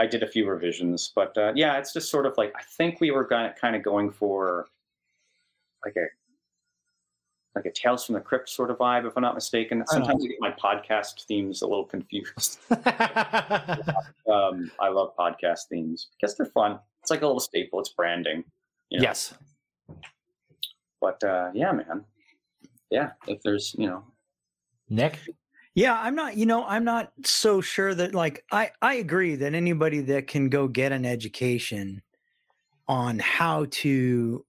I 0.00 0.06
did 0.06 0.22
a 0.22 0.28
few 0.28 0.48
revisions, 0.48 1.10
but 1.12 1.36
uh, 1.36 1.52
yeah, 1.56 1.76
it's 1.76 1.92
just 1.92 2.08
sort 2.08 2.24
of 2.24 2.38
like 2.38 2.52
I 2.56 2.62
think 2.62 3.00
we 3.00 3.10
were 3.10 3.26
kind 3.26 3.74
of 3.74 3.82
going 3.82 4.12
for 4.12 4.68
like 5.84 5.96
a 5.96 6.06
like 7.58 7.66
a 7.66 7.72
Tales 7.72 8.06
from 8.06 8.14
the 8.14 8.20
Crypt 8.20 8.48
sort 8.48 8.70
of 8.70 8.78
vibe, 8.78 9.06
if 9.06 9.16
I'm 9.16 9.22
not 9.22 9.34
mistaken. 9.34 9.82
Sometimes 9.86 10.24
I 10.24 10.28
get 10.28 10.36
my 10.40 10.52
podcast 10.52 11.24
themes 11.26 11.62
a 11.62 11.66
little 11.66 11.84
confused. 11.84 12.58
Um, 14.28 14.70
I 14.78 14.88
love 14.88 15.16
podcast 15.18 15.68
themes 15.70 16.08
because 16.12 16.36
they're 16.36 16.44
fun. 16.44 16.78
It's 17.00 17.10
like 17.10 17.22
a 17.22 17.26
little 17.26 17.40
staple. 17.40 17.80
It's 17.80 17.88
branding. 17.88 18.44
You 18.90 18.98
know? 18.98 19.04
Yes. 19.04 19.32
But 21.00 21.24
uh, 21.24 21.50
yeah, 21.54 21.72
man. 21.72 22.04
Yeah, 22.90 23.12
if 23.26 23.40
there's 23.42 23.74
you 23.78 23.86
know, 23.86 24.04
Nick? 24.90 25.18
Yeah, 25.74 25.98
I'm 25.98 26.14
not, 26.14 26.36
you 26.36 26.44
know, 26.44 26.64
I'm 26.66 26.84
not 26.84 27.12
so 27.24 27.62
sure 27.62 27.94
that 27.94 28.14
like 28.14 28.44
I 28.52 28.70
I 28.82 28.96
agree 28.96 29.34
that 29.36 29.54
anybody 29.54 30.00
that 30.00 30.26
can 30.26 30.50
go 30.50 30.68
get 30.68 30.92
an 30.92 31.06
education 31.06 32.02
on 32.86 33.18
how 33.18 33.66
to 33.70 34.44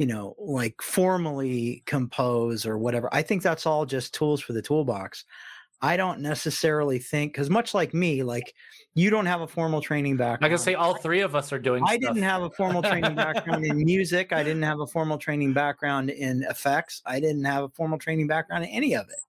you 0.00 0.06
know, 0.06 0.34
like 0.38 0.80
formally 0.80 1.82
compose 1.84 2.64
or 2.64 2.78
whatever. 2.78 3.10
I 3.12 3.20
think 3.20 3.42
that's 3.42 3.66
all 3.66 3.84
just 3.84 4.14
tools 4.14 4.40
for 4.40 4.54
the 4.54 4.62
toolbox. 4.62 5.26
I 5.82 5.98
don't 5.98 6.20
necessarily 6.20 6.98
think 6.98 7.34
cuz 7.34 7.50
much 7.50 7.74
like 7.74 7.92
me, 7.92 8.22
like 8.22 8.54
you 8.94 9.10
don't 9.10 9.26
have 9.26 9.42
a 9.42 9.46
formal 9.46 9.82
training 9.82 10.16
background. 10.16 10.46
I 10.46 10.56
can 10.56 10.64
say 10.64 10.72
all 10.72 10.94
three 10.94 11.20
of 11.20 11.34
us 11.34 11.52
are 11.52 11.58
doing 11.58 11.82
I 11.84 11.98
stuff. 11.98 12.14
didn't 12.14 12.22
have 12.22 12.40
a 12.40 12.48
formal 12.52 12.82
training 12.82 13.14
background 13.14 13.66
in 13.66 13.76
music. 13.76 14.32
I 14.32 14.42
didn't 14.42 14.62
have 14.62 14.80
a 14.80 14.86
formal 14.86 15.18
training 15.18 15.52
background 15.52 16.08
in 16.08 16.44
effects. 16.44 17.02
I 17.04 17.20
didn't 17.20 17.44
have 17.44 17.64
a 17.64 17.68
formal 17.68 17.98
training 17.98 18.26
background 18.26 18.64
in 18.64 18.70
any 18.70 18.94
of 18.96 19.06
it. 19.10 19.20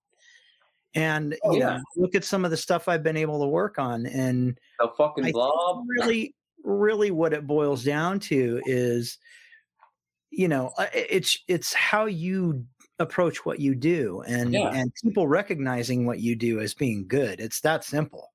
And 0.96 1.38
Oh, 1.44 1.52
you 1.52 1.60
yeah. 1.60 1.66
know, 1.66 1.84
look 1.98 2.16
at 2.16 2.24
some 2.24 2.46
of 2.46 2.52
the 2.52 2.56
stuff 2.58 2.88
I've 2.88 3.04
been 3.04 3.18
able 3.18 3.42
to 3.42 3.48
work 3.48 3.78
on. 3.78 4.06
And 4.06 4.58
the 4.80 4.88
fucking 4.98 5.26
I 5.26 5.32
blob. 5.34 5.84
really, 6.00 6.34
really 6.64 7.12
what 7.12 7.34
it 7.34 7.46
boils 7.46 7.84
down 7.84 8.22
to 8.22 8.62
is, 8.66 9.18
you 10.32 10.48
know, 10.48 10.74
uh, 10.78 10.88
it's 10.94 11.38
it's 11.48 11.74
how 11.74 12.06
you 12.06 12.66
approach 13.00 13.46
what 13.46 13.60
you 13.60 13.76
do 13.76 14.22
and 14.28 14.54
Yeah. 14.54 14.70
and 14.74 14.94
people 15.04 15.28
recognizing 15.28 16.06
what 16.06 16.20
you 16.20 16.36
do 16.36 16.60
as 16.60 16.74
being 16.74 17.08
good. 17.08 17.40
It's 17.40 17.62
that 17.62 17.84
simple 17.84 18.32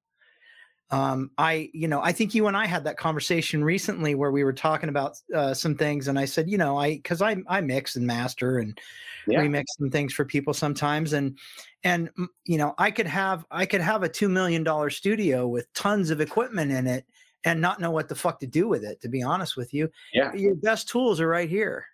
um 0.90 1.30
i 1.36 1.68
you 1.74 1.88
know 1.88 2.00
i 2.00 2.12
think 2.12 2.32
you 2.32 2.46
and 2.46 2.56
i 2.56 2.64
had 2.64 2.84
that 2.84 2.96
conversation 2.96 3.64
recently 3.64 4.14
where 4.14 4.30
we 4.30 4.44
were 4.44 4.52
talking 4.52 4.88
about 4.88 5.16
uh, 5.34 5.52
some 5.52 5.74
things 5.74 6.06
and 6.06 6.16
i 6.16 6.24
said 6.24 6.48
you 6.48 6.56
know 6.56 6.76
i 6.78 6.94
because 6.94 7.20
i 7.20 7.36
i 7.48 7.60
mix 7.60 7.96
and 7.96 8.06
master 8.06 8.58
and 8.58 8.78
Yeah. 9.26 9.40
remix 9.40 9.64
some 9.78 9.90
things 9.90 10.12
for 10.12 10.24
people 10.24 10.54
sometimes 10.54 11.12
and 11.12 11.36
and 11.82 12.08
mm, 12.14 12.28
you 12.44 12.56
know 12.56 12.72
i 12.78 12.88
could 12.88 13.06
have 13.06 13.44
i 13.50 13.66
could 13.66 13.80
have 13.80 14.04
a 14.04 14.08
two 14.08 14.28
million 14.28 14.62
dollar 14.62 14.88
studio 14.88 15.48
with 15.48 15.72
tons 15.72 16.10
of 16.10 16.20
equipment 16.20 16.70
in 16.70 16.86
it 16.86 17.04
and 17.46 17.60
not 17.60 17.80
know 17.80 17.90
what 17.90 18.08
the 18.08 18.14
fuck 18.14 18.38
to 18.40 18.46
do 18.46 18.68
with 18.68 18.84
it 18.84 19.00
to 19.00 19.08
be 19.08 19.22
honest 19.22 19.56
with 19.56 19.72
you 19.72 19.88
Yeah. 20.12 20.34
your 20.34 20.54
best 20.56 20.88
tools 20.88 21.20
are 21.20 21.28
right 21.28 21.48
here 21.48 21.86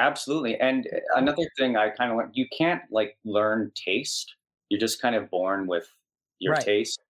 Absolutely. 0.00 0.56
And 0.60 0.86
uh, 0.86 0.98
another 1.16 1.42
thing 1.58 1.76
I 1.76 1.90
kind 1.90 2.12
of 2.12 2.18
learned, 2.18 2.30
you 2.34 2.46
can't 2.56 2.82
like 2.88 3.18
learn 3.24 3.72
taste. 3.74 4.32
You're 4.68 4.78
just 4.78 5.02
kind 5.02 5.16
of 5.16 5.28
born 5.28 5.66
with 5.66 5.88
your 6.38 6.52
Right. 6.52 6.64
taste, 6.64 7.00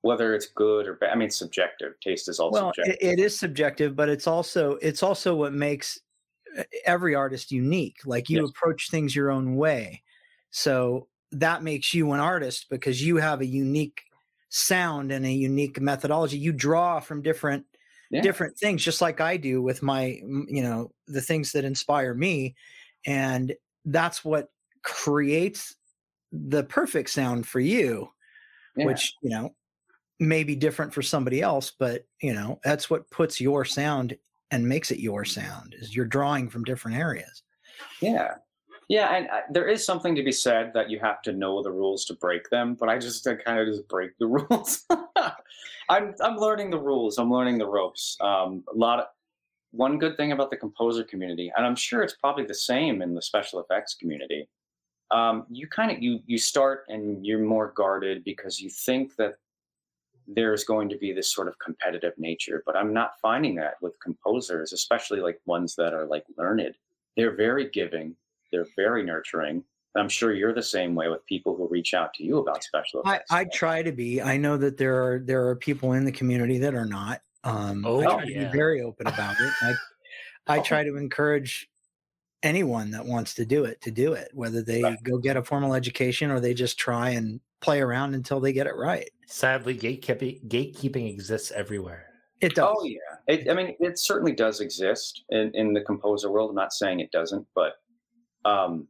whether 0.00 0.34
it's 0.34 0.46
good 0.46 0.88
or 0.88 0.94
bad. 0.94 1.10
I 1.10 1.16
mean, 1.16 1.26
it's 1.26 1.36
subjective. 1.38 1.92
Taste 2.00 2.30
is 2.30 2.40
all 2.40 2.50
well 2.50 2.72
subjective. 2.72 2.96
it, 3.02 3.18
it 3.18 3.22
is 3.22 3.38
subjective 3.38 3.94
but 3.94 4.08
it's 4.08 4.26
also 4.26 4.76
it's 4.80 5.02
also 5.02 5.34
what 5.36 5.52
makes 5.52 6.00
uh, 6.58 6.62
every 6.86 7.14
artist 7.14 7.52
unique 7.52 7.98
like 8.06 8.30
you 8.30 8.40
Yes. 8.40 8.48
approach 8.48 8.88
things 8.90 9.14
your 9.14 9.30
own 9.30 9.54
way 9.56 10.02
so 10.50 11.08
that 11.30 11.62
makes 11.62 11.92
you 11.92 12.12
an 12.12 12.20
artist 12.20 12.66
because 12.70 13.04
you 13.06 13.16
have 13.16 13.42
a 13.42 13.46
unique 13.46 14.00
sound 14.54 15.10
and 15.10 15.26
a 15.26 15.32
unique 15.32 15.80
methodology 15.80 16.38
you 16.38 16.52
draw 16.52 17.00
from 17.00 17.22
different 17.22 17.66
Yeah. 18.10 18.20
different 18.20 18.56
things, 18.58 18.84
just 18.84 19.00
like 19.00 19.20
I 19.20 19.36
do 19.36 19.60
with 19.62 19.82
my, 19.82 20.20
you 20.48 20.62
know, 20.62 20.92
the 21.08 21.20
things 21.22 21.50
that 21.52 21.64
inspire 21.64 22.14
me. 22.14 22.54
And 23.06 23.54
that's 23.84 24.24
what 24.24 24.50
creates 24.84 25.74
the 26.30 26.62
perfect 26.64 27.10
sound 27.10 27.48
for 27.48 27.58
you, 27.60 28.10
Yeah. 28.76 28.86
which, 28.86 29.12
you 29.22 29.30
know, 29.30 29.56
may 30.20 30.44
be 30.44 30.54
different 30.54 30.94
for 30.94 31.02
somebody 31.02 31.40
else, 31.42 31.72
but, 31.76 32.06
you 32.22 32.32
know, 32.32 32.60
that's 32.62 32.88
what 32.88 33.10
puts 33.10 33.40
your 33.40 33.64
sound 33.64 34.16
and 34.52 34.68
makes 34.68 34.92
it 34.92 35.00
your 35.00 35.24
sound 35.24 35.74
is 35.78 35.96
you're 35.96 36.04
drawing 36.06 36.48
from 36.50 36.62
different 36.64 36.96
areas. 36.98 37.42
Yeah. 38.00 38.36
Yeah, 38.88 39.14
and 39.14 39.28
uh, 39.28 39.40
there 39.50 39.66
is 39.66 39.84
something 39.84 40.14
to 40.14 40.22
be 40.22 40.32
said 40.32 40.72
that 40.74 40.90
you 40.90 40.98
have 41.00 41.22
to 41.22 41.32
know 41.32 41.62
the 41.62 41.72
rules 41.72 42.04
to 42.06 42.14
break 42.14 42.50
them, 42.50 42.74
but 42.74 42.88
I 42.88 42.98
just 42.98 43.24
kind 43.24 43.58
of 43.58 43.66
just 43.66 43.88
break 43.88 44.10
the 44.18 44.26
rules. 44.26 44.84
I'm 45.88 46.14
I'm 46.20 46.36
learning 46.36 46.70
the 46.70 46.78
rules. 46.78 47.18
I'm 47.18 47.30
learning 47.30 47.58
the 47.58 47.66
ropes. 47.66 48.16
Um, 48.20 48.64
a 48.72 48.76
lot 48.76 49.00
of 49.00 49.06
one 49.70 49.98
good 49.98 50.16
thing 50.16 50.32
about 50.32 50.50
the 50.50 50.56
composer 50.56 51.04
community, 51.04 51.52
and 51.56 51.66
I'm 51.66 51.76
sure 51.76 52.02
it's 52.02 52.14
probably 52.14 52.44
the 52.44 52.54
same 52.54 53.02
in 53.02 53.14
the 53.14 53.22
special 53.22 53.60
effects 53.60 53.94
community. 53.94 54.48
Um, 55.10 55.46
you 55.50 55.66
kind 55.66 55.90
of 55.90 56.02
you 56.02 56.20
you 56.26 56.38
start 56.38 56.84
and 56.88 57.24
you're 57.24 57.38
more 57.38 57.72
guarded 57.74 58.24
because 58.24 58.60
you 58.60 58.70
think 58.70 59.16
that 59.16 59.36
there's 60.26 60.64
going 60.64 60.88
to 60.88 60.96
be 60.96 61.12
this 61.12 61.32
sort 61.32 61.48
of 61.48 61.58
competitive 61.58 62.14
nature, 62.16 62.62
but 62.64 62.76
I'm 62.76 62.94
not 62.94 63.20
finding 63.20 63.54
that 63.56 63.74
with 63.82 64.00
composers, 64.00 64.72
especially 64.72 65.20
like 65.20 65.38
ones 65.44 65.74
that 65.76 65.92
are 65.92 66.06
like 66.06 66.24
learned. 66.38 66.74
They're 67.16 67.36
very 67.36 67.68
giving 67.70 68.16
they're 68.54 68.66
very 68.76 69.02
nurturing. 69.02 69.64
I'm 69.96 70.08
sure 70.08 70.32
you're 70.32 70.54
the 70.54 70.62
same 70.62 70.94
way 70.94 71.08
with 71.08 71.24
people 71.26 71.56
who 71.56 71.68
reach 71.68 71.92
out 71.94 72.14
to 72.14 72.24
you 72.24 72.38
about 72.38 72.62
special 72.64 73.02
I, 73.04 73.16
effects. 73.16 73.32
I 73.32 73.44
try 73.46 73.82
to 73.82 73.92
be. 73.92 74.22
I 74.22 74.36
know 74.36 74.56
that 74.56 74.76
there 74.76 75.02
are 75.02 75.18
there 75.20 75.46
are 75.48 75.56
people 75.56 75.92
in 75.92 76.04
the 76.04 76.12
community 76.12 76.58
that 76.58 76.74
are 76.74 76.86
not. 76.86 77.20
Um, 77.44 77.84
Oh, 77.84 78.00
I 78.00 78.04
try 78.04 78.24
to 78.24 78.32
yeah. 78.32 78.50
be 78.50 78.56
very 78.56 78.80
open 78.80 79.06
about 79.08 79.34
it. 79.40 79.52
I 79.62 79.74
I 80.46 80.58
Oh. 80.58 80.62
try 80.62 80.84
to 80.84 80.96
encourage 80.96 81.68
anyone 82.42 82.90
that 82.90 83.04
wants 83.04 83.34
to 83.34 83.46
do 83.46 83.64
it 83.64 83.80
to 83.82 83.90
do 83.90 84.12
it, 84.12 84.30
whether 84.34 84.62
they 84.62 84.82
Right. 84.82 85.02
go 85.02 85.18
get 85.18 85.36
a 85.36 85.42
formal 85.42 85.74
education 85.74 86.30
or 86.30 86.40
they 86.40 86.54
just 86.54 86.78
try 86.78 87.10
and 87.10 87.40
play 87.60 87.80
around 87.80 88.14
until 88.14 88.40
they 88.40 88.52
get 88.52 88.66
it 88.66 88.76
right. 88.76 89.08
Sadly, 89.26 89.76
gatekeeping 89.76 90.46
gatekeeping 90.48 91.08
exists 91.08 91.50
everywhere. 91.52 92.06
It 92.40 92.54
does. 92.56 92.74
Oh 92.76 92.84
yeah, 92.84 92.98
it, 93.28 93.48
I 93.48 93.54
mean, 93.54 93.76
it 93.80 93.98
certainly 93.98 94.32
does 94.32 94.60
exist 94.60 95.24
in, 95.30 95.52
in 95.54 95.72
the 95.72 95.80
composer 95.82 96.30
world. 96.32 96.50
I'm 96.50 96.56
not 96.56 96.72
saying 96.72 96.98
it 97.00 97.10
doesn't, 97.12 97.46
but 97.54 97.74
um, 98.44 98.88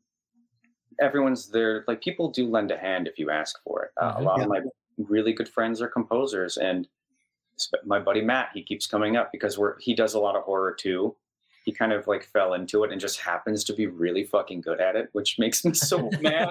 everyone's 1.00 1.48
there. 1.48 1.84
Like 1.88 2.00
people 2.02 2.30
do 2.30 2.48
lend 2.48 2.70
a 2.70 2.78
hand 2.78 3.08
if 3.08 3.18
you 3.18 3.30
ask 3.30 3.60
for 3.64 3.84
it. 3.84 3.90
Uh, 3.96 4.14
Mhm. 4.14 4.20
A 4.20 4.22
lot 4.22 4.38
Yeah. 4.38 4.44
of 4.44 4.48
my 4.50 4.60
really 4.98 5.32
good 5.32 5.48
friends 5.48 5.80
are 5.82 5.88
composers, 5.88 6.56
and 6.56 6.88
my 7.84 7.98
buddy 8.00 8.20
Matt, 8.20 8.50
he 8.54 8.62
keeps 8.62 8.86
coming 8.86 9.16
up 9.16 9.30
because 9.32 9.56
we're 9.58 9.78
he 9.80 9.94
does 9.94 10.14
a 10.14 10.20
lot 10.20 10.36
of 10.36 10.42
horror 10.44 10.72
too. 10.74 11.16
He 11.64 11.72
kind 11.72 11.92
of 11.94 12.06
like 12.06 12.24
fell 12.24 12.52
into 12.54 12.84
it 12.84 12.92
and 12.92 13.00
just 13.00 13.18
happens 13.20 13.64
to 13.64 13.72
be 13.72 13.86
really 13.86 14.24
fucking 14.24 14.60
good 14.60 14.80
at 14.80 14.96
it, 14.96 15.08
which 15.12 15.38
makes 15.38 15.64
me 15.64 15.72
so 15.72 16.10
mad. 16.20 16.48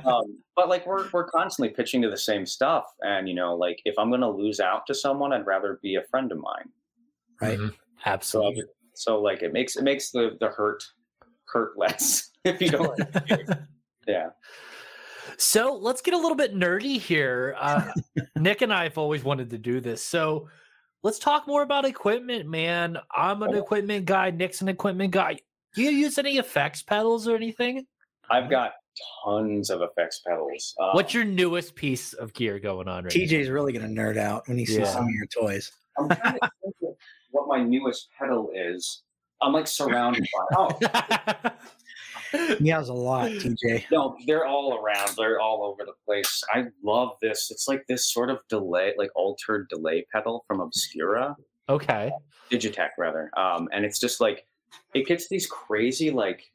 um, 0.06 0.42
but 0.56 0.68
like 0.68 0.86
we're 0.86 1.08
we're 1.10 1.28
constantly 1.28 1.74
pitching 1.74 2.00
to 2.02 2.10
the 2.10 2.16
same 2.16 2.46
stuff, 2.46 2.86
and 3.02 3.28
you 3.28 3.34
know, 3.34 3.54
like 3.54 3.82
if 3.84 3.94
I'm 3.98 4.10
gonna 4.10 4.30
lose 4.30 4.60
out 4.60 4.86
to 4.86 4.94
someone, 4.94 5.32
I'd 5.32 5.46
rather 5.46 5.78
be 5.82 5.96
a 5.96 6.02
friend 6.04 6.32
of 6.32 6.38
mine. 6.38 6.70
Right. 7.40 7.58
Mhm. 7.58 7.70
So, 7.70 7.76
Absolutely. 8.06 8.64
so 8.94 9.20
like 9.20 9.42
it 9.42 9.52
makes 9.52 9.76
it 9.76 9.82
makes 9.84 10.10
the 10.10 10.36
the 10.40 10.48
hurt 10.48 10.84
hurt 11.54 11.78
less 11.78 12.30
if 12.44 12.60
you 12.60 12.68
don't. 12.70 13.00
yeah. 14.06 14.30
So 15.38 15.74
let's 15.76 16.02
get 16.02 16.12
a 16.14 16.18
little 16.18 16.36
bit 16.36 16.54
nerdy 16.54 16.98
here. 17.00 17.56
Uh, 17.58 17.90
Nick 18.36 18.60
and 18.62 18.72
I 18.72 18.84
have 18.84 18.98
always 18.98 19.24
wanted 19.24 19.50
to 19.50 19.58
do 19.58 19.80
this. 19.80 20.02
So 20.02 20.48
let's 21.02 21.18
talk 21.18 21.46
more 21.46 21.62
about 21.62 21.84
equipment, 21.86 22.46
man. 22.48 22.98
I'm 23.14 23.42
an 23.42 23.50
Okay. 23.50 23.58
equipment 23.58 24.04
guy. 24.04 24.30
Nick's 24.30 24.60
an 24.60 24.68
equipment 24.68 25.12
guy. 25.12 25.38
Do 25.74 25.82
you 25.82 25.90
use 25.90 26.18
any 26.18 26.36
effects 26.38 26.82
pedals 26.82 27.26
or 27.26 27.34
anything? 27.34 27.86
I've 28.30 28.48
got 28.50 28.72
tons 29.24 29.70
of 29.70 29.82
effects 29.82 30.20
pedals. 30.26 30.74
Um, 30.80 30.90
What's 30.92 31.12
your 31.14 31.24
newest 31.24 31.74
piece 31.74 32.12
of 32.12 32.32
gear 32.32 32.60
going 32.60 32.86
on 32.86 33.04
right 33.04 33.12
TJ's 33.12 33.48
really 33.48 33.72
going 33.72 33.92
to 33.92 34.00
nerd 34.00 34.16
out 34.16 34.46
when 34.46 34.56
he 34.56 34.66
sees 34.66 34.78
Yeah. 34.78 34.84
some 34.92 35.04
of 35.04 35.10
your 35.10 35.26
toys. 35.26 35.72
I'm 35.98 36.08
trying 36.08 36.34
to 36.34 36.50
think 36.62 36.74
of 36.82 36.94
what 37.32 37.48
my 37.48 37.62
newest 37.62 38.08
pedal 38.16 38.50
is. 38.54 39.02
I'm 39.44 39.52
like 39.52 39.66
surrounded 39.66 40.26
by. 40.50 40.56
Oh 40.58 40.78
now? 40.80 41.52
He 42.58 42.68
has 42.68 42.88
a 42.88 42.92
lot, 42.92 43.30
TJ. 43.30 43.84
no, 43.92 44.16
they're 44.26 44.44
all 44.44 44.74
around. 44.82 45.10
They're 45.16 45.40
all 45.40 45.62
over 45.62 45.84
the 45.84 45.92
place. 46.04 46.42
I 46.52 46.64
love 46.82 47.10
this. 47.22 47.48
It's 47.52 47.68
like 47.68 47.86
this 47.86 48.12
sort 48.12 48.28
of 48.28 48.40
delay, 48.48 48.92
like 48.98 49.10
altered 49.14 49.68
delay 49.68 50.04
pedal 50.12 50.44
from 50.48 50.60
Obscura. 50.60 51.36
okay. 51.68 52.10
Digitech 52.50 52.90
rather. 52.98 53.30
Um, 53.38 53.68
and 53.72 53.84
it's 53.84 54.00
just 54.00 54.20
like 54.20 54.46
it 54.94 55.06
gets 55.06 55.28
these 55.28 55.46
crazy 55.46 56.10
like 56.10 56.50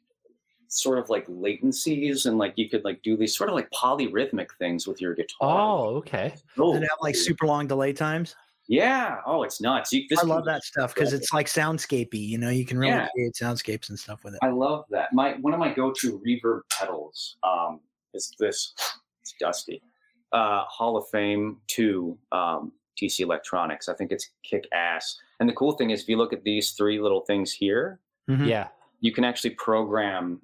sort 0.68 0.98
of 0.98 1.08
like 1.08 1.26
latencies 1.26 2.26
and 2.26 2.36
like 2.38 2.52
you 2.56 2.68
could 2.68 2.84
like 2.84 3.02
do 3.02 3.16
these 3.16 3.34
sort 3.36 3.48
of 3.48 3.56
like 3.56 3.68
polyrhythmic 3.70 4.48
things 4.58 4.86
with 4.86 5.00
your 5.00 5.14
guitar. 5.14 5.60
Oh, 5.60 5.96
okay. 5.96 6.34
Oh, 6.58 6.74
Does 6.74 6.82
it 6.82 6.88
have 6.90 6.98
like 7.00 7.16
super 7.16 7.46
long 7.46 7.66
delay 7.66 7.92
times? 7.94 8.36
Yeah. 8.68 9.18
Oh, 9.26 9.42
it's 9.42 9.60
nuts. 9.60 9.92
You, 9.92 10.04
this 10.08 10.18
I 10.18 10.22
can 10.22 10.28
love 10.30 10.44
that 10.46 10.62
stuff 10.62 10.94
because 10.94 11.12
it's 11.12 11.32
like 11.32 11.46
soundscapey. 11.46 12.14
You 12.28 12.38
know, 12.38 12.50
you 12.50 12.64
can 12.64 12.78
really 12.78 12.92
Yeah. 12.92 13.08
create 13.14 13.34
soundscapes 13.34 13.88
and 13.88 13.98
stuff 13.98 14.22
with 14.24 14.34
it. 14.34 14.40
I 14.42 14.50
love 14.50 14.84
that. 14.90 15.12
My 15.12 15.32
one 15.40 15.52
of 15.52 15.58
my 15.60 15.72
go-to 15.74 16.20
reverb 16.26 16.60
pedals 16.70 17.36
um, 17.42 17.80
is 18.14 18.32
this. 18.38 18.74
It's 19.22 19.34
dusty. 19.40 19.82
Uh, 20.32 20.64
Hall 20.64 20.96
of 20.96 21.08
Fame 21.10 21.58
two 21.66 22.16
um, 22.32 22.72
TC 23.00 23.20
Electronics. 23.20 23.88
I 23.88 23.94
think 23.94 24.12
it's 24.12 24.30
kick 24.44 24.66
ass. 24.72 25.16
And 25.40 25.48
the 25.48 25.52
cool 25.54 25.72
thing 25.72 25.90
is, 25.90 26.02
if 26.02 26.08
you 26.08 26.16
look 26.16 26.32
at 26.32 26.44
these 26.44 26.72
three 26.72 27.00
little 27.00 27.20
things 27.22 27.52
here, 27.52 27.98
Mhm. 28.28 28.46
Yeah. 28.46 28.68
you 29.00 29.12
can 29.12 29.24
actually 29.24 29.50
program 29.50 30.40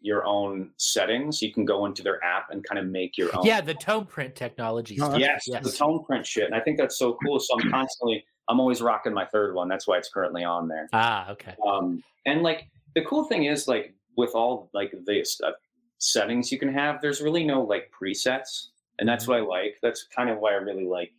your 0.00 0.24
own 0.26 0.70
settings. 0.76 1.42
You 1.42 1.52
can 1.52 1.64
go 1.64 1.86
into 1.86 2.02
their 2.02 2.22
app 2.24 2.50
and 2.50 2.64
kind 2.64 2.78
of 2.78 2.86
make 2.86 3.18
your 3.18 3.34
own. 3.36 3.44
Yeah, 3.44 3.60
the 3.60 3.74
tone 3.74 4.06
print 4.06 4.34
technology. 4.34 4.96
Stuff. 4.96 5.18
Yes, 5.18 5.44
the 5.46 5.70
tone 5.70 6.04
print 6.04 6.26
shit. 6.26 6.44
And 6.44 6.54
I 6.54 6.60
think 6.60 6.78
that's 6.78 6.98
so 6.98 7.16
cool. 7.24 7.38
So 7.38 7.54
I'm 7.58 7.70
constantly, 7.70 8.24
I'm 8.48 8.60
always 8.60 8.80
rocking 8.80 9.12
my 9.12 9.26
third 9.26 9.54
one. 9.54 9.68
That's 9.68 9.86
why 9.86 9.98
it's 9.98 10.08
currently 10.08 10.44
on 10.44 10.68
there. 10.68 10.88
Ah, 10.92 11.30
okay. 11.30 11.54
Um, 11.66 12.02
and 12.26 12.42
like 12.42 12.68
the 12.94 13.02
cool 13.02 13.24
thing 13.24 13.44
is, 13.44 13.68
like 13.68 13.94
with 14.16 14.34
all 14.34 14.70
like 14.72 14.92
the 15.04 15.26
uh, 15.44 15.50
settings 15.98 16.50
you 16.50 16.58
can 16.58 16.72
have, 16.72 17.00
there's 17.00 17.20
really 17.20 17.44
no 17.44 17.62
like 17.62 17.90
presets, 17.90 18.68
and 18.98 19.08
that's 19.08 19.26
what 19.26 19.38
I 19.38 19.42
like. 19.42 19.78
That's 19.82 20.04
kind 20.04 20.30
of 20.30 20.38
why 20.38 20.52
I 20.52 20.56
really 20.56 20.86
like. 20.86 21.12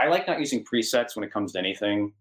I 0.00 0.06
like 0.06 0.28
not 0.28 0.38
using 0.38 0.64
presets 0.64 1.16
when 1.16 1.24
it 1.24 1.32
comes 1.32 1.52
to 1.52 1.58
anything, 1.58 2.12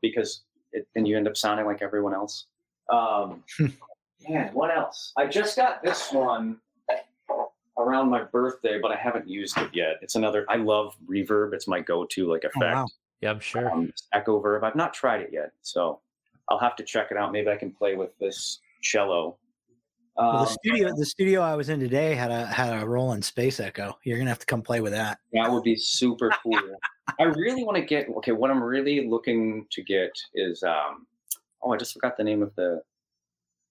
because 0.00 0.44
it, 0.72 0.88
then 0.94 1.04
you 1.04 1.16
end 1.16 1.28
up 1.28 1.36
sounding 1.36 1.66
like 1.66 1.82
everyone 1.82 2.14
else. 2.14 2.46
Um, 2.90 3.44
man, 4.26 4.50
what 4.54 4.74
else? 4.76 5.12
I 5.16 5.26
just 5.26 5.56
got 5.56 5.82
this 5.82 6.12
one 6.12 6.58
around 7.78 8.10
my 8.10 8.24
birthday, 8.24 8.78
but 8.80 8.90
I 8.90 8.96
haven't 8.96 9.28
used 9.28 9.56
it 9.58 9.70
yet. 9.72 9.96
It's 10.02 10.14
another. 10.16 10.44
I 10.48 10.56
love 10.56 10.96
reverb. 11.08 11.52
It's 11.54 11.68
my 11.68 11.80
go-to 11.80 12.30
like 12.30 12.42
Oh, 12.44 12.48
effect 12.48 12.74
wow. 12.76 12.86
Yeah, 13.20 13.30
I'm 13.30 13.40
sure. 13.40 13.70
um, 13.70 13.92
Echo 14.12 14.38
Verb. 14.40 14.62
I've 14.64 14.76
not 14.76 14.94
tried 14.94 15.20
it 15.22 15.30
yet, 15.32 15.50
so 15.62 16.00
I'll 16.48 16.58
have 16.58 16.76
to 16.76 16.84
check 16.84 17.08
it 17.10 17.16
out. 17.16 17.32
Maybe 17.32 17.48
I 17.50 17.56
can 17.56 17.72
play 17.72 17.96
with 17.96 18.16
this 18.18 18.60
cello. 18.82 19.36
Well, 20.16 20.32
the 20.44 20.50
Um, 20.50 20.56
studio, 20.64 20.88
the 20.96 21.06
studio 21.06 21.40
I 21.42 21.54
was 21.56 21.68
in 21.68 21.78
today 21.80 22.14
had 22.14 22.30
a 22.30 22.46
had 22.46 22.80
a 22.82 22.86
Roland 22.86 23.24
Space 23.24 23.60
Echo. 23.60 23.98
You're 24.04 24.18
gonna 24.18 24.30
have 24.30 24.38
to 24.40 24.46
come 24.46 24.62
play 24.62 24.80
with 24.80 24.92
that. 24.92 25.18
that 25.32 25.50
would 25.50 25.62
be 25.64 25.76
super 25.76 26.30
cool. 26.42 26.58
I 27.18 27.24
really 27.24 27.64
want 27.64 27.76
to 27.76 27.82
get. 27.84 28.08
Okay, 28.08 28.32
what 28.32 28.50
I'm 28.50 28.62
really 28.62 29.08
looking 29.08 29.66
to 29.70 29.82
get 29.82 30.10
is. 30.34 30.62
Um, 30.62 31.06
oh, 31.62 31.72
I 31.72 31.76
just 31.76 31.92
forgot 31.94 32.16
the 32.16 32.24
name 32.24 32.42
of 32.42 32.54
the 32.56 32.82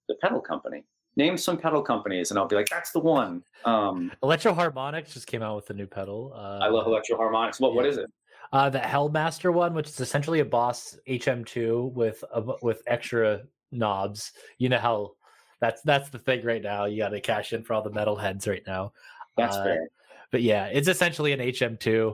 the 0.08 0.16
pedal 0.16 0.42
company. 0.42 0.84
Name 1.16 1.36
some 1.38 1.58
pedal 1.58 1.82
companies, 1.82 2.30
and 2.30 2.40
I'll 2.40 2.48
be 2.48 2.56
like, 2.56 2.70
"That's 2.70 2.92
the 2.92 3.00
one." 3.00 3.44
Um, 3.66 4.12
Electro-Harmonix 4.22 5.12
just 5.12 5.26
came 5.28 5.42
out 5.42 5.56
with 5.56 5.70
a 5.72 5.74
new 5.74 5.88
pedal. 5.88 6.32
Uh, 6.36 6.60
I 6.62 6.68
love 6.68 6.86
Electro-Harmonix. 6.86 7.60
What? 7.60 7.74
What 7.74 7.86
yeah. 7.86 7.92
is 7.92 7.98
it? 7.98 8.10
Uh, 8.54 8.70
the 8.70 8.80
Hell 8.80 9.10
Melter 9.10 9.52
one, 9.52 9.74
which 9.74 9.88
is 9.90 10.00
essentially 10.00 10.40
a 10.40 10.46
Boss 10.46 10.98
HM2 11.10 11.92
with 11.94 12.24
a, 12.34 12.44
with 12.62 12.82
extra 12.88 13.42
knobs. 13.72 14.32
You 14.60 14.70
know 14.70 14.78
how 14.78 15.14
that's 15.60 15.82
that's 15.82 16.10
the 16.10 16.20
thing 16.20 16.46
right 16.46 16.62
now. 16.62 16.86
You 16.86 17.00
got 17.00 17.10
to 17.10 17.20
cash 17.20 17.52
in 17.52 17.64
for 17.64 17.74
all 17.74 17.82
the 17.82 17.90
metal 17.90 18.16
heads 18.16 18.48
right 18.48 18.64
now. 18.68 18.94
That's 19.38 19.56
Uh, 19.58 19.64
fair. 19.64 19.88
But 20.32 20.44
yeah, 20.44 20.66
it's 20.68 20.88
essentially 20.88 21.32
an 21.34 21.40
HM2. 21.40 22.14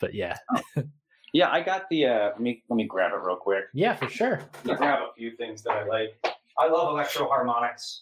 But 0.00 0.12
yeah, 0.14 0.36
Yeah, 1.32 1.50
I 1.50 1.60
got 1.62 1.88
the. 1.90 2.06
Uh, 2.06 2.24
let 2.30 2.40
me 2.40 2.62
let 2.68 2.76
me 2.76 2.84
grab 2.84 3.12
it 3.12 3.20
real 3.24 3.36
quick. 3.36 3.64
yeah, 3.74 3.94
for 3.94 4.08
sure. 4.08 4.42
I 4.68 4.74
grab 4.74 5.00
a 5.00 5.12
few 5.16 5.32
things 5.36 5.62
that 5.62 5.72
I 5.72 5.84
like. 5.84 6.27
I 6.58 6.68
love 6.68 6.90
Electro-Harmonix. 6.92 8.00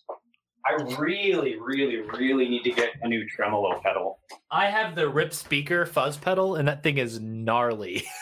I 0.67 0.83
really, 0.99 1.57
really, 1.61 1.99
really 2.01 2.49
need 2.49 2.65
to 2.65 2.73
get 2.73 2.91
a 3.03 3.09
new 3.09 3.25
tremolo 3.29 3.81
pedal. 3.85 4.19
I 4.51 4.67
have 4.67 4.95
the 4.97 5.09
Rip 5.09 5.33
Speaker 5.33 5.87
fuzz 5.87 6.17
pedal, 6.17 6.57
and 6.57 6.67
that 6.67 6.83
thing 6.83 6.99
is 6.99 7.21
gnarly. 7.21 8.05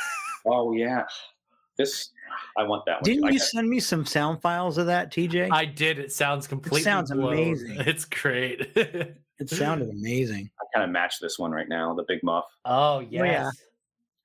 Oh 0.47 0.73
yeah, 0.75 1.05
this 1.79 2.11
I 2.59 2.65
want 2.65 2.85
that 2.85 2.97
one. 2.97 3.03
Didn't 3.05 3.33
you 3.33 3.39
send 3.39 3.67
me 3.67 3.81
some 3.81 4.05
sound 4.05 4.43
files 4.43 4.77
of 4.77 4.85
that, 4.85 5.11
TJ? 5.11 5.49
I 5.51 5.65
did. 5.65 5.99
It 5.99 6.13
sounds 6.13 6.47
completely. 6.47 6.83
sounds 6.83 7.11
blown. 7.11 7.33
amazing. 7.33 7.77
It's 7.87 8.05
great. 8.05 8.61
it 8.77 9.49
sounded 9.49 9.89
amazing. 9.89 10.51
I 10.61 10.65
kind 10.77 10.85
of 10.85 10.91
match 10.93 11.19
this 11.19 11.39
one 11.39 11.51
right 11.51 11.67
now, 11.67 11.95
the 11.95 12.05
Big 12.07 12.23
Muff. 12.23 12.45
oh 12.67 13.01
yes. 13.01 13.23
yeah. 13.25 13.51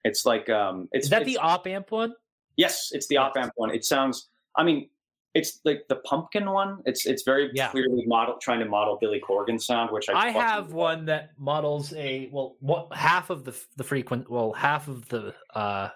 It's 0.03 0.26
like 0.26 0.49
um, 0.49 0.89
it's 0.91 1.05
Is 1.05 1.10
that 1.12 1.22
it's- 1.22 1.36
the 1.36 1.41
op 1.41 1.66
amp 1.68 1.89
one? 1.89 2.14
Yes, 2.57 2.89
it's 2.91 3.07
the 3.07 3.16
op 3.16 3.38
amp 3.38 3.53
one. 3.55 3.74
It 3.74 3.86
sounds. 3.86 4.28
I 4.57 4.64
mean, 4.66 4.89
it's 5.36 5.60
like 5.64 5.84
the 5.90 5.98
pumpkin 5.98 6.50
one. 6.50 6.82
It's 6.86 7.06
it's 7.06 7.24
very 7.24 7.52
Yeah. 7.54 7.70
clearly 7.70 8.06
model 8.06 8.38
trying 8.42 8.60
to 8.60 8.66
model 8.66 8.98
Billy 9.00 9.20
Corgan 9.22 9.62
sound, 9.62 9.92
which 9.92 10.10
I 10.10 10.28
I 10.28 10.30
have 10.32 10.74
one 10.74 11.06
that 11.06 11.32
models 11.38 11.94
a 11.94 12.30
well, 12.32 12.56
what 12.60 12.94
half 12.94 13.30
of 13.30 13.44
the 13.44 13.56
the 13.78 13.84
frequent 13.84 14.30
well, 14.30 14.52
half 14.54 14.88
of 14.88 15.08
the 15.10 15.34
uh, 15.54 15.90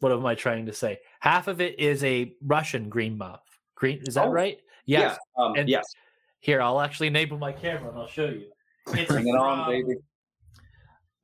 what 0.00 0.12
am 0.12 0.24
I 0.26 0.34
trying 0.34 0.66
to 0.66 0.72
say? 0.72 0.98
Half 1.20 1.48
of 1.48 1.60
it 1.60 1.78
is 1.78 2.02
a 2.04 2.34
Russian 2.42 2.88
green 2.88 3.16
muff. 3.18 3.40
Green 3.74 4.02
is 4.06 4.14
that 4.14 4.26
Oh, 4.26 4.30
right? 4.30 4.58
Yes. 4.86 5.18
Yeah, 5.38 5.44
um, 5.44 5.54
And- 5.56 5.68
yes. 5.68 5.84
Here, 6.42 6.62
I'll 6.62 6.80
actually 6.80 7.08
enable 7.08 7.36
my 7.36 7.52
camera 7.52 7.90
and 7.90 7.98
I'll 7.98 8.06
show 8.06 8.24
you. 8.24 8.50
It's 8.94 9.10
Bring 9.12 9.28
it 9.28 9.36
on, 9.36 9.68
baby. 9.70 9.96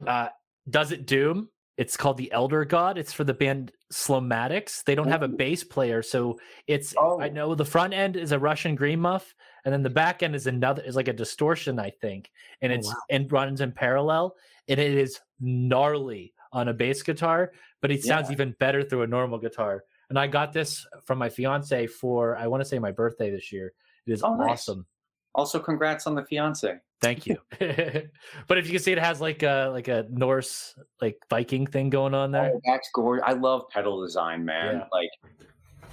Uh, 0.06 0.28
Does 0.68 0.92
it 0.92 1.06
Doom? 1.06 1.48
It's 1.78 1.96
called 1.96 2.18
the 2.18 2.30
Elder 2.32 2.66
God. 2.66 2.98
It's 2.98 3.14
for 3.14 3.24
the 3.24 3.32
band 3.32 3.72
Slomatics. 3.92 4.82
They 4.84 4.94
don't 4.94 5.08
have 5.08 5.22
a 5.22 5.28
bass 5.28 5.62
player, 5.64 6.02
so 6.02 6.38
it's 6.66 6.94
oh. 6.98 7.20
I 7.20 7.28
Oh. 7.28 7.32
know 7.32 7.54
the 7.54 7.64
front 7.64 7.94
end 7.94 8.16
is 8.16 8.32
a 8.32 8.38
Russian 8.38 8.74
green 8.74 9.00
muff, 9.00 9.34
and 9.64 9.72
then 9.72 9.82
the 9.82 9.90
back 9.90 10.22
end 10.22 10.34
is 10.34 10.46
another 10.46 10.82
is 10.82 10.96
like 10.96 11.08
a 11.08 11.12
distortion, 11.12 11.78
I 11.78 11.90
think, 11.90 12.30
and 12.62 12.72
Oh, 12.72 12.76
it's 12.76 12.88
wow. 12.88 12.94
and 13.10 13.30
runs 13.30 13.60
in 13.60 13.72
parallel, 13.72 14.36
and 14.68 14.80
it 14.80 14.94
is 14.94 15.20
gnarly 15.40 16.34
on 16.52 16.68
a 16.68 16.74
bass 16.74 17.02
guitar, 17.02 17.52
but 17.80 17.90
it 17.90 18.02
sounds 18.02 18.28
Yeah. 18.28 18.32
even 18.34 18.56
better 18.58 18.82
through 18.82 19.02
a 19.02 19.06
normal 19.06 19.38
guitar. 19.38 19.84
And 20.08 20.18
I 20.18 20.26
got 20.26 20.52
this 20.52 20.86
from 21.04 21.18
my 21.18 21.28
fiance 21.28 21.86
for 21.88 22.36
I 22.36 22.46
want 22.46 22.60
to 22.62 22.64
say 22.68 22.78
my 22.78 22.92
birthday 22.92 23.30
this 23.30 23.52
year. 23.52 23.72
It 24.06 24.12
is 24.12 24.22
Oh, 24.22 24.34
nice. 24.36 24.50
awesome. 24.68 24.86
Also, 25.34 25.58
congrats 25.58 26.06
on 26.06 26.14
the 26.14 26.24
fiance. 26.24 26.78
Thank 27.00 27.26
you. 27.26 27.36
but 27.58 28.58
if 28.58 28.66
you 28.66 28.72
can 28.72 28.80
see, 28.80 28.92
it 28.92 28.98
has 28.98 29.20
like 29.20 29.42
a 29.42 29.70
like 29.72 29.88
a 29.88 30.06
Norse 30.10 30.74
like 31.00 31.18
Viking 31.28 31.66
thing 31.66 31.90
going 31.90 32.14
on 32.14 32.32
there. 32.32 32.52
Oh, 32.54 32.60
that's 32.64 32.88
gorgeous. 32.94 33.24
I 33.26 33.32
love 33.32 33.68
pedal 33.70 34.02
design, 34.02 34.44
man. 34.44 34.76
Yeah. 34.76 34.84
Like, 34.92 35.10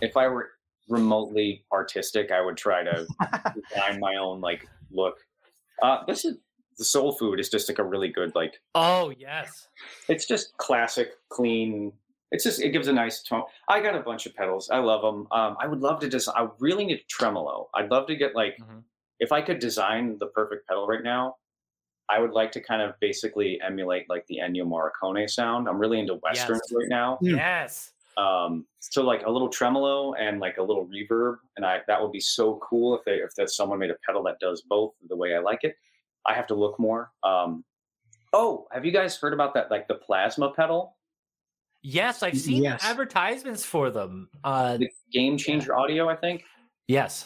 if 0.01 0.15
I 0.15 0.27
were 0.27 0.51
remotely 0.87 1.65
artistic, 1.71 2.31
I 2.31 2.41
would 2.41 2.57
try 2.57 2.83
to 2.83 3.05
design 3.69 3.99
my 3.99 4.15
own 4.15 4.39
like 4.41 4.67
look. 4.91 5.17
Uh, 5.81 6.05
this 6.07 6.23
is 6.23 6.37
the 6.77 6.85
soul 6.85 7.11
food 7.11 7.39
is 7.39 7.49
just 7.49 7.69
like 7.69 7.79
a 7.79 7.83
really 7.83 8.09
good 8.09 8.33
like. 8.35 8.59
Oh 8.73 9.13
yes. 9.17 9.67
It's 10.07 10.25
just 10.25 10.55
classic, 10.57 11.11
clean. 11.29 11.91
It's 12.31 12.43
just 12.43 12.61
it 12.61 12.69
gives 12.69 12.87
a 12.87 12.93
nice 12.93 13.21
tone. 13.21 13.43
I 13.67 13.81
got 13.81 13.93
a 13.95 13.99
bunch 13.99 14.25
of 14.25 14.33
pedals. 14.35 14.69
I 14.69 14.79
love 14.79 15.01
them. 15.01 15.27
Um, 15.31 15.57
I 15.59 15.67
would 15.67 15.81
love 15.81 15.99
to 15.99 16.09
just. 16.09 16.29
I 16.29 16.47
really 16.59 16.85
need 16.85 16.99
a 16.99 17.03
tremolo. 17.09 17.69
I'd 17.75 17.91
love 17.91 18.07
to 18.07 18.15
get 18.15 18.35
like 18.35 18.57
Mhm. 18.59 18.83
If 19.23 19.31
I 19.31 19.41
could 19.41 19.59
design 19.59 20.17
the 20.19 20.27
perfect 20.27 20.67
pedal 20.67 20.85
right 20.87 21.03
now. 21.03 21.35
I 22.09 22.19
would 22.19 22.31
like 22.31 22.51
to 22.51 22.59
kind 22.61 22.81
of 22.81 22.99
basically 22.99 23.59
emulate 23.65 24.09
like 24.09 24.25
the 24.27 24.39
Ennio 24.43 24.65
Morricone 24.67 25.27
sound. 25.29 25.69
I'm 25.69 25.79
really 25.79 25.99
into 25.99 26.15
westerns 26.21 26.61
Yes. 26.69 26.77
right 26.77 26.89
now. 26.89 27.17
Mm. 27.23 27.37
Yes. 27.37 27.93
um 28.17 28.67
so 28.79 29.01
like 29.03 29.23
a 29.25 29.31
little 29.31 29.47
tremolo 29.49 30.13
and 30.15 30.39
like 30.41 30.57
a 30.57 30.61
little 30.69 30.85
reverb 30.85 31.37
and 31.57 31.65
i 31.65 31.79
that 31.87 31.99
would 31.99 32.11
be 32.11 32.19
so 32.19 32.59
cool 32.61 32.95
if 32.95 33.03
they 33.05 33.13
if 33.27 33.33
that 33.37 33.49
someone 33.49 33.79
made 33.79 33.89
a 33.89 33.95
pedal 34.05 34.21
that 34.21 34.37
does 34.39 34.61
both 34.69 34.91
the 35.09 35.15
way 35.15 35.33
i 35.33 35.39
like 35.39 35.63
it 35.63 35.73
i 36.27 36.31
have 36.39 36.45
to 36.45 36.53
look 36.53 36.75
more 36.79 37.09
um 37.23 37.63
oh 38.33 38.67
have 38.71 38.85
you 38.85 38.91
guys 38.91 39.17
heard 39.17 39.33
about 39.33 39.51
that 39.55 39.71
like 39.71 39.87
the 39.87 39.95
plasma 39.95 40.51
pedal 40.53 40.95
Yes, 41.85 42.21
I've 42.23 42.37
seen 42.37 42.63
Yes. 42.63 42.81
advertisements 42.83 43.65
for 43.65 43.89
them. 43.89 44.29
Uh 44.43 44.77
the 44.77 44.89
game 45.11 45.35
changer 45.37 45.75
audio 45.75 46.07
i 46.07 46.15
think 46.15 46.43
yes. 46.87 47.25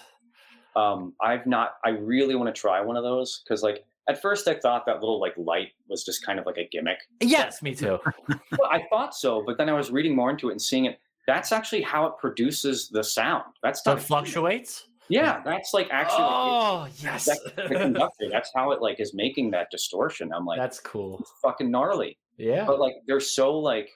Um 0.77 1.13
i've 1.21 1.45
not 1.45 1.73
i 1.83 1.89
really 1.89 2.35
want 2.35 2.53
to 2.53 2.59
try 2.61 2.79
one 2.79 2.95
of 2.95 3.03
those 3.03 3.41
because 3.43 3.63
like 3.63 3.83
at 4.07 4.21
first 4.21 4.47
i 4.47 4.53
thought 4.53 4.85
that 4.85 4.99
little 5.01 5.19
like 5.19 5.33
light 5.37 5.69
was 5.89 6.03
just 6.05 6.25
kind 6.25 6.39
of 6.39 6.45
like 6.45 6.57
a 6.57 6.67
gimmick 6.71 6.99
Yes, 7.19 7.61
me 7.61 7.73
too. 7.75 7.97
well, 8.29 8.69
i 8.71 8.83
thought 8.89 9.13
so 9.15 9.43
but 9.45 9.57
then 9.57 9.67
i 9.69 9.73
was 9.73 9.91
reading 9.91 10.15
more 10.15 10.29
into 10.29 10.49
it 10.49 10.51
and 10.53 10.61
seeing 10.61 10.85
it 10.85 10.99
that's 11.25 11.51
actually 11.51 11.81
how 11.81 12.05
it 12.05 12.13
produces 12.19 12.87
the 12.89 13.03
sound 13.03 13.43
that's 13.63 13.85
not 13.85 13.93
it 13.93 13.93
a 13.93 13.95
gimmick. 13.97 14.07
fluctuates? 14.07 14.87
yeah 15.09 15.41
that's 15.43 15.73
like 15.73 15.87
actually 15.91 16.25
Oh 16.29 16.87
yes. 16.99 17.25
that's 17.25 17.43
the 17.55 17.67
conductor. 17.75 18.25
That's 18.31 18.51
how 18.55 18.71
it 18.71 18.81
like 18.81 18.99
is 18.99 19.13
making 19.13 19.51
that 19.51 19.67
distortion. 19.71 20.31
I'm 20.33 20.45
like, 20.45 20.59
That's 20.59 20.79
cool. 20.81 21.17
it's 21.21 21.31
fucking 21.41 21.71
gnarly. 21.71 22.17
Yeah. 22.37 22.65
But 22.65 22.79
like, 22.79 22.95
they're 23.07 23.19
so 23.21 23.57
like, 23.57 23.89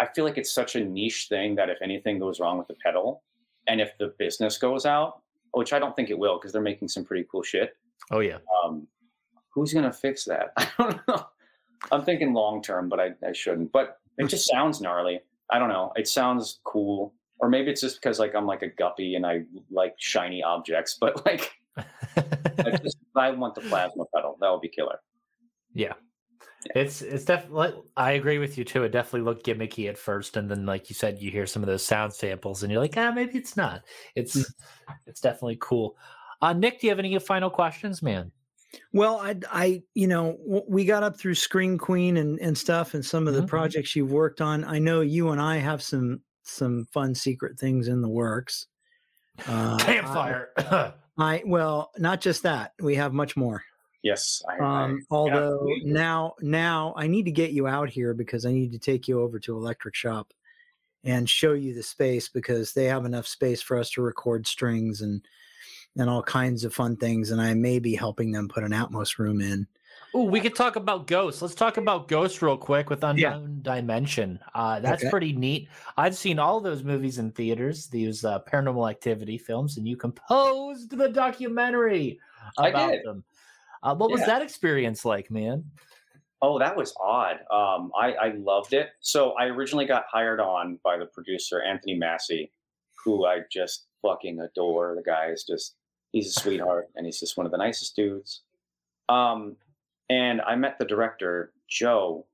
I 0.00 0.06
feel 0.14 0.24
like 0.24 0.38
it's 0.38 0.50
such 0.52 0.76
a 0.76 0.80
niche 0.84 1.26
thing 1.28 1.54
that 1.56 1.68
if 1.68 1.76
anything 1.82 2.18
goes 2.18 2.40
wrong 2.40 2.56
with 2.58 2.68
the 2.68 2.74
pedal, 2.82 3.22
and 3.68 3.80
if 3.82 3.90
the 3.98 4.14
business 4.18 4.56
goes 4.58 4.86
out, 4.86 5.20
which 5.52 5.72
I 5.72 5.78
don't 5.78 5.94
think 5.96 6.10
it 6.10 6.18
will, 6.18 6.38
because 6.38 6.52
they're 6.52 6.62
making 6.62 6.88
some 6.88 7.04
pretty 7.04 7.26
cool 7.30 7.42
shit. 7.42 7.76
Oh 8.10 8.20
yeah. 8.20 8.38
Um, 8.64 8.86
who's 9.50 9.72
gonna 9.72 9.92
fix 9.92 10.24
that? 10.24 10.52
I 10.56 10.68
don't 10.78 11.08
know. 11.08 11.26
I'm 11.92 12.04
thinking 12.04 12.34
long 12.34 12.62
term, 12.62 12.88
but 12.88 13.00
I, 13.00 13.12
I 13.26 13.32
shouldn't. 13.32 13.72
But 13.72 13.98
it 14.18 14.26
just 14.28 14.48
sounds 14.50 14.80
gnarly. 14.80 15.20
I 15.50 15.58
don't 15.58 15.68
know. 15.68 15.92
It 15.96 16.08
sounds 16.08 16.60
cool. 16.64 17.14
Or 17.38 17.48
maybe 17.48 17.70
it's 17.70 17.80
just 17.80 18.00
because 18.00 18.18
like 18.18 18.34
I'm 18.34 18.46
like 18.46 18.62
a 18.62 18.68
guppy 18.68 19.14
and 19.14 19.24
I 19.24 19.44
like 19.70 19.94
shiny 19.98 20.42
objects, 20.42 20.98
but 21.00 21.24
like 21.26 21.50
I 21.76 22.76
just 22.82 22.98
I 23.16 23.30
want 23.30 23.54
the 23.54 23.62
plasma 23.62 24.04
pedal. 24.14 24.36
That 24.40 24.50
would 24.50 24.60
be 24.60 24.68
killer. 24.68 25.00
yeah. 25.74 25.94
It's 26.74 27.00
it's 27.00 27.24
definitely 27.24 27.72
I 27.96 28.12
agree 28.12 28.38
with 28.38 28.58
you 28.58 28.64
too. 28.64 28.84
It 28.84 28.90
definitely 28.90 29.22
looked 29.22 29.46
gimmicky 29.46 29.88
at 29.88 29.96
first, 29.96 30.36
and 30.36 30.50
then 30.50 30.66
like 30.66 30.90
you 30.90 30.94
said, 30.94 31.20
you 31.20 31.30
hear 31.30 31.46
some 31.46 31.62
of 31.62 31.66
those 31.66 31.84
sound 31.84 32.12
samples, 32.12 32.62
and 32.62 32.70
you're 32.70 32.80
like, 32.82 32.96
ah, 32.96 33.12
maybe 33.12 33.38
it's 33.38 33.56
not. 33.56 33.82
It's 34.14 34.52
it's 35.06 35.20
definitely 35.20 35.56
cool. 35.60 35.96
Uh, 36.42 36.52
Nick, 36.52 36.80
do 36.80 36.86
you 36.86 36.90
have 36.90 36.98
any 36.98 37.18
final 37.18 37.50
questions, 37.50 38.02
man? 38.02 38.30
Well, 38.92 39.18
I, 39.20 39.36
I, 39.50 39.82
you 39.94 40.06
know, 40.06 40.38
we 40.68 40.84
got 40.84 41.02
up 41.02 41.18
through 41.18 41.34
Scream 41.34 41.76
Queen 41.76 42.16
and, 42.18 42.38
and 42.40 42.56
stuff, 42.56 42.94
and 42.94 43.04
some 43.04 43.26
of 43.26 43.34
the 43.34 43.42
Mhm. 43.42 43.48
projects 43.48 43.96
you've 43.96 44.12
worked 44.12 44.40
on. 44.40 44.64
I 44.64 44.78
know 44.78 45.00
you 45.00 45.30
and 45.30 45.40
I 45.40 45.56
have 45.56 45.82
some 45.82 46.22
some 46.42 46.86
fun 46.92 47.14
secret 47.14 47.58
things 47.58 47.88
in 47.88 48.00
the 48.00 48.08
works. 48.08 48.66
Uh, 49.46 49.76
Campfire. 49.80 50.50
I, 50.56 50.92
I 51.18 51.42
well, 51.46 51.90
not 51.98 52.20
just 52.20 52.42
that. 52.44 52.72
We 52.80 52.94
have 52.96 53.12
much 53.12 53.36
more. 53.36 53.64
Yes, 54.02 54.42
I, 54.48 54.56
I- 54.62 54.84
Um, 54.84 55.06
although 55.10 55.58
please. 55.64 55.84
now, 55.84 56.34
now 56.40 56.94
I 56.96 57.06
need 57.06 57.24
to 57.24 57.30
get 57.30 57.52
you 57.52 57.66
out 57.66 57.88
here 57.90 58.14
because 58.14 58.46
I 58.46 58.52
need 58.52 58.72
to 58.72 58.78
take 58.78 59.06
you 59.08 59.20
over 59.20 59.38
to 59.40 59.56
Electric 59.56 59.94
Shop 59.94 60.32
and 61.04 61.28
show 61.28 61.52
you 61.52 61.74
the 61.74 61.82
space 61.82 62.28
because 62.28 62.72
they 62.72 62.84
have 62.84 63.04
enough 63.04 63.26
space 63.26 63.60
for 63.62 63.76
us 63.78 63.90
to 63.90 64.02
record 64.02 64.46
strings 64.46 65.00
and 65.02 65.22
and 65.98 66.08
all 66.08 66.22
kinds 66.22 66.64
of 66.64 66.72
fun 66.72 66.96
things. 66.96 67.30
And 67.32 67.40
I 67.40 67.52
may 67.54 67.80
be 67.80 67.96
helping 67.96 68.30
them 68.30 68.48
put 68.48 68.62
an 68.62 68.70
Atmos 68.70 69.18
room 69.18 69.40
in. 69.40 69.66
Oh, 70.14 70.22
we 70.22 70.40
could 70.40 70.54
talk 70.54 70.76
about 70.76 71.08
Ghost. 71.08 71.42
Let's 71.42 71.54
talk 71.54 71.78
about 71.78 72.06
Ghost 72.06 72.42
real 72.42 72.56
quick 72.56 72.90
with 72.90 73.02
Unknown 73.02 73.58
Dimension. 73.62 74.38
Uh, 74.54 74.78
that's 74.80 75.02
Okay. 75.02 75.10
pretty 75.10 75.32
neat. 75.32 75.68
I've 75.96 76.14
seen 76.16 76.38
all 76.38 76.60
those 76.60 76.84
movies 76.84 77.18
in 77.18 77.32
theaters, 77.32 77.88
these 77.88 78.24
uh, 78.24 78.38
paranormal 78.40 78.88
activity 78.88 79.36
films, 79.36 79.78
and 79.78 79.88
you 79.88 79.96
composed 79.96 80.90
the 80.96 81.08
documentary 81.08 82.20
I 82.56 82.68
about 82.68 82.90
did. 82.92 83.04
them. 83.04 83.24
Uh, 83.82 83.94
what 83.94 84.10
was 84.10 84.24
that 84.26 84.42
experience 84.42 85.04
like, 85.04 85.30
man? 85.30 85.64
Oh, 86.42 86.58
that 86.58 86.76
was 86.76 86.94
odd. 87.00 87.36
Um, 87.50 87.92
I, 87.98 88.12
I 88.12 88.32
loved 88.36 88.72
it. 88.72 88.90
So 89.00 89.32
I 89.32 89.46
originally 89.46 89.86
got 89.86 90.04
hired 90.10 90.40
on 90.40 90.78
by 90.82 90.96
the 90.96 91.06
producer 91.06 91.62
Anthony 91.62 91.94
Massey, 91.94 92.50
who 93.04 93.26
I 93.26 93.40
just 93.50 93.86
fucking 94.02 94.40
adore. 94.40 94.94
The 94.96 95.02
guy 95.02 95.26
is 95.26 95.44
just 95.44 95.76
he's 96.12 96.28
a 96.28 96.40
sweetheart 96.40 96.88
and 96.96 97.06
he's 97.06 97.20
just 97.20 97.36
one 97.36 97.46
of 97.46 97.52
the 97.52 97.58
nicest 97.58 97.94
dudes. 97.94 98.42
Um, 99.08 99.56
and 100.08 100.40
I 100.42 100.56
met 100.56 100.78
the 100.78 100.84
director 100.84 101.52
Joe, 101.68 102.26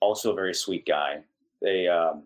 also 0.00 0.32
a 0.32 0.36
very 0.36 0.54
sweet 0.54 0.86
guy. 0.86 1.22
They 1.60 1.88
um, 1.88 2.24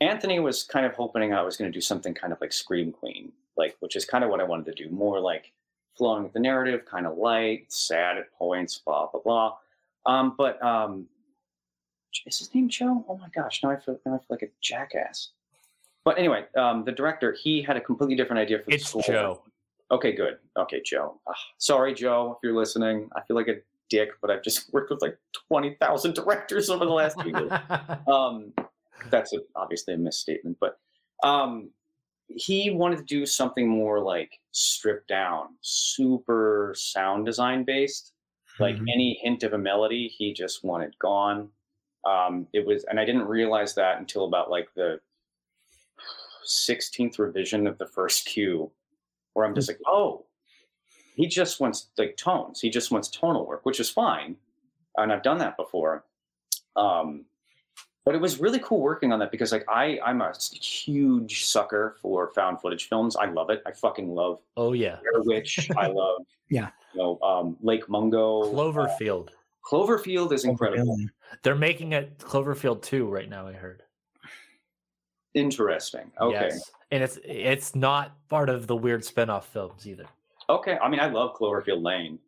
Anthony 0.00 0.40
was 0.40 0.62
kind 0.62 0.86
of 0.86 0.94
hoping 0.94 1.32
I 1.32 1.42
was 1.42 1.56
going 1.56 1.70
to 1.70 1.76
do 1.76 1.80
something 1.80 2.14
kind 2.14 2.32
of 2.32 2.40
like 2.40 2.52
Scream 2.52 2.92
Queen, 2.92 3.32
like 3.56 3.76
which 3.80 3.96
is 3.96 4.04
kind 4.04 4.24
of 4.24 4.30
what 4.30 4.40
I 4.40 4.44
wanted 4.44 4.66
to 4.76 4.84
do, 4.84 4.90
more 4.90 5.20
like 5.20 5.52
flowing 5.98 6.22
with 6.22 6.32
the 6.32 6.40
narrative, 6.40 6.84
kind 6.86 7.06
of 7.06 7.18
light, 7.18 7.70
sad 7.72 8.16
at 8.16 8.32
points, 8.32 8.78
blah 8.78 9.08
blah 9.08 9.20
blah. 9.20 9.56
Um, 10.06 10.34
but 10.38 10.62
um, 10.62 11.06
is 12.26 12.38
his 12.38 12.54
name 12.54 12.68
Joe? 12.68 13.04
Oh 13.08 13.18
my 13.18 13.28
gosh, 13.34 13.62
now 13.62 13.70
I 13.70 13.76
feel 13.76 13.98
now 14.06 14.14
I 14.14 14.18
feel 14.18 14.26
like 14.30 14.42
a 14.42 14.48
jackass. 14.62 15.30
But 16.04 16.18
anyway, 16.18 16.44
um, 16.56 16.84
the 16.84 16.92
director 16.92 17.32
he 17.38 17.60
had 17.60 17.76
a 17.76 17.80
completely 17.80 18.16
different 18.16 18.40
idea 18.40 18.60
for 18.60 18.70
the 18.70 18.76
It's 18.76 18.88
score. 18.88 19.02
Joe. 19.02 19.42
Okay, 19.90 20.12
good. 20.12 20.38
Okay, 20.56 20.80
Joe. 20.84 21.20
Ah, 21.28 21.34
sorry, 21.58 21.92
Joe, 21.94 22.32
if 22.36 22.38
you're 22.46 22.56
listening. 22.56 23.08
I 23.16 23.22
feel 23.22 23.36
like 23.36 23.48
a 23.48 23.56
dick, 23.90 24.10
but 24.20 24.30
I've 24.30 24.42
just 24.42 24.72
worked 24.72 24.90
with 24.90 25.02
like 25.02 25.18
twenty 25.48 25.74
thousand 25.80 26.14
directors 26.14 26.70
over 26.70 26.84
the 26.84 26.92
last 26.92 27.20
few 27.20 27.32
years. 27.36 27.52
Um, 28.08 28.52
that's 29.10 29.32
a, 29.32 29.38
obviously 29.54 29.94
a 29.94 29.96
misstatement, 29.98 30.56
but 30.60 30.78
um, 31.22 31.70
he 32.28 32.70
wanted 32.70 32.98
to 32.98 33.04
do 33.04 33.26
something 33.26 33.68
more 33.68 34.00
like 34.00 34.40
stripped 34.52 35.08
down, 35.08 35.56
super 35.60 36.74
sound 36.76 37.26
design 37.26 37.64
based. 37.64 38.12
Like 38.60 38.76
Mhm. 38.76 38.88
any 38.92 39.14
hint 39.14 39.42
of 39.44 39.52
a 39.52 39.58
melody, 39.58 40.08
he 40.08 40.32
just 40.32 40.64
wanted 40.64 40.98
gone. 40.98 41.50
Um, 42.04 42.48
it 42.52 42.66
was, 42.66 42.84
and 42.84 42.98
I 43.00 43.04
didn't 43.04 43.26
realize 43.26 43.74
that 43.76 43.98
until 43.98 44.24
about 44.24 44.50
like 44.50 44.72
the 44.74 45.00
16th 46.44 47.18
revision 47.18 47.66
of 47.66 47.78
the 47.78 47.86
first 47.86 48.24
cue, 48.26 48.70
where 49.34 49.46
I'm 49.46 49.54
just 49.54 49.68
like, 49.68 49.80
oh, 49.86 50.26
he 51.14 51.26
just 51.26 51.60
wants 51.60 51.90
like 51.98 52.16
tones. 52.16 52.60
He 52.60 52.70
just 52.70 52.90
wants 52.90 53.08
tonal 53.08 53.46
work, 53.46 53.64
which 53.66 53.80
is 53.80 53.90
fine, 53.90 54.36
and 54.96 55.12
I've 55.12 55.22
done 55.22 55.38
that 55.38 55.56
before. 55.56 56.04
Um, 56.76 57.26
but 58.08 58.14
it 58.14 58.22
was 58.22 58.40
really 58.40 58.58
cool 58.60 58.80
working 58.80 59.12
on 59.12 59.18
that 59.18 59.30
because 59.30 59.52
like 59.52 59.66
I 59.68 60.00
I'm 60.02 60.22
a 60.22 60.32
huge 60.32 61.44
sucker 61.44 61.96
for 62.00 62.32
found 62.32 62.58
footage 62.58 62.88
films. 62.88 63.16
I 63.16 63.26
love 63.26 63.50
it. 63.50 63.62
I 63.66 63.72
fucking 63.72 64.14
love 64.14 64.38
Oh 64.56 64.72
yeah, 64.72 64.96
Blair 65.02 65.22
Witch. 65.24 65.68
I 65.76 65.86
love 65.88 66.22
Yeah. 66.48 66.70
You 66.94 67.02
know, 67.02 67.18
um, 67.20 67.58
Lake 67.60 67.86
Mungo. 67.90 68.44
uh, 68.44 68.46
Cloverfield. 68.46 69.28
Cloverfield 69.62 70.32
is 70.32 70.46
incredible. 70.46 70.96
They're 71.42 71.54
making 71.54 71.92
a 71.92 72.04
Cloverfield 72.18 72.80
two 72.80 73.06
right 73.06 73.28
now. 73.28 73.46
I 73.46 73.52
heard. 73.52 73.82
Interesting. 75.34 76.10
Okay. 76.18 76.48
Yes. 76.48 76.70
And 76.90 77.02
it's 77.02 77.18
it's 77.22 77.74
not 77.74 78.16
part 78.30 78.48
of 78.48 78.66
the 78.66 78.74
weird 78.74 79.04
spin-off 79.04 79.48
films 79.48 79.86
either. 79.86 80.06
Okay. 80.48 80.78
I 80.82 80.88
mean, 80.88 81.00
I 81.00 81.08
love 81.08 81.36
Cloverfield 81.36 81.82
Lane. 81.82 82.18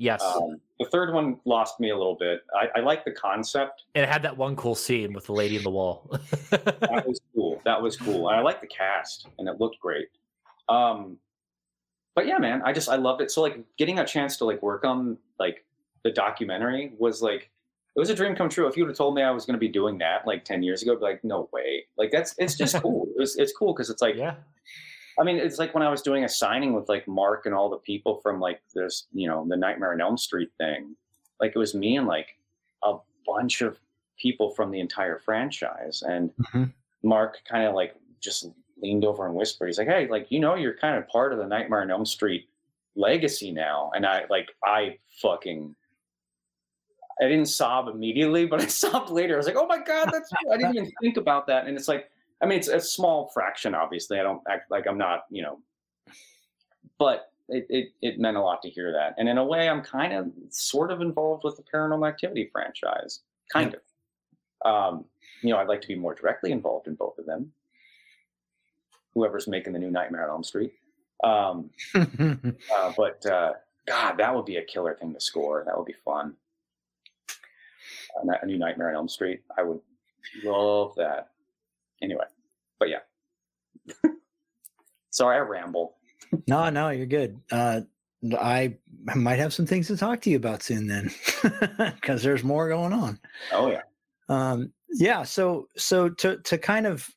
Yes. 0.00 0.22
Um, 0.22 0.58
the 0.78 0.86
third 0.86 1.12
one 1.12 1.38
lost 1.44 1.78
me 1.78 1.90
a 1.90 1.96
little 1.96 2.14
bit. 2.14 2.40
I, 2.58 2.78
I 2.78 2.80
like 2.80 3.04
the 3.04 3.10
concept. 3.10 3.84
and 3.94 4.02
it 4.02 4.08
had 4.08 4.22
that 4.22 4.34
one 4.34 4.56
cool 4.56 4.74
scene 4.74 5.12
with 5.12 5.26
the 5.26 5.34
lady 5.34 5.56
in 5.56 5.62
the 5.62 5.70
wall. 5.70 6.10
That 6.50 7.04
was 7.06 7.20
cool. 7.34 7.60
That 7.66 7.82
was 7.82 7.98
cool. 7.98 8.30
And 8.30 8.36
I 8.38 8.42
like 8.42 8.62
the 8.62 8.66
cast, 8.66 9.28
and 9.38 9.46
it 9.46 9.60
looked 9.60 9.78
great. 9.78 10.08
Um, 10.70 11.18
but 12.14 12.26
yeah, 12.26 12.38
man, 12.38 12.62
I 12.64 12.72
just 12.72 12.88
I 12.88 12.96
loved 12.96 13.20
it. 13.20 13.30
So 13.30 13.42
like 13.42 13.58
getting 13.76 13.98
a 13.98 14.06
chance 14.06 14.38
to 14.38 14.46
like 14.46 14.62
work 14.62 14.84
on 14.84 15.18
like 15.38 15.66
the 16.02 16.10
documentary 16.10 16.92
was 16.98 17.20
like 17.20 17.50
it 17.94 18.00
was 18.00 18.08
a 18.08 18.14
dream 18.14 18.34
come 18.34 18.48
true. 18.48 18.66
If 18.66 18.78
you 18.78 18.84
would 18.84 18.90
have 18.90 18.96
told 18.96 19.14
me 19.14 19.22
I 19.22 19.30
was 19.30 19.44
going 19.44 19.54
to 19.54 19.60
be 19.60 19.68
doing 19.68 19.98
that 19.98 20.26
like 20.26 20.46
ten 20.46 20.62
years 20.62 20.82
ago, 20.82 20.92
I'd 20.92 21.00
be 21.00 21.04
like, 21.04 21.24
no 21.24 21.50
way. 21.52 21.84
Like 21.98 22.10
that's 22.10 22.34
it's 22.38 22.56
just 22.56 22.74
cool. 22.82 23.06
It 23.14 23.20
was, 23.20 23.36
it's 23.36 23.52
cool 23.52 23.74
because 23.74 23.90
it's 23.90 24.00
like 24.00 24.16
yeah. 24.16 24.34
I 25.20 25.24
mean, 25.24 25.36
it's 25.36 25.58
like 25.58 25.74
when 25.74 25.82
I 25.82 25.90
was 25.90 26.00
doing 26.00 26.24
a 26.24 26.28
signing 26.28 26.72
with 26.72 26.88
like 26.88 27.06
Mark 27.06 27.44
and 27.44 27.54
all 27.54 27.68
the 27.68 27.76
people 27.76 28.20
from 28.22 28.40
like 28.40 28.62
this, 28.74 29.06
you 29.12 29.28
know, 29.28 29.44
the 29.46 29.56
Nightmare 29.56 29.92
on 29.92 30.00
Elm 30.00 30.16
Street 30.16 30.50
thing. 30.56 30.96
Like 31.40 31.52
it 31.54 31.58
was 31.58 31.74
me 31.74 31.96
and 31.98 32.06
like 32.06 32.38
a 32.82 32.94
bunch 33.26 33.60
of 33.60 33.78
people 34.18 34.50
from 34.50 34.70
the 34.70 34.80
entire 34.80 35.18
franchise. 35.18 36.02
And 36.06 36.32
Mhm. 36.36 36.72
Mark 37.02 37.38
kind 37.48 37.66
of 37.66 37.74
like 37.74 37.94
just 38.20 38.46
leaned 38.80 39.04
over 39.04 39.26
and 39.26 39.34
whispered, 39.34 39.66
he's 39.66 39.76
like, 39.78 39.88
Hey, 39.88 40.08
like, 40.08 40.30
you 40.30 40.40
know, 40.40 40.54
you're 40.54 40.76
kind 40.78 40.96
of 40.96 41.06
part 41.08 41.34
of 41.34 41.38
the 41.38 41.46
Nightmare 41.46 41.82
on 41.82 41.90
Elm 41.90 42.06
Street 42.06 42.48
legacy 42.96 43.52
now. 43.52 43.90
And 43.94 44.06
I 44.06 44.24
like, 44.30 44.48
I 44.64 44.96
fucking, 45.20 45.74
I 47.20 47.24
didn't 47.28 47.46
sob 47.46 47.88
immediately, 47.88 48.46
but 48.46 48.62
I 48.62 48.66
sobbed 48.68 49.10
later. 49.10 49.34
I 49.34 49.36
was 49.36 49.46
like, 49.46 49.56
oh 49.56 49.66
my 49.66 49.82
God, 49.82 50.08
that's, 50.10 50.30
I 50.50 50.56
didn't 50.56 50.76
even 50.76 50.92
think 51.02 51.18
about 51.18 51.46
that. 51.48 51.66
And 51.66 51.76
it's 51.76 51.88
like, 51.88 52.10
I 52.42 52.46
mean, 52.46 52.58
it's 52.58 52.68
a 52.68 52.80
small 52.80 53.30
fraction, 53.32 53.74
obviously. 53.74 54.18
I 54.18 54.22
don't 54.22 54.42
act 54.48 54.70
like 54.70 54.86
I'm 54.86 54.98
not, 54.98 55.24
you 55.30 55.42
know, 55.42 55.58
but 56.98 57.32
it, 57.48 57.66
it, 57.68 57.92
it 58.00 58.18
meant 58.18 58.36
a 58.36 58.40
lot 58.40 58.62
to 58.62 58.70
hear 58.70 58.92
that. 58.92 59.14
And 59.18 59.28
in 59.28 59.38
a 59.38 59.44
way, 59.44 59.68
I'm 59.68 59.82
kind 59.82 60.12
of 60.12 60.30
sort 60.50 60.90
of 60.90 61.00
involved 61.00 61.44
with 61.44 61.56
the 61.56 61.62
Paranormal 61.62 62.08
Activity 62.08 62.48
franchise, 62.52 63.20
kind 63.52 63.74
of. 63.74 63.80
Um, 64.62 65.04
you 65.42 65.50
know, 65.50 65.58
I'd 65.58 65.68
like 65.68 65.80
to 65.82 65.88
be 65.88 65.94
more 65.94 66.14
directly 66.14 66.52
involved 66.52 66.86
in 66.86 66.94
both 66.94 67.18
of 67.18 67.26
them. 67.26 67.52
Whoever's 69.14 69.48
making 69.48 69.72
the 69.72 69.78
new 69.78 69.90
Nightmare 69.90 70.24
on 70.24 70.30
Elm 70.30 70.44
Street. 70.44 70.72
Um, 71.24 71.70
uh, 71.94 72.92
but 72.96 73.24
uh, 73.26 73.54
God, 73.86 74.16
that 74.18 74.34
would 74.34 74.44
be 74.44 74.56
a 74.56 74.64
killer 74.64 74.94
thing 74.94 75.12
to 75.14 75.20
score. 75.20 75.64
That 75.66 75.76
would 75.76 75.86
be 75.86 75.94
fun. 76.04 76.34
A, 78.22 78.42
a 78.42 78.46
new 78.46 78.58
Nightmare 78.58 78.90
on 78.90 78.96
Elm 78.96 79.08
Street. 79.08 79.40
I 79.56 79.62
would 79.62 79.80
love 80.44 80.94
that. 80.96 81.29
Anyway, 82.02 82.24
but 82.78 82.88
yeah. 82.88 83.00
Sorry, 85.10 85.36
I 85.36 85.40
ramble. 85.40 85.96
no, 86.46 86.70
no, 86.70 86.90
you're 86.90 87.06
good. 87.06 87.40
Uh, 87.50 87.82
I 88.38 88.76
might 89.14 89.38
have 89.38 89.54
some 89.54 89.66
things 89.66 89.86
to 89.88 89.96
talk 89.96 90.20
to 90.22 90.30
you 90.30 90.36
about 90.36 90.62
soon 90.62 90.86
then, 90.86 91.10
because 91.94 92.22
there's 92.22 92.44
more 92.44 92.68
going 92.68 92.92
on. 92.92 93.18
Oh 93.52 93.70
yeah. 93.70 93.82
Um, 94.28 94.72
yeah. 94.90 95.22
So, 95.22 95.68
so 95.76 96.08
to 96.08 96.38
to 96.38 96.58
kind 96.58 96.86
of 96.86 97.08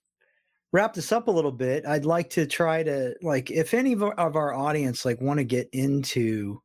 wrap 0.72 0.94
this 0.94 1.12
up 1.12 1.28
a 1.28 1.32
little 1.32 1.52
bit, 1.52 1.86
I'd 1.86 2.06
like 2.06 2.30
to 2.32 2.46
try 2.46 2.84
to 2.84 3.16
like 3.22 3.52
if 3.52 3.74
any 3.74 3.94
of 3.94 4.04
our, 4.04 4.14
of 4.14 4.36
our 4.36 4.54
audience 4.54 5.06
like 5.06 5.22
want 5.22 5.40
to 5.40 5.44
get 5.44 5.70
into 5.74 6.62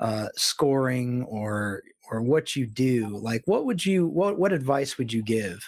uh, 0.00 0.28
scoring 0.34 1.22
or 1.24 1.82
or 2.10 2.22
what 2.22 2.56
you 2.56 2.66
do, 2.66 3.16
like 3.18 3.42
what 3.46 3.66
would 3.66 3.84
you 3.84 4.06
what 4.06 4.38
what 4.38 4.52
advice 4.52 4.98
would 4.98 5.12
you 5.12 5.22
give? 5.22 5.62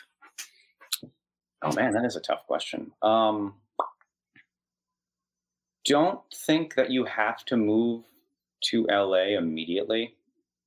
Oh 1.64 1.72
man, 1.72 1.94
that 1.94 2.04
is 2.04 2.14
a 2.14 2.20
tough 2.20 2.46
question. 2.46 2.92
Um, 3.00 3.54
don't 5.86 6.20
think 6.46 6.74
that 6.74 6.90
you 6.90 7.04
have 7.04 7.44
to 7.46 7.56
move 7.56 8.04
to 8.64 8.86
LA 8.90 9.38
immediately, 9.38 10.14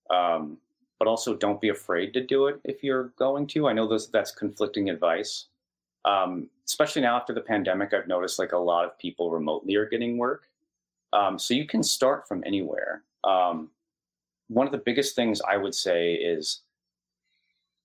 um, 0.09 0.57
but 0.97 1.07
also 1.07 1.35
don't 1.35 1.61
be 1.61 1.69
afraid 1.69 2.13
to 2.13 2.25
do 2.25 2.47
it 2.47 2.59
if 2.63 2.83
you're 2.83 3.11
going 3.19 3.45
to. 3.47 3.67
I 3.67 3.73
know 3.73 3.87
that's 4.11 4.31
conflicting 4.31 4.89
advice, 4.89 5.45
um, 6.05 6.49
especially 6.65 7.03
now 7.03 7.15
after 7.15 7.33
the 7.33 7.41
pandemic. 7.41 7.93
I've 7.93 8.07
noticed 8.07 8.39
like 8.39 8.53
a 8.53 8.57
lot 8.57 8.85
of 8.85 8.97
people 8.97 9.29
remotely 9.29 9.75
are 9.75 9.87
getting 9.87 10.17
work, 10.17 10.45
um, 11.13 11.37
so 11.37 11.53
you 11.53 11.67
can 11.67 11.83
start 11.83 12.27
from 12.27 12.43
anywhere. 12.43 13.03
Um, 13.23 13.69
one 14.47 14.65
of 14.65 14.71
the 14.71 14.79
biggest 14.79 15.15
things 15.15 15.41
I 15.47 15.57
would 15.57 15.75
say 15.75 16.13
is 16.13 16.61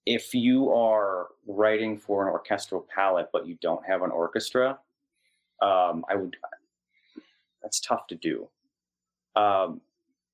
if 0.07 0.35
you 0.35 0.73
are 0.73 1.29
writing 1.47 1.99
for 1.99 2.27
an 2.27 2.33
orchestral 2.33 2.87
palette 2.95 3.29
but 3.33 3.47
you 3.47 3.57
don't 3.61 3.85
have 3.87 4.03
an 4.03 4.11
orchestra, 4.11 4.79
um, 5.61 6.05
I 6.09 6.17
would. 6.17 6.37
That's 7.63 7.81
tough 7.81 8.07
to 8.09 8.17
do. 8.17 8.49
Um, 9.37 9.81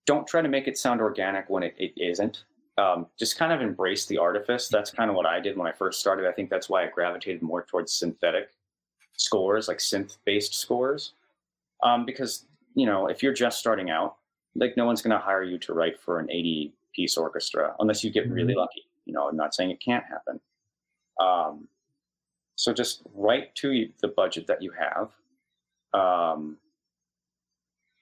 don't 0.07 0.27
try 0.27 0.41
to 0.41 0.49
make 0.49 0.67
it 0.67 0.79
sound 0.79 1.01
organic 1.01 1.51
when 1.51 1.63
it, 1.63 1.75
it 1.79 1.93
isn't. 1.97 2.45
Um, 2.79 3.07
just 3.19 3.37
kind 3.37 3.53
of 3.53 3.61
embrace 3.61 4.07
the 4.07 4.17
artifice. 4.17 4.69
That's 4.69 4.91
kind 4.91 5.11
of 5.11 5.17
what 5.17 5.27
I 5.27 5.41
did 5.41 5.57
when 5.57 5.67
I 5.67 5.73
first 5.73 6.01
started. 6.01 6.27
I 6.27 6.33
think 6.33 6.49
that's 6.49 6.71
why 6.71 6.85
I 6.85 6.89
gravitated 6.89 7.43
more 7.43 7.65
towards 7.65 7.93
synthetic 7.93 8.51
scores, 9.15 9.69
like 9.69 9.79
synth-based 9.79 10.55
scores, 10.55 11.13
um, 11.83 12.07
because 12.07 12.47
you 12.75 12.87
know 12.87 13.09
if 13.09 13.23
you're 13.23 13.35
just 13.35 13.59
starting 13.59 13.91
out, 13.91 14.17
like 14.55 14.77
no 14.77 14.87
one's 14.87 15.03
going 15.03 15.17
to 15.17 15.23
hire 15.23 15.43
you 15.43 15.59
to 15.59 15.75
write 15.75 16.01
for 16.01 16.21
an 16.21 16.29
80-piece 16.29 17.17
orchestra 17.17 17.75
unless 17.81 18.03
you 18.03 18.11
get 18.11 18.31
really 18.31 18.55
lucky. 18.55 18.88
You 19.09 19.15
know, 19.15 19.29
I'm 19.29 19.37
not 19.37 19.55
saying 19.55 19.71
it 19.71 19.81
can't 19.81 20.05
happen. 20.05 20.39
Um, 21.19 21.67
so 22.55 22.73
just 22.73 23.03
write 23.15 23.55
to 23.57 23.89
the 24.03 24.09
budget 24.09 24.47
that 24.47 24.63
you 24.63 24.73
have. 24.73 25.11
Um, 25.95 26.59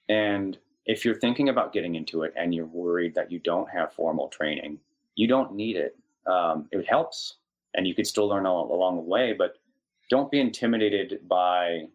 and 0.09 0.57
if 0.85 1.05
you're 1.05 1.15
thinking 1.15 1.49
about 1.49 1.73
getting 1.73 1.95
into 1.95 2.23
it 2.23 2.33
and 2.35 2.53
you're 2.53 2.65
worried 2.65 3.15
that 3.15 3.31
you 3.31 3.39
don't 3.39 3.69
have 3.69 3.93
formal 3.93 4.27
training, 4.27 4.79
you 5.15 5.27
don't 5.27 5.55
need 5.55 5.77
it. 5.77 5.97
Um, 6.25 6.67
it 6.71 6.85
helps, 6.87 7.35
and 7.73 7.87
you 7.87 7.95
could 7.95 8.05
still 8.05 8.27
learn 8.27 8.45
all, 8.45 8.73
along 8.73 8.97
the 8.97 9.01
way. 9.01 9.33
But 9.33 9.55
don't 10.09 10.29
be 10.29 10.39
intimidated 10.39 11.21
by 11.27 11.87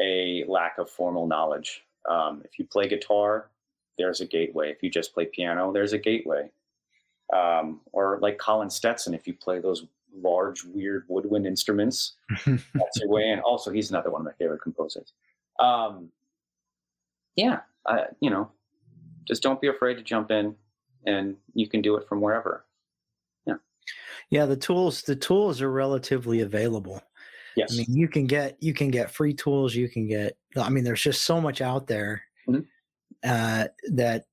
a 0.00 0.44
lack 0.48 0.78
of 0.78 0.88
formal 0.88 1.26
knowledge. 1.26 1.82
Um, 2.08 2.42
if 2.44 2.58
you 2.58 2.64
play 2.64 2.88
guitar, 2.88 3.50
there's 3.98 4.20
a 4.20 4.26
gateway. 4.26 4.70
If 4.70 4.82
you 4.82 4.90
just 4.90 5.12
play 5.12 5.26
piano, 5.26 5.72
there's 5.72 5.92
a 5.92 5.98
gateway. 5.98 6.50
Um, 7.34 7.80
or 7.92 8.18
like 8.22 8.38
Colin 8.38 8.70
Stetson, 8.70 9.12
if 9.14 9.26
you 9.26 9.34
play 9.34 9.58
those 9.60 9.84
large, 10.16 10.64
weird 10.64 11.04
woodwind 11.08 11.46
instruments, 11.46 12.14
that's 12.46 13.00
your 13.00 13.08
way 13.08 13.28
in. 13.28 13.40
Also, 13.40 13.70
he's 13.70 13.90
another 13.90 14.10
one 14.10 14.22
of 14.22 14.24
my 14.24 14.32
favorite 14.32 14.62
composers. 14.62 15.12
Um, 15.58 16.10
yeah, 17.36 17.60
I, 17.86 18.06
you 18.20 18.30
know, 18.30 18.50
just 19.26 19.42
don't 19.42 19.60
be 19.60 19.68
afraid 19.68 19.94
to 19.96 20.02
jump 20.02 20.30
in, 20.30 20.54
and 21.06 21.36
you 21.54 21.68
can 21.68 21.82
do 21.82 21.96
it 21.96 22.08
from 22.08 22.20
wherever. 22.20 22.64
Yeah, 23.46 23.54
yeah. 24.30 24.46
the 24.46 24.56
tools 24.56 25.02
the 25.02 25.16
tools 25.16 25.60
are 25.60 25.70
relatively 25.70 26.40
available. 26.40 27.02
Yes. 27.56 27.72
I 27.72 27.76
mean, 27.78 27.86
you 27.88 28.08
can 28.08 28.26
get 28.26 28.56
you 28.60 28.72
can 28.72 28.90
get 28.90 29.10
free 29.10 29.34
tools. 29.34 29.74
You 29.74 29.88
can 29.88 30.08
get. 30.08 30.36
I 30.56 30.70
mean, 30.70 30.84
there's 30.84 31.02
just 31.02 31.22
so 31.22 31.40
much 31.40 31.60
out 31.60 31.86
there 31.86 32.22
Mhm. 32.48 32.66
uh, 33.24 33.68
that 33.90 34.24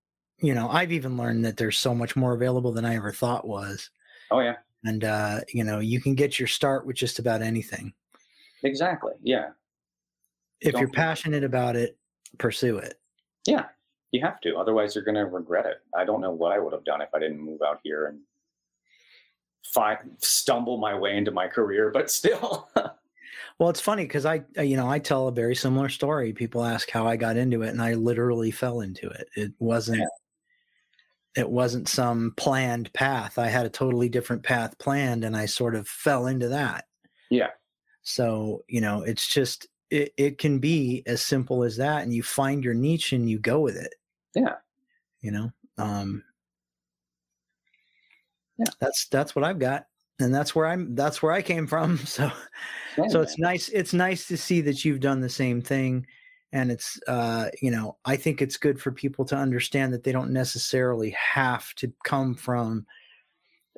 you 0.45 0.53
know. 0.53 0.69
I've 0.69 0.91
even 0.91 1.17
learned 1.17 1.43
that 1.45 1.57
there's 1.57 1.77
so 1.77 1.93
much 1.95 2.15
more 2.15 2.33
available 2.33 2.71
than 2.71 2.85
I 2.85 2.95
ever 2.95 3.11
thought 3.11 3.47
was. 3.47 3.89
oh 4.31 4.39
yeah, 4.39 4.55
And 4.83 5.03
uh, 5.03 5.41
you 5.53 5.63
know, 5.63 5.79
you 5.79 5.99
can 6.01 6.15
get 6.15 6.37
your 6.39 6.47
start 6.47 6.85
with 6.85 6.95
just 6.95 7.19
about 7.19 7.41
anything 7.41 7.93
exactly. 8.63 9.13
Yeah, 9.23 9.49
if 10.61 10.73
Don't 10.73 10.81
you're 10.81 10.89
passionate 10.91 11.43
about 11.43 11.75
it. 11.75 11.97
Pursue 12.37 12.77
it. 12.77 12.99
yeah. 13.45 13.65
You 14.11 14.21
have 14.21 14.39
to, 14.41 14.55
otherwise 14.55 14.95
you're 14.95 15.03
going 15.03 15.15
to 15.15 15.25
regret 15.25 15.65
it. 15.65 15.77
I 15.93 16.05
don't 16.05 16.21
know 16.21 16.31
what 16.31 16.51
I 16.53 16.59
would 16.59 16.71
have 16.73 16.85
done 16.85 17.01
if 17.01 17.09
I 17.13 17.19
didn't 17.19 17.39
move 17.39 17.61
out 17.61 17.79
here 17.83 18.05
and 18.07 18.19
fi- 19.63 19.97
stumble 20.19 20.77
my 20.77 20.97
way 20.97 21.17
into 21.17 21.31
my 21.31 21.47
career. 21.47 21.91
But 21.91 22.09
still, 22.11 22.69
Well, 23.59 23.69
it's 23.69 23.81
funny 23.81 24.03
because 24.03 24.25
I, 24.25 24.43
I- 24.57 24.61
you 24.63 24.77
know, 24.77 24.89
I 24.89 24.99
tell 24.99 25.27
a 25.27 25.31
very 25.33 25.55
similar 25.55 25.89
story. 25.89 26.31
People 26.33 26.63
ask 26.63 26.89
how 26.89 27.05
I 27.07 27.15
got 27.17 27.35
into 27.37 27.61
it, 27.63 27.69
and 27.69 27.81
I 27.81 27.93
literally 27.93 28.51
fell 28.51 28.81
into 28.81 29.07
it. 29.09 29.27
It 29.35 29.51
wasn't, 29.59 30.07
it 31.35 31.49
wasn't 31.49 31.87
some 31.89 32.33
planned 32.37 32.91
path. 32.93 33.37
I 33.37 33.47
had 33.47 33.65
a 33.65 33.69
totally 33.69 34.09
different 34.09 34.43
path 34.43 34.77
planned, 34.79 35.23
and 35.23 35.35
I 35.35 35.45
sort 35.45 35.75
of 35.75 35.87
fell 35.87 36.27
into 36.27 36.47
that. 36.49 36.85
Yeah. 37.29 37.49
So 38.03 38.63
you 38.67 38.81
know, 38.81 39.01
it's 39.01 39.27
just 39.27 39.67
it, 39.89 40.13
it 40.17 40.37
can 40.37 40.59
be 40.59 41.03
as 41.05 41.21
simple 41.21 41.63
as 41.63 41.77
that, 41.77 42.03
and 42.03 42.13
you 42.13 42.23
find 42.23 42.63
your 42.63 42.73
niche 42.73 43.13
and 43.13 43.29
you 43.29 43.39
go 43.39 43.59
with 43.59 43.75
it. 43.75 43.95
Yeah. 44.35 44.55
You 45.21 45.31
know. 45.31 45.51
Um. 45.77 46.23
Yeah. 48.57 48.71
That's 48.79 49.07
that's 49.07 49.35
what 49.35 49.43
I've 49.43 49.59
got. 49.59 49.87
and 50.19 50.33
that's 50.33 50.55
where 50.55 50.67
I'm. 50.67 50.95
That's 50.95 51.21
where 51.21 51.33
I 51.33 51.41
came 51.41 51.67
from. 51.67 51.97
So, 52.05 52.31
Yeah, 52.97 53.07
so 53.09 53.21
it's 53.21 53.37
nice. 53.37 53.67
It's 53.69 53.93
nice 53.93 54.25
to 54.29 54.37
see 54.37 54.61
that 54.61 54.85
you've 54.85 55.01
done 55.01 55.19
the 55.19 55.27
same 55.29 55.61
thing, 55.61 56.07
and 56.51 56.71
it's 56.71 56.99
uh, 57.07 57.49
you 57.61 57.71
know 57.71 57.97
I 58.05 58.15
think 58.15 58.41
it's 58.41 58.57
good 58.57 58.79
for 58.79 58.91
people 58.91 59.25
to 59.25 59.35
understand 59.35 59.93
that 59.93 60.03
they 60.03 60.11
don't 60.11 60.31
necessarily 60.31 61.11
have 61.11 61.73
to 61.75 61.91
come 62.03 62.35
from 62.35 62.85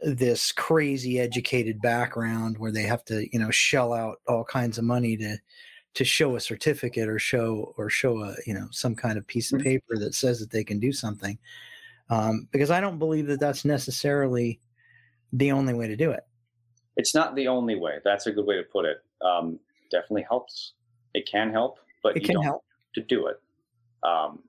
this 0.03 0.51
crazy 0.51 1.19
educated 1.19 1.81
background 1.81 2.57
where 2.57 2.71
they 2.71 2.83
have 2.83 3.03
to 3.05 3.27
you 3.33 3.39
know 3.39 3.51
shell 3.51 3.93
out 3.93 4.17
all 4.27 4.43
kinds 4.43 4.77
of 4.77 4.83
money 4.83 5.17
to 5.17 5.37
to 5.95 6.05
show 6.05 6.35
a 6.35 6.39
certificate 6.39 7.09
or 7.09 7.17
show 7.17 7.73
or 7.77 7.89
show 7.89 8.21
a 8.21 8.35
you 8.45 8.53
know 8.53 8.67
some 8.71 8.95
kind 8.95 9.17
of 9.17 9.25
piece 9.25 9.51
of 9.51 9.59
Mhm. 9.59 9.63
paper 9.63 9.97
that 9.97 10.13
says 10.13 10.39
that 10.39 10.51
they 10.51 10.63
can 10.63 10.79
do 10.79 10.91
something 10.91 11.39
um, 12.09 12.47
because 12.51 12.69
i 12.69 12.79
don't 12.79 12.99
believe 12.99 13.25
that 13.25 13.39
that's 13.39 13.65
necessarily 13.65 14.59
the 15.33 15.51
only 15.51 15.73
way 15.73 15.87
to 15.87 15.95
do 15.95 16.11
it 16.11 16.23
it's 16.97 17.13
not 17.13 17.35
the 17.35 17.47
only 17.47 17.75
way. 17.75 17.99
That's 18.03 18.25
a 18.25 18.31
good 18.31 18.45
way 18.45 18.55
to 18.57 18.63
put 18.63 18.85
it. 18.85 18.97
Um, 19.21 19.59
definitely 19.91 20.25
helps. 20.27 20.73
It 21.13 21.29
can 21.31 21.51
help, 21.51 21.77
but 22.13 22.17
it 22.17 22.25
can 22.25 22.41
help 22.41 22.63
to 22.95 23.01
do 23.01 23.27
it. 23.27 23.39
Um, 24.03 24.39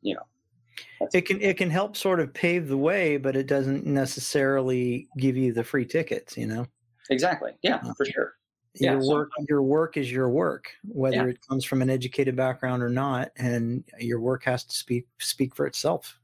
you 0.00 0.14
know, 0.14 1.08
it 1.12 1.26
can 1.26 1.40
it 1.40 1.56
can 1.56 1.70
help 1.70 1.96
sort 1.96 2.20
of 2.20 2.32
pave 2.32 2.68
the 2.68 2.76
way 2.78 3.16
but 3.18 3.36
it 3.36 3.46
doesn't 3.46 3.84
necessarily 3.86 5.08
give 5.18 5.36
you 5.36 5.52
the 5.52 5.62
free 5.62 5.84
tickets 5.84 6.36
you 6.36 6.46
know 6.46 6.66
exactly. 7.10 7.52
Yeah, 7.62 7.80
Uh, 7.84 7.92
for 7.94 8.06
sure. 8.06 8.34
Yeah, 8.76 8.92
your 8.92 9.02
so- 9.02 9.10
work 9.12 9.30
your 9.48 9.62
work 9.62 9.96
is 9.96 10.10
your 10.10 10.30
work 10.30 10.70
whether 10.84 11.16
Yeah. 11.16 11.26
it 11.26 11.38
comes 11.46 11.64
from 11.64 11.82
an 11.82 11.90
educated 11.90 12.34
background 12.36 12.82
or 12.82 12.88
not 12.88 13.32
and 13.36 13.84
your 13.98 14.20
work 14.20 14.44
has 14.44 14.64
to 14.64 14.74
speak 14.74 15.06
speak 15.18 15.54
for 15.54 15.66
itself 15.66 16.18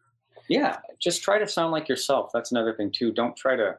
Yeah, 0.49 0.79
just 0.99 1.23
try 1.23 1.39
to 1.39 1.47
sound 1.47 1.73
like 1.73 1.89
yourself. 1.91 2.31
That's 2.33 2.53
another 2.53 2.73
thing 2.73 2.91
too. 2.91 3.13
Don't 3.13 3.37
try 3.37 3.55
to 3.55 3.77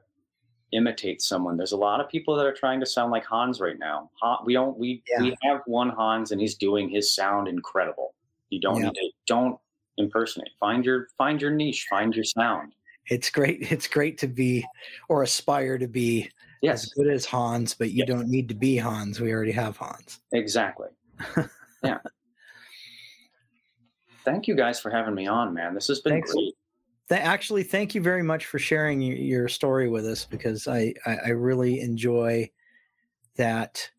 imitate 0.72 1.22
someone. 1.22 1.58
There's 1.58 1.72
a 1.72 1.78
lot 1.78 2.00
of 2.00 2.08
people 2.10 2.36
that 2.36 2.46
are 2.46 2.54
trying 2.54 2.80
to 2.80 2.86
sound 2.86 3.12
like 3.12 3.26
Hans 3.26 3.60
right 3.60 3.78
now. 3.80 4.10
Han, 4.22 4.38
we 4.46 4.54
don't. 4.54 4.78
We 4.78 5.02
Yeah. 5.10 5.22
we 5.22 5.38
have 5.44 5.62
one 5.66 5.90
Hans, 5.90 6.32
and 6.32 6.40
he's 6.40 6.56
doing 6.56 6.90
his 6.90 7.14
sound 7.14 7.48
incredible. 7.48 8.14
You 8.50 8.60
don't 8.60 8.78
Yeah. 8.82 8.90
need 8.90 8.96
to. 8.96 9.12
Don't 9.28 9.60
impersonate. 9.98 10.52
Find 10.60 10.86
your 10.86 11.08
find 11.18 11.42
your 11.42 11.52
niche. 11.52 11.88
Find 11.90 12.14
your 12.16 12.24
sound. 12.24 12.74
it's 13.08 13.30
great 13.32 13.72
it's 13.72 13.88
great 13.88 14.18
to 14.20 14.28
be 14.28 14.64
or 15.08 15.24
aspire 15.24 15.78
to 15.80 15.88
be 15.88 16.30
as 16.64 16.86
good 16.94 17.08
as 17.08 17.26
hans 17.26 17.74
but 17.74 17.90
you 17.90 18.00
Yes. 18.00 18.08
don't 18.08 18.28
need 18.28 18.48
to 18.50 18.54
be 18.54 18.76
hans 18.78 19.20
we 19.20 19.34
already 19.34 19.52
have 19.54 19.76
hans 19.78 20.20
exactly. 20.32 20.90
yeah. 21.84 21.98
Thank 24.26 24.48
you 24.48 24.56
guys 24.56 24.80
for 24.80 24.92
having 24.92 25.16
me 25.16 25.26
on, 25.28 25.54
man. 25.54 25.74
This 25.74 25.88
has 25.88 26.02
been 26.02 26.14
Thanks. 26.14 26.34
great. 26.34 26.54
Th- 27.10 27.22
actually 27.22 27.64
thank 27.64 27.96
you 27.96 28.02
very 28.02 28.24
much 28.24 28.46
for 28.46 28.60
sharing 28.60 29.02
your, 29.02 29.18
your 29.18 29.48
story 29.48 29.90
with 29.90 30.06
us 30.06 30.26
because 30.26 30.68
I, 30.68 30.94
I 31.06 31.18
i 31.26 31.30
really 31.30 31.80
enjoy 31.80 32.50
that 33.36 33.90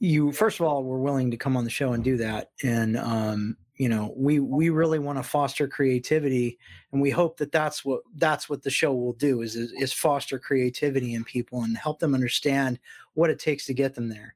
you 0.00 0.32
first 0.32 0.58
of 0.58 0.66
all 0.66 0.82
were 0.82 0.98
willing 0.98 1.30
to 1.30 1.36
come 1.36 1.56
on 1.56 1.64
the 1.64 1.70
show 1.70 1.92
and 1.92 2.02
do 2.02 2.16
that 2.16 2.50
and 2.62 2.96
um 2.96 3.56
you 3.76 3.88
know 3.88 4.12
we 4.16 4.38
we 4.38 4.70
really 4.70 4.98
want 4.98 5.18
to 5.18 5.22
foster 5.22 5.66
creativity 5.66 6.58
and 6.92 7.00
we 7.00 7.10
hope 7.10 7.36
that 7.38 7.52
that's 7.52 7.84
what 7.84 8.02
that's 8.16 8.48
what 8.48 8.62
the 8.62 8.70
show 8.70 8.94
will 8.94 9.14
do 9.14 9.42
is 9.42 9.56
is, 9.56 9.92
foster 9.92 10.38
creativity 10.38 11.14
in 11.14 11.24
people 11.24 11.62
and 11.62 11.76
help 11.76 11.98
them 11.98 12.14
understand 12.14 12.78
what 13.14 13.30
it 13.30 13.38
takes 13.38 13.66
to 13.66 13.74
get 13.74 13.94
them 13.94 14.08
there. 14.08 14.34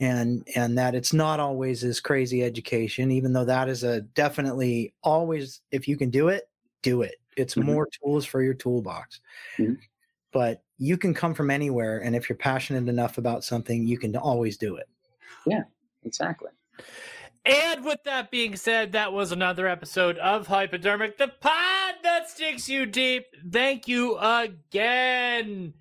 And 0.00 0.46
and 0.56 0.78
that 0.78 0.94
it's 0.94 1.12
not 1.12 1.38
always 1.38 1.80
this 1.82 2.00
crazy 2.00 2.42
education 2.42 3.10
even 3.10 3.32
though 3.32 3.44
that 3.44 3.68
is 3.68 3.84
a 3.84 4.00
definitely 4.00 4.94
always 5.02 5.60
if 5.70 5.86
you 5.86 5.96
can 5.96 6.10
do 6.10 6.28
it 6.28 6.48
do 6.80 7.02
it 7.02 7.16
it's 7.36 7.54
Mhm. 7.54 7.64
more 7.64 7.88
tools 8.02 8.24
for 8.24 8.42
your 8.42 8.54
toolbox 8.54 9.20
Mhm. 9.58 9.78
but 10.32 10.62
you 10.78 10.96
can 10.96 11.14
come 11.14 11.34
from 11.34 11.50
anywhere 11.50 11.98
and 11.98 12.14
if 12.16 12.28
you're 12.28 12.36
passionate 12.36 12.88
enough 12.88 13.18
about 13.18 13.44
something 13.44 13.86
you 13.86 13.98
can 13.98 14.14
always 14.16 14.56
do 14.56 14.76
it 14.76 14.88
Yeah, 15.46 15.62
Exactly. 16.04 16.50
And 17.44 17.84
with 17.84 18.04
that 18.04 18.30
being 18.30 18.54
said, 18.54 18.92
that 18.92 19.12
was 19.12 19.32
another 19.32 19.66
episode 19.66 20.16
of 20.18 20.46
Hypodermic, 20.46 21.18
the 21.18 21.26
pod 21.28 21.94
that 22.04 22.30
sticks 22.30 22.68
you 22.68 22.86
deep. 22.86 23.26
Thank 23.50 23.88
you 23.88 24.16
again, 24.18 25.74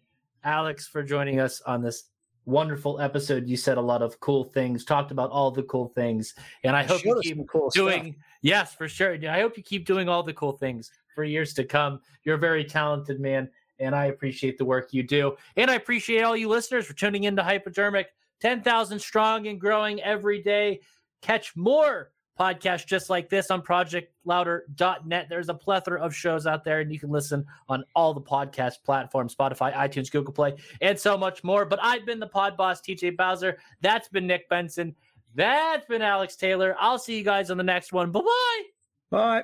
Alex, 0.43 0.88
for 0.88 1.04
joining 1.04 1.39
us 1.39 1.62
on 1.62 1.82
this 1.84 2.06
wonderful 2.45 2.99
episode. 2.99 3.47
You 3.47 3.58
said 3.58 3.78
a 3.78 3.82
lot 3.82 4.02
of 4.02 4.20
cool 4.20 4.43
things, 4.45 4.84
talked 4.84 5.12
about 5.12 5.30
all 5.30 5.52
the 5.52 5.64
cool 5.64 5.89
things, 5.89 6.34
and 6.64 6.76
I 6.76 6.84
hope 6.84 7.04
you 7.06 7.20
keep 7.22 7.38
some 7.38 7.45
cool 7.45 7.70
stuff. 7.70 7.80
doing. 7.91 8.16
Yes, 8.41 8.74
for 8.74 8.88
sure. 8.88 9.14
I 9.30 9.41
hope 9.41 9.56
you 9.58 9.64
keep 9.64 9.86
doing 9.86 10.10
all 10.10 10.24
the 10.24 10.34
cool 10.34 10.54
things 10.54 10.91
for 11.14 11.24
years 11.24 11.53
to 11.55 11.64
come. 11.64 11.99
You're 12.24 12.36
a 12.36 12.39
very 12.39 12.64
talented 12.64 13.20
man, 13.20 13.49
and 13.80 13.95
I 13.95 14.05
appreciate 14.05 14.57
the 14.57 14.66
work 14.66 14.93
you 14.93 15.03
do. 15.03 15.36
And 15.57 15.70
I 15.70 15.76
appreciate 15.76 16.22
all 16.22 16.38
you 16.38 16.49
listeners 16.49 16.86
for 16.86 16.93
tuning 16.93 17.26
into 17.26 17.43
Hypodermic. 17.43 18.07
10,000 18.41 18.99
strong 18.99 19.47
and 19.47 19.62
growing 19.62 20.01
every 20.01 20.41
day. 20.41 20.82
Catch 21.22 21.55
more 21.55 22.12
podcasts 22.39 22.88
just 22.88 23.09
like 23.09 23.30
this 23.30 23.51
on 23.51 23.62
projectlouder.net. 23.62 25.28
There's 25.30 25.49
a 25.49 25.53
plethora 25.53 26.01
of 26.01 26.16
shows 26.16 26.47
out 26.47 26.64
there, 26.64 26.80
and 26.80 26.91
you 26.91 26.99
can 26.99 27.12
listen 27.12 27.45
on 27.70 27.84
all 27.95 28.14
the 28.14 28.22
podcast 28.22 28.84
platforms 28.84 29.36
Spotify, 29.36 29.74
iTunes, 29.74 30.12
Google 30.12 30.34
Play, 30.34 30.55
and 30.82 30.99
so 30.99 31.18
much 31.18 31.43
more. 31.43 31.66
But 31.66 31.80
I've 31.84 32.05
been 32.05 32.20
the 32.20 32.28
pod 32.28 32.57
boss, 32.57 32.82
TJ 32.82 33.16
Bowser. 33.16 33.59
That's 33.82 34.07
been 34.07 34.26
Nick 34.26 34.49
Benson. 34.49 34.95
That's 35.36 35.86
been 35.86 36.01
Alex 36.01 36.36
Taylor. 36.36 36.76
I'll 36.80 36.99
see 36.99 37.18
you 37.18 37.24
guys 37.24 37.51
on 37.51 37.57
the 37.57 37.64
next 37.64 37.93
one. 37.93 38.12
Bye 38.12 38.22
bye. 38.22 38.64
Bye. 39.12 39.43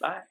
Bye. 0.00 0.22